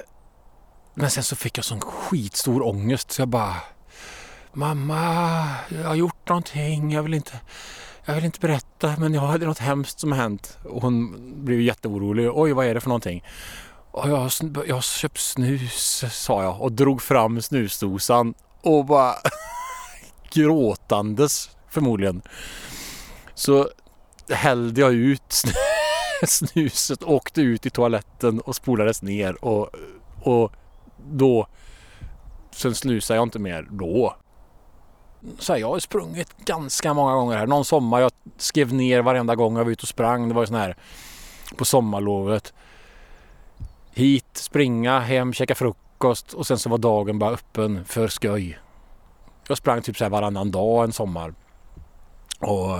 men 0.93 1.09
sen 1.09 1.23
så 1.23 1.35
fick 1.35 1.57
jag 1.57 1.65
sån 1.65 1.81
skitstor 1.81 2.67
ångest 2.67 3.11
så 3.11 3.21
jag 3.21 3.27
bara 3.27 3.55
Mamma, 4.55 5.45
jag 5.69 5.83
har 5.83 5.95
gjort 5.95 6.29
någonting. 6.29 6.91
Jag 6.91 7.03
vill 7.03 7.13
inte, 7.13 7.39
jag 8.05 8.15
vill 8.15 8.25
inte 8.25 8.39
berätta 8.39 8.95
men 8.97 9.13
jag 9.13 9.21
hade 9.21 9.45
något 9.45 9.59
hemskt 9.59 9.99
som 9.99 10.11
har 10.11 10.19
hänt. 10.19 10.57
Och 10.63 10.81
hon 10.81 11.15
blev 11.45 11.61
jätteorolig. 11.61 12.29
Oj, 12.33 12.53
vad 12.53 12.65
är 12.65 12.73
det 12.73 12.81
för 12.81 12.89
någonting? 12.89 13.23
Och 13.91 14.09
jag, 14.09 14.17
har 14.17 14.31
jag 14.67 14.75
har 14.75 14.81
köpt 14.81 15.19
snus, 15.19 16.03
sa 16.11 16.43
jag 16.43 16.61
och 16.61 16.71
drog 16.71 17.01
fram 17.01 17.41
snusdosan 17.41 18.33
och 18.61 18.85
bara 18.85 19.15
gråtandes 20.33 21.49
förmodligen. 21.69 22.21
Så 23.35 23.69
hällde 24.29 24.81
jag 24.81 24.93
ut 24.93 25.23
snus 25.27 25.72
snuset, 26.27 27.03
åkte 27.03 27.41
ut 27.41 27.65
i 27.65 27.69
toaletten 27.69 28.39
och 28.39 28.55
spolades 28.55 29.01
ner 29.01 29.45
och, 29.45 29.69
och 30.23 30.51
då 31.11 31.47
sen 32.51 32.75
snusade 32.75 33.17
jag 33.17 33.25
inte 33.25 33.39
mer 33.39 33.67
då. 33.71 34.15
Så 35.39 35.53
här, 35.53 35.59
jag 35.59 35.69
har 35.69 35.79
sprungit 35.79 36.37
ganska 36.37 36.93
många 36.93 37.13
gånger 37.13 37.37
här. 37.37 37.47
Någon 37.47 37.65
sommar 37.65 37.99
jag 37.99 38.11
skrev 38.37 38.73
ner 38.73 39.01
varenda 39.01 39.35
gång 39.35 39.57
jag 39.57 39.63
var 39.63 39.71
ute 39.71 39.81
och 39.83 39.87
sprang. 39.87 40.27
Det 40.27 40.35
var 40.35 40.41
ju 40.41 40.47
sån 40.47 40.55
här 40.55 40.75
på 41.57 41.65
sommarlovet. 41.65 42.53
Hit, 43.91 44.37
springa, 44.37 44.99
hem, 44.99 45.33
käka 45.33 45.55
frukost 45.55 46.33
och 46.33 46.47
sen 46.47 46.59
så 46.59 46.69
var 46.69 46.77
dagen 46.77 47.19
bara 47.19 47.31
öppen 47.31 47.85
för 47.85 48.07
skoj. 48.07 48.59
Jag 49.47 49.57
sprang 49.57 49.81
typ 49.81 49.97
så 49.97 50.03
här 50.03 50.09
varannan 50.09 50.51
dag 50.51 50.83
en 50.83 50.93
sommar. 50.93 51.33
Och 52.39 52.77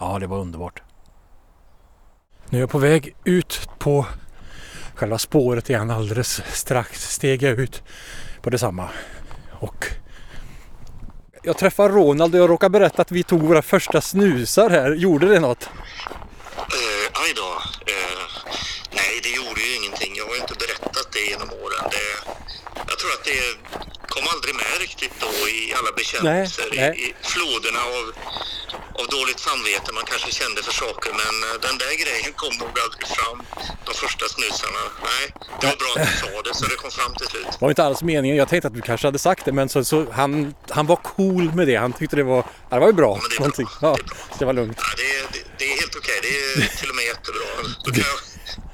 eh, 0.00 0.06
Ja, 0.06 0.18
det 0.18 0.26
var 0.26 0.38
underbart. 0.38 0.82
Nu 2.50 2.58
är 2.58 2.62
jag 2.62 2.70
på 2.70 2.78
väg 2.78 3.16
ut 3.24 3.68
på 3.78 4.06
själva 4.94 5.18
spåret 5.18 5.70
igen 5.70 5.90
alldeles 5.90 6.42
strax 6.52 7.10
steg 7.10 7.42
jag 7.42 7.58
ut 7.58 7.82
på 8.42 8.50
detsamma. 8.50 8.88
Och 9.50 9.86
jag 11.42 11.58
träffade 11.58 11.94
Ronald 11.94 12.34
och 12.34 12.40
jag 12.40 12.50
råkade 12.50 12.70
berätta 12.70 13.02
att 13.02 13.12
vi 13.12 13.22
tog 13.22 13.42
våra 13.42 13.62
första 13.62 14.00
snusar 14.00 14.70
här. 14.70 14.94
Gjorde 14.94 15.26
det 15.26 15.40
något? 15.40 15.68
Uh, 16.56 17.22
aj 17.24 17.32
då. 17.36 17.50
Eh, 17.92 18.28
nej, 18.90 19.20
det 19.22 19.28
gjorde 19.28 19.60
ju 19.60 19.76
ingenting. 19.76 20.12
Jag 20.16 20.26
har 20.26 20.36
inte 20.36 20.54
berättat 20.54 21.08
det 21.12 21.30
genom 21.30 21.48
åren. 21.48 21.84
Det, 21.90 22.30
jag 22.88 22.98
tror 22.98 23.10
att 23.12 23.24
det 23.24 23.97
kom 24.14 24.24
aldrig 24.34 24.54
med 24.62 24.72
riktigt 24.86 25.14
då 25.24 25.32
i 25.58 25.60
alla 25.78 25.92
bekännelser. 26.00 26.64
Nej, 26.70 26.80
nej. 26.80 27.00
I, 27.00 27.04
I 27.10 27.14
floderna 27.32 27.80
av, 27.96 28.04
av 29.00 29.06
dåligt 29.16 29.40
samvete 29.48 29.88
man 29.98 30.04
kanske 30.12 30.30
kände 30.40 30.60
för 30.68 30.72
saker. 30.84 31.10
Men 31.22 31.34
eh, 31.48 31.54
den 31.66 31.76
där 31.82 31.92
grejen 32.04 32.32
kom 32.42 32.52
nog 32.62 32.72
aldrig 32.84 33.06
fram. 33.18 33.38
De 33.86 33.92
första 34.04 34.24
snusarna. 34.34 34.82
Nej, 35.10 35.24
det 35.60 35.66
var 35.70 35.76
bra 35.82 35.90
att 35.96 36.08
du 36.12 36.16
sa 36.24 36.42
det 36.46 36.54
så 36.60 36.64
det 36.72 36.78
kom 36.84 36.90
fram 36.90 37.12
till 37.18 37.26
slut. 37.32 37.46
Det 37.52 37.60
var 37.64 37.68
inte 37.74 37.84
alls 37.88 38.02
meningen. 38.12 38.36
Jag 38.42 38.48
tänkte 38.48 38.68
att 38.68 38.74
du 38.80 38.80
kanske 38.90 39.06
hade 39.06 39.18
sagt 39.28 39.42
det 39.44 39.52
men 39.52 39.68
så, 39.68 39.84
så 39.84 40.06
han, 40.20 40.54
han 40.70 40.86
var 40.86 40.96
cool 40.96 41.46
med 41.58 41.66
det. 41.70 41.76
Han 41.76 41.92
tyckte 41.92 42.16
det 42.16 42.22
var, 42.34 42.42
ja, 42.70 42.74
det 42.76 42.80
var 42.80 42.86
ju 42.86 42.98
bra. 43.02 43.12
men 43.22 43.30
det 43.30 43.36
bra. 43.38 43.46
Det 43.56 43.64
Ja, 43.82 43.92
är 43.98 44.02
bra. 44.02 44.16
det 44.38 44.44
var 44.44 44.52
lugnt. 44.52 44.78
Ja, 44.80 44.84
det, 44.96 45.02
är, 45.18 45.22
det, 45.32 45.40
det 45.58 45.64
är 45.72 45.76
helt 45.80 45.96
okej. 45.96 46.18
Det 46.22 46.28
är 46.62 46.68
till 46.80 46.90
och 46.90 46.96
med 46.96 47.04
jättebra. 47.04 47.46
Då 47.84 47.90
kan 47.92 48.04
jag, 48.12 48.18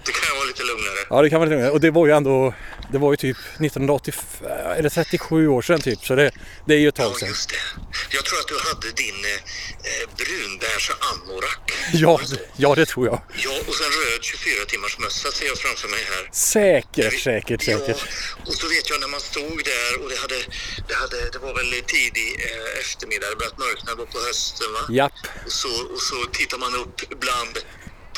då 0.07 0.13
kan 0.13 0.25
jag 0.29 0.35
vara 0.35 0.45
lite 0.47 0.63
lugnare. 0.63 1.01
Ja 1.11 1.23
det 1.23 1.31
kan 1.31 1.41
man 1.41 1.49
lugnt. 1.49 1.73
Och 1.73 1.81
det 1.81 1.91
var 1.91 2.07
ju 2.07 2.13
ändå, 2.13 2.55
det 2.95 2.99
var 2.99 3.13
ju 3.13 3.17
typ 3.17 3.37
1985, 3.61 4.49
eller 4.79 4.89
37 4.89 5.49
år 5.49 5.63
sedan 5.63 5.81
typ. 5.81 6.05
Så 6.07 6.15
det, 6.15 6.31
det 6.67 6.75
är 6.75 6.79
ju 6.79 6.89
ett 6.89 6.95
tag 6.95 7.13
Ja, 7.13 7.19
sedan. 7.19 7.29
just 7.29 7.49
det. 7.49 7.63
Jag 8.17 8.25
tror 8.25 8.39
att 8.41 8.49
du 8.49 8.59
hade 8.69 8.89
din 9.05 9.21
eh, 9.25 9.41
eh, 9.91 10.05
brunbärs 10.21 10.91
anorak. 11.13 11.65
Ja, 11.93 12.21
ja 12.57 12.75
det 12.75 12.87
tror 12.87 13.07
jag. 13.07 13.19
Ja, 13.47 13.51
och 13.69 13.75
sen 13.75 13.91
röd 14.01 14.23
24 14.23 14.65
timmars 14.65 14.99
mössa 14.99 15.29
ser 15.33 15.47
jag 15.47 15.59
framför 15.59 15.89
mig 15.89 16.03
här. 16.13 16.29
Säkert, 16.33 17.21
säkert, 17.21 17.63
säkert. 17.63 18.01
Ja, 18.01 18.43
och 18.49 18.55
så 18.55 18.69
vet 18.69 18.91
jag 18.91 19.01
när 19.01 19.09
man 19.09 19.21
stod 19.21 19.57
där 19.75 19.93
och 20.03 20.09
det 20.11 20.19
hade, 20.25 20.39
det 20.89 20.95
hade, 21.03 21.19
det 21.35 21.39
var 21.47 21.55
väl 21.61 21.71
tidig 21.97 22.29
eh, 22.47 22.81
eftermiddag, 22.83 23.27
det 23.31 23.37
börjat 23.37 23.59
mörkna 23.59 23.91
då 23.95 24.07
på 24.07 24.19
hösten 24.29 24.69
va? 24.77 24.83
Japp. 24.99 25.19
Och 25.47 25.53
så, 25.53 25.73
och 25.95 26.03
så 26.09 26.17
tittar 26.39 26.59
man 26.59 26.75
upp 26.83 26.97
bland 27.25 27.55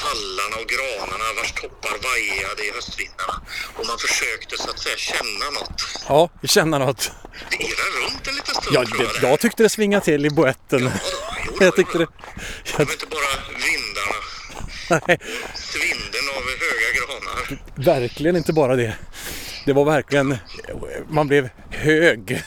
tallarna 0.05 0.57
och 0.63 0.69
granarna 0.75 1.25
vars 1.39 1.53
toppar 1.53 1.97
vajade 2.09 2.63
i 2.69 2.71
höstvindarna. 2.75 3.35
Och 3.77 3.87
man 3.87 3.99
försökte 3.99 4.57
så 4.59 4.71
att 4.71 4.79
säga 4.79 4.97
känna 4.97 5.51
något. 5.59 5.83
Ja, 6.09 6.31
känna 6.45 6.79
något. 6.79 7.11
Det 7.51 7.57
irrade 7.57 7.97
runt 8.07 8.27
en 8.29 8.35
liten 8.35 8.55
stund 8.55 8.77
Ja, 8.77 8.85
tror 8.85 9.03
jag. 9.05 9.21
det, 9.23 9.29
jag 9.29 9.41
tyckte 9.41 9.63
det 9.63 9.69
svingade 9.69 10.05
till 10.05 10.27
i 10.27 10.31
boetten. 10.31 10.83
Ja, 10.83 11.37
jo, 11.47 11.53
Jag 11.61 11.77
tyckte 11.77 11.99
det. 11.99 12.07
Det 12.77 12.85
var 12.85 12.93
inte 12.93 13.07
bara 13.07 13.31
vindarna. 13.67 14.19
Nej, 15.09 15.19
Svinden 15.55 16.25
av 16.37 16.43
höga 16.65 16.89
granar. 16.99 17.59
verkligen 17.95 18.37
inte 18.37 18.53
bara 18.53 18.77
det. 18.77 18.97
Det 19.67 19.73
var 19.73 19.85
verkligen, 19.85 20.39
man 21.11 21.29
blev 21.29 21.49
hög. 21.71 22.43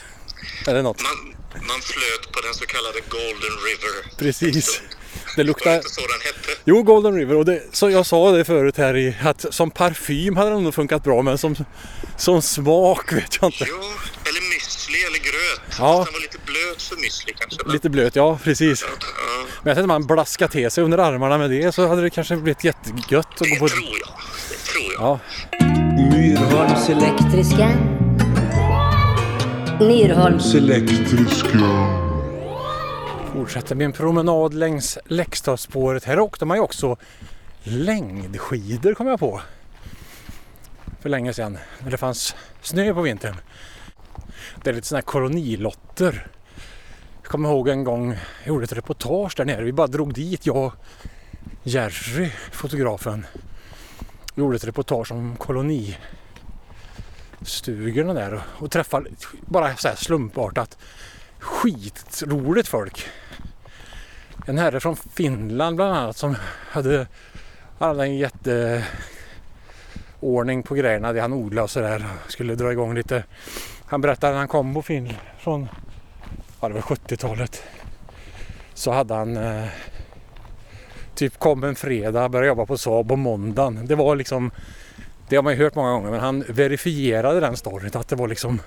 Eller 0.66 0.82
något. 0.82 1.02
Man, 1.02 1.34
man 1.66 1.80
flöt 1.80 2.32
på 2.32 2.40
den 2.40 2.54
så 2.54 2.66
kallade 2.66 3.00
Golden 3.08 3.56
River. 3.66 4.16
Precis. 4.18 4.82
Det 5.36 5.42
luktar... 5.44 5.74
inte 5.76 5.88
så 5.88 6.00
den 6.00 6.20
hette? 6.24 6.60
Jo, 6.64 6.82
Golden 6.82 7.14
River. 7.14 7.34
Och 7.36 7.44
det, 7.44 7.62
så 7.72 7.90
jag 7.90 8.06
sa 8.06 8.30
det 8.32 8.44
förut 8.44 8.76
här 8.76 8.96
i 8.96 9.16
att 9.22 9.46
som 9.54 9.70
parfym 9.70 10.36
hade 10.36 10.50
den 10.50 10.64
nog 10.64 10.74
funkat 10.74 11.04
bra 11.04 11.22
men 11.22 11.38
som, 11.38 11.56
som 12.16 12.42
smak 12.42 13.12
vet 13.12 13.38
jag 13.40 13.48
inte. 13.48 13.64
Ja, 13.64 13.74
eller 14.28 14.40
müsli 14.40 15.06
eller 15.06 15.18
gröt. 15.18 15.60
Ja. 15.78 15.96
Fast 15.96 16.06
Den 16.06 16.12
var 16.14 16.20
lite 16.20 16.38
blöt 16.46 16.82
för 16.82 16.96
müsli 16.96 17.32
kanske. 17.38 17.58
men- 17.64 17.72
Lite 17.72 17.90
blöt, 17.90 18.16
ja 18.16 18.38
precis. 18.44 18.82
Ja, 18.82 18.88
Men 19.62 19.70
jag 19.70 19.76
tänkte 19.76 19.86
man 19.86 20.06
blaskar 20.06 20.48
till 20.48 20.70
sig 20.70 20.84
under 20.84 20.98
armarna 20.98 21.38
med 21.38 21.50
det 21.50 21.72
så 21.74 21.86
hade 21.88 22.02
det 22.02 22.10
kanske 22.10 22.36
blivit 22.36 22.64
jättegött 22.64 23.26
att 23.32 23.38
gå 23.40 23.46
det 23.46 23.58
på... 23.58 23.68
tror 23.68 23.98
jag. 24.06 24.10
Det 24.50 24.72
tror 24.72 24.92
jag. 24.92 25.02
Ja, 25.02 25.18
Myrholms 26.16 26.88
elektriska. 26.88 27.68
Myrholms 29.80 30.54
fortsätter 33.40 33.74
med 33.74 33.84
en 33.84 33.92
promenad 33.92 34.54
längs 34.54 34.98
Läckstadsspåret. 35.04 36.04
Här 36.04 36.20
åkte 36.20 36.44
man 36.44 36.56
ju 36.56 36.62
också 36.62 36.96
längdskidor 37.62 38.94
kom 38.94 39.06
jag 39.06 39.20
på. 39.20 39.40
För 41.00 41.08
länge 41.08 41.32
sedan. 41.32 41.58
När 41.82 41.90
det 41.90 41.96
fanns 41.96 42.34
snö 42.62 42.94
på 42.94 43.02
vintern. 43.02 43.34
Det 44.62 44.70
är 44.70 44.74
lite 44.74 44.86
sådana 44.86 44.98
här 44.98 45.06
kolonilotter. 45.06 46.26
Jag 47.22 47.30
kommer 47.30 47.48
ihåg 47.48 47.68
en 47.68 47.84
gång 47.84 48.10
jag 48.10 48.48
gjorde 48.48 48.64
ett 48.64 48.72
reportage 48.72 49.34
där 49.36 49.44
nere. 49.44 49.64
Vi 49.64 49.72
bara 49.72 49.86
drog 49.86 50.14
dit, 50.14 50.46
jag 50.46 50.56
och 50.56 50.74
Jerry, 51.62 52.30
fotografen. 52.52 53.26
Gjorde 54.34 54.56
ett 54.56 54.64
reportage 54.64 55.12
om 55.12 55.36
kolonistugorna 55.36 58.14
där 58.14 58.34
och, 58.34 58.42
och 58.62 58.70
träffade 58.70 59.10
bara 59.40 59.76
så 59.76 59.88
här 59.88 59.96
slumpartat 59.96 60.78
skitroligt 61.40 62.68
folk. 62.68 63.08
En 64.50 64.58
herre 64.58 64.80
från 64.80 64.96
Finland 64.96 65.76
bland 65.76 65.94
annat 65.94 66.16
som 66.16 66.36
hade, 66.70 67.06
hade 67.78 68.02
en 68.02 68.16
jätteordning 68.16 68.82
på 70.62 70.74
grejerna, 70.74 71.12
det 71.12 71.20
han 71.20 71.32
odlade 71.32 71.62
och 71.62 71.70
sådär. 71.70 72.06
Skulle 72.28 72.54
dra 72.54 72.72
igång 72.72 72.94
lite. 72.94 73.24
Han 73.86 74.00
berättade 74.00 74.32
när 74.32 74.38
han 74.38 74.48
kom 74.48 74.74
på 74.74 74.82
Finland 74.82 75.18
från 75.38 75.68
ja, 76.60 76.68
det 76.68 76.74
var 76.74 76.80
70-talet. 76.80 77.62
Så 78.74 78.90
hade 78.90 79.14
han 79.14 79.36
eh, 79.36 79.68
typ 81.14 81.38
kom 81.38 81.64
en 81.64 81.74
fredag, 81.74 82.28
började 82.28 82.48
jobba 82.48 82.66
på 82.66 82.78
Saab 82.78 83.08
på 83.08 83.16
måndagen. 83.16 83.86
Det 83.86 83.94
var 83.94 84.16
liksom, 84.16 84.50
det 85.28 85.36
har 85.36 85.42
man 85.42 85.52
ju 85.52 85.58
hört 85.64 85.74
många 85.74 85.92
gånger 85.92 86.10
men 86.10 86.20
han 86.20 86.44
verifierade 86.48 87.40
den 87.40 87.56
storyn 87.56 87.90
att 87.94 88.08
det 88.08 88.16
var 88.16 88.28
liksom, 88.28 88.60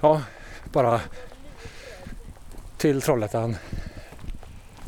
ja, 0.00 0.22
bara 0.72 1.00
till 2.78 3.02
Trollhättan. 3.02 3.56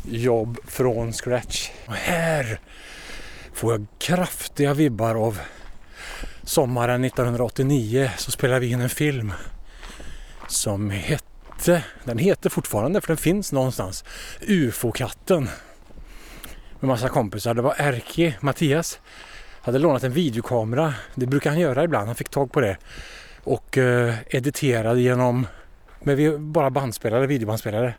Jobb 0.04 0.58
från 0.64 1.12
scratch. 1.12 1.70
Och 1.86 1.94
här 1.94 2.60
får 3.52 3.72
jag 3.72 3.86
kraftiga 3.98 4.74
vibbar 4.74 5.14
av 5.14 5.38
sommaren 6.42 7.04
1989 7.04 8.10
så 8.18 8.30
spelade 8.30 8.60
vi 8.60 8.70
in 8.70 8.80
en 8.80 8.88
film 8.88 9.32
som 10.48 10.90
hette, 10.90 11.84
den 12.04 12.18
heter 12.18 12.50
fortfarande 12.50 13.00
för 13.00 13.08
den 13.08 13.16
finns 13.16 13.52
någonstans, 13.52 14.04
UFO-katten. 14.40 15.48
Med 16.80 16.88
massa 16.88 17.08
kompisar. 17.08 17.54
Det 17.54 17.62
var 17.62 17.74
Erki, 17.78 18.34
Mattias, 18.40 19.00
hade 19.60 19.78
lånat 19.78 20.04
en 20.04 20.12
videokamera. 20.12 20.94
Det 21.14 21.26
brukar 21.26 21.50
han 21.50 21.60
göra 21.60 21.84
ibland, 21.84 22.06
han 22.06 22.16
fick 22.16 22.28
tag 22.28 22.52
på 22.52 22.60
det. 22.60 22.76
Och 23.44 23.78
eh, 23.78 24.14
editerade 24.30 25.00
genom 25.00 25.46
men 26.04 26.16
vi 26.16 26.38
bara 26.38 26.70
bandspelare, 26.70 27.26
videobandspelare. 27.26 27.94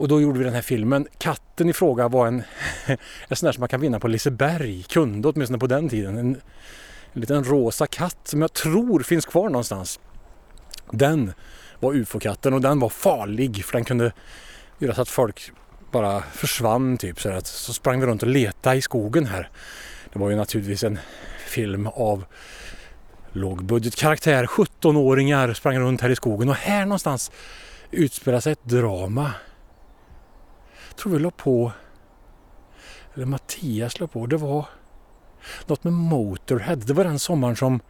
Och 0.00 0.08
då 0.08 0.20
gjorde 0.20 0.38
vi 0.38 0.44
den 0.44 0.54
här 0.54 0.62
filmen. 0.62 1.06
Katten 1.18 1.68
i 1.68 1.72
fråga 1.72 2.08
var 2.08 2.26
en, 2.26 2.42
en 3.28 3.36
sån 3.36 3.46
där 3.46 3.52
som 3.52 3.60
man 3.60 3.68
kan 3.68 3.80
vinna 3.80 4.00
på 4.00 4.08
Liseberg. 4.08 4.82
Kunde 4.82 5.28
åtminstone 5.28 5.58
på 5.58 5.66
den 5.66 5.88
tiden. 5.88 6.18
En, 6.18 6.40
en 7.12 7.20
liten 7.20 7.44
rosa 7.44 7.86
katt 7.86 8.18
som 8.24 8.40
jag 8.40 8.52
tror 8.52 9.00
finns 9.00 9.26
kvar 9.26 9.48
någonstans. 9.48 10.00
Den 10.90 11.32
var 11.80 11.94
ufo-katten 11.94 12.54
och 12.54 12.60
den 12.60 12.80
var 12.80 12.88
farlig 12.88 13.64
för 13.64 13.72
den 13.72 13.84
kunde 13.84 14.12
göra 14.78 14.94
så 14.94 15.02
att 15.02 15.08
folk 15.08 15.52
bara 15.90 16.22
försvann 16.22 16.98
typ. 16.98 17.20
Så, 17.20 17.30
att, 17.30 17.46
så 17.46 17.72
sprang 17.72 18.00
vi 18.00 18.06
runt 18.06 18.22
och 18.22 18.28
letade 18.28 18.76
i 18.76 18.82
skogen 18.82 19.26
här. 19.26 19.50
Det 20.12 20.18
var 20.18 20.30
ju 20.30 20.36
naturligtvis 20.36 20.84
en 20.84 20.98
film 21.46 21.86
av 21.86 22.24
lågbudgetkaraktär. 23.32 24.46
17-åringar 24.46 25.54
sprang 25.54 25.78
runt 25.78 26.00
här 26.00 26.10
i 26.10 26.16
skogen 26.16 26.48
och 26.48 26.54
här 26.54 26.84
någonstans 26.84 27.30
utspelar 27.90 28.40
sig 28.40 28.52
ett 28.52 28.64
drama. 28.64 29.32
Jag 30.90 30.96
tror 30.96 31.12
vi 31.12 31.18
la 31.18 31.30
på, 31.30 31.72
eller 33.14 33.26
Mattias 33.26 34.00
la 34.00 34.06
på, 34.06 34.26
det 34.26 34.36
var 34.36 34.66
något 35.66 35.84
med 35.84 35.92
Motorhead. 35.92 36.76
Det 36.76 36.92
var 36.92 37.04
den 37.04 37.18
sommaren 37.18 37.56
som 37.56 37.80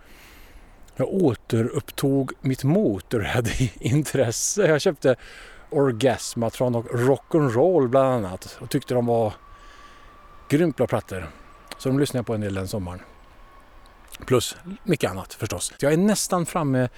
jag 0.96 1.08
återupptog 1.08 2.32
mitt 2.40 2.64
Motorhead-intresse. 2.64 4.66
Jag 4.66 4.80
köpte 4.80 5.16
Orgasmatron 5.70 6.74
och 6.74 6.86
Rock'n'Roll 6.86 7.88
bland 7.88 8.26
annat 8.26 8.58
och 8.60 8.70
tyckte 8.70 8.94
de 8.94 9.06
var 9.06 9.32
grymt 10.48 10.76
bra 10.76 10.86
plattor. 10.86 11.30
Så 11.78 11.88
de 11.88 11.98
lyssnade 11.98 12.18
jag 12.18 12.26
på 12.26 12.34
en 12.34 12.40
del 12.40 12.54
den 12.54 12.68
sommaren. 12.68 13.00
Plus 14.26 14.56
mycket 14.84 15.10
annat 15.10 15.34
förstås. 15.34 15.72
Jag 15.78 15.92
är 15.92 15.96
nästan 15.96 16.46
framme 16.46 16.88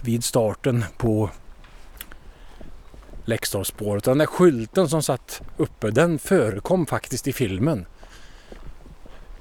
vid 0.00 0.24
starten 0.24 0.84
på 0.96 1.30
Läxtorpsspåret. 3.26 4.04
Den 4.04 4.18
där 4.18 4.26
skylten 4.26 4.88
som 4.88 5.02
satt 5.02 5.42
uppe, 5.56 5.90
den 5.90 6.18
förekom 6.18 6.86
faktiskt 6.86 7.28
i 7.28 7.32
filmen. 7.32 7.86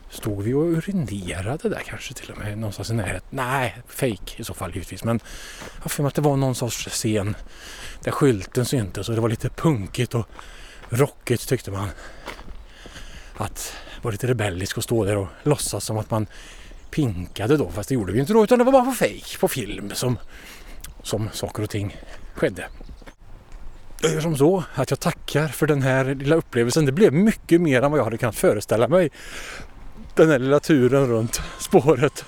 Stod 0.09 0.43
vi 0.43 0.53
och 0.53 0.63
urinerade 0.63 1.69
där 1.69 1.81
kanske 1.85 2.13
till 2.13 2.31
och 2.31 2.37
med 2.37 2.57
någonstans 2.57 2.89
i 2.89 2.93
närheten? 2.93 3.27
Nej, 3.29 3.77
fake 3.87 4.33
i 4.37 4.43
så 4.43 4.53
fall 4.53 4.73
givetvis. 4.73 5.03
Men 5.03 5.19
jag 5.75 5.83
har 5.83 5.89
för 5.89 6.03
mig 6.03 6.07
att 6.07 6.15
det 6.15 6.21
var 6.21 6.37
någon 6.37 6.55
sorts 6.55 6.87
scen 6.87 7.35
där 8.03 8.11
skylten 8.11 8.65
syntes 8.65 9.09
och 9.09 9.15
det 9.15 9.21
var 9.21 9.29
lite 9.29 9.49
punkigt 9.49 10.15
och 10.15 10.27
rockigt 10.89 11.47
tyckte 11.49 11.71
man. 11.71 11.89
att 13.37 13.73
vara 14.01 14.11
lite 14.11 14.27
rebellisk 14.27 14.77
och 14.77 14.83
stå 14.83 15.05
där 15.05 15.17
och 15.17 15.27
låtsas 15.43 15.85
som 15.85 15.97
att 15.97 16.11
man 16.11 16.27
pinkade 16.91 17.57
då. 17.57 17.71
Fast 17.71 17.89
det 17.89 17.95
gjorde 17.95 18.13
vi 18.13 18.19
inte 18.19 18.33
då 18.33 18.43
utan 18.43 18.59
det 18.59 18.65
var 18.65 18.71
bara 18.71 18.85
på 18.85 18.91
fejk, 18.91 19.39
på 19.39 19.47
film 19.47 19.91
som, 19.93 20.19
som 21.03 21.29
saker 21.33 21.63
och 21.63 21.69
ting 21.69 21.97
skedde. 22.33 22.67
Jag 24.01 24.13
gör 24.13 24.21
som 24.21 24.37
så 24.37 24.63
att 24.75 24.89
jag 24.89 24.99
tackar 24.99 25.47
för 25.47 25.67
den 25.67 25.81
här 25.81 26.15
lilla 26.15 26.35
upplevelsen. 26.35 26.85
Det 26.85 26.91
blev 26.91 27.13
mycket 27.13 27.61
mer 27.61 27.81
än 27.81 27.91
vad 27.91 27.99
jag 27.99 28.03
hade 28.03 28.17
kunnat 28.17 28.35
föreställa 28.35 28.87
mig. 28.87 29.09
Den 30.15 30.29
här 30.29 30.39
lilla 30.39 30.59
turen 30.59 31.07
runt 31.07 31.41
spåret. 31.59 32.25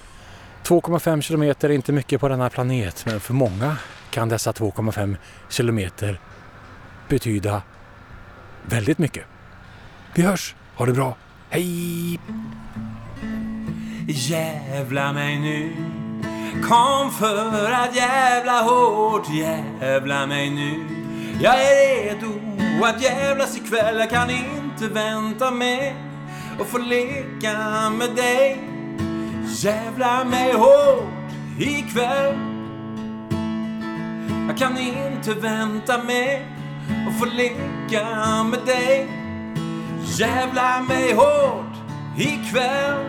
2,5 0.63 1.22
kilometer 1.22 1.70
är 1.70 1.74
inte 1.74 1.91
mycket 1.91 2.22
på 2.22 2.28
denna 2.28 2.49
planet 2.49 3.05
men 3.05 3.20
för 3.20 3.34
många 3.34 3.78
kan 4.09 4.30
dessa 4.30 4.51
2,5 4.51 5.15
kilometer 5.49 6.20
betyda 7.09 7.61
väldigt 8.65 8.97
mycket. 8.97 9.24
Vi 10.15 10.22
hörs, 10.22 10.55
ha 10.76 10.86
det 10.86 10.93
bra, 10.93 11.18
hej! 11.49 12.20
Jävla 14.07 15.13
mig 15.13 15.39
nu 15.39 15.76
Kom 16.63 17.11
för 17.11 17.72
att 17.72 17.95
jävla 17.95 18.61
hårt 18.61 19.30
Jävla 19.30 20.28
mig 20.28 20.49
nu 20.49 20.97
jag 21.40 21.56
är 21.56 22.04
redo 22.04 22.28
att 22.86 23.02
jävlas 23.02 23.58
ikväll. 23.58 24.00
Jag 24.00 24.10
kan 24.10 24.30
inte 24.30 24.88
vänta 24.94 25.52
med 25.52 25.94
att 26.60 26.68
få 26.68 26.78
leka 26.78 27.90
med 27.90 28.16
dig. 28.16 28.58
Jävla 29.48 30.24
mig 30.26 30.54
hårt 30.54 31.32
ikväll. 31.60 32.36
Jag 34.48 34.58
kan 34.58 34.78
inte 34.78 35.34
vänta 35.34 36.04
med 36.04 36.46
att 37.08 37.20
få 37.20 37.26
leka 37.26 38.44
med 38.44 38.60
dig. 38.66 39.08
Jävla 40.20 40.82
mig 40.82 41.14
hårt 41.14 41.76
ikväll. 42.18 43.06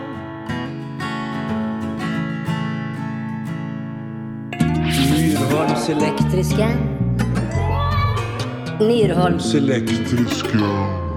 Myrholms 5.11 5.89
elektriska. 5.89 6.98
Myrholms 8.79 9.55
elektriska. 9.55 11.08